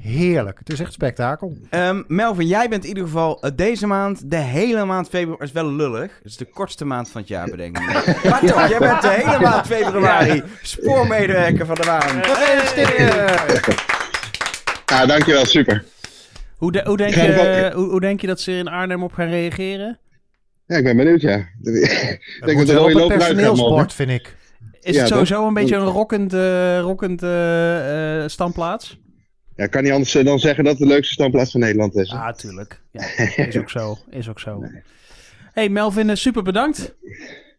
[0.00, 0.58] Heerlijk.
[0.58, 1.56] Het is echt spektakel.
[1.70, 5.52] Ehm, Melvin, jij bent in ieder geval eh, deze maand, de hele maand februari, is
[5.52, 6.12] wel lullig.
[6.16, 7.84] Het is de kortste maand van het jaar, bedenk ik.
[8.30, 12.26] maar toch, jij bent de hele maand februari spoormedewerker van de maand.
[14.86, 15.84] Ja, dankjewel, super.
[16.64, 19.02] Hoe, de- hoe, denk er je, hoe, hoe denk je dat ze er in Arnhem
[19.02, 19.98] op gaan reageren?
[20.66, 21.36] Ja, ik ben benieuwd, ja.
[21.62, 23.90] ik denk moet dat de wel personeelsport, morgen.
[23.90, 24.36] vind ik.
[24.80, 29.00] Is Ja, het sowieso een beetje een rockend, eh, rockend eh, eh, standplaats?
[29.56, 31.94] Ja, ik kan niet anders eh, dan zeggen dat het de leukste standplaats van Nederland
[31.96, 32.10] is.
[32.10, 32.16] hè?
[32.16, 32.80] Ah, tuurlijk.
[32.90, 33.02] Ja,
[33.46, 33.98] is ook zo.
[34.10, 34.62] Is ook zo.
[35.52, 36.94] Hey Melvin, super bedankt.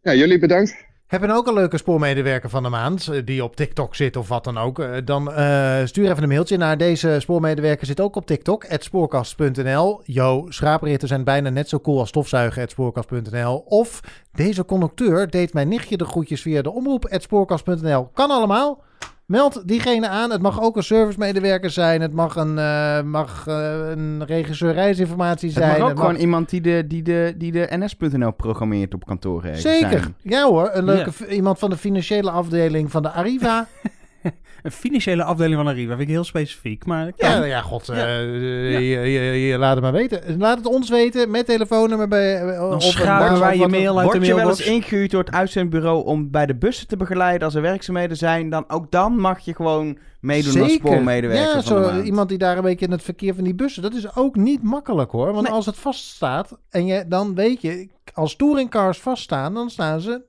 [0.01, 0.75] Ja, jullie bedankt.
[1.07, 4.43] Hebben ook een leuke spoormedewerker van de maand, eh, die op TikTok zit of wat
[4.43, 4.79] dan ook.
[4.79, 7.85] eh, Dan eh, stuur even een mailtje naar deze spoormedewerker.
[7.87, 10.01] Zit ook op TikTok, spoorkast.nl.
[10.03, 13.57] Yo, schaapritten zijn bijna net zo cool als stofzuigen, spoorkast.nl.
[13.57, 13.99] Of
[14.31, 18.09] deze conducteur deed mijn nichtje de groetjes via de omroep, spoorkast.nl.
[18.13, 18.83] Kan allemaal.
[19.25, 20.31] Meld diegene aan.
[20.31, 22.01] Het mag ook een servicemedewerker zijn.
[22.01, 25.69] Het mag een, eh, mag, eh, een regisseur reisinformatie Het zijn.
[25.71, 29.41] mag ook Het gewoon iemand die de, die de, die de NS.nl programmeert op kantoor
[29.41, 29.57] zijn.
[29.57, 30.11] Zeker.
[30.21, 31.25] Ja hoor, een leuke Ja.
[31.25, 33.67] iemand van de financiële afdeling van de Arriva.
[34.63, 35.89] Een financiële afdeling van Arriva.
[35.89, 36.85] Vind ik heel specifiek.
[36.85, 37.89] Maar Ja, ja, god.
[37.89, 38.79] eh, Je,
[39.11, 40.37] je- je laat het maar weten.
[40.37, 42.35] Laat het ons weten met telefoonnummer bij.
[42.41, 44.59] eh, dan op- wij je mail uit de Word je wel mailbox.
[44.59, 48.49] eens ingehuurd door het uitzendbureau om bij de bussen te begeleiden als er werkzaamheden zijn,
[48.49, 52.05] dan ook dan mag je gewoon meedoen als spoormedewerker Ja, van zo, de maand.
[52.05, 53.81] iemand die daar een beetje in het verkeer van die bussen.
[53.83, 55.31] Dat is ook niet makkelijk hoor.
[55.33, 55.51] Want Nee.
[55.55, 60.21] als het vaststaat en je dan weet je, als touringcars vaststaan, dan staan ze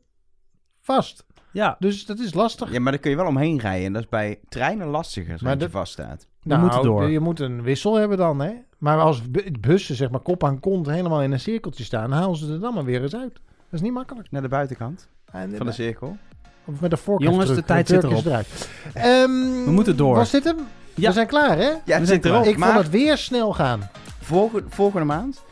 [0.81, 1.25] vast.
[1.57, 2.73] Ja, Dus dat is lastig.
[2.73, 3.87] Ja, maar daar kun je wel omheen rijden.
[3.87, 6.27] En dat is bij treinen lastiger als je vaststaat.
[6.43, 7.09] We moeten door.
[7.11, 8.53] Je moet een wissel hebben dan, hè?
[8.79, 12.19] Maar als bu- bussen, zeg maar, kop aan kont helemaal in een cirkeltje staan, dan
[12.19, 13.33] halen ze er dan maar weer eens uit.
[13.33, 14.31] Dat is niet makkelijk.
[14.31, 16.17] Naar de buitenkant En, van de cirkel.
[16.65, 18.25] Of met een voorkant Jongens, de tijd zit erop.
[18.25, 18.69] Eruit.
[18.95, 20.15] Ehm, We moeten door.
[20.17, 20.57] Was dit hem?
[20.95, 21.09] Ja.
[21.09, 21.69] We zijn klaar, hè?
[21.69, 22.35] Ja, zijn zit klaar.
[22.35, 22.47] erop.
[22.47, 23.91] Ik maar vond het weer snel gaan.
[24.21, 25.43] volgende, volgende maand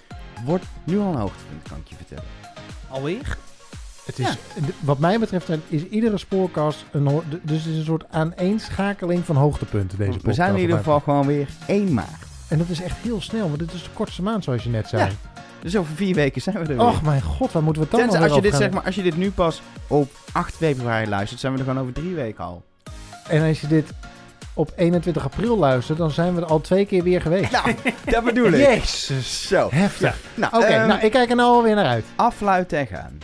[0.45, 2.25] wordt nu al een hoogtepunt, kan ik je vertellen.
[2.89, 3.37] alweer?
[4.05, 4.37] Het is,
[4.81, 9.99] Wat mij betreft is iedere spoorkast een, dus is een soort aaneenschakeling van hoogtepunten.
[9.99, 12.09] Deze We zijn in ieder geval gewoon weer 1 maart.
[12.49, 14.89] En dat is echt heel snel, want dit is de kortste maand, zoals je net
[14.89, 15.03] zei.
[15.03, 15.11] Ja,
[15.63, 16.81] Dus over vier weken zijn we er weer.
[16.87, 19.03] Och mijn god, waar moeten we dan Tenzij als je, dit, zeg maar, als je
[19.03, 22.65] dit nu pas op 8 februari luistert, zijn we er gewoon over drie weken al.
[23.29, 23.91] En als je dit
[24.55, 27.51] op 21 april luistert, dan zijn we er al twee keer weer geweest.
[27.53, 27.75] Nou,
[28.05, 28.67] dat bedoel ik.
[28.69, 29.47] Jezus.
[29.49, 29.69] Zo.
[29.71, 30.17] Heftig.
[30.35, 32.05] Nou, Oké, ehm, nou ik kijk er nou alweer naar uit.
[32.17, 33.19] afluiten en gaan.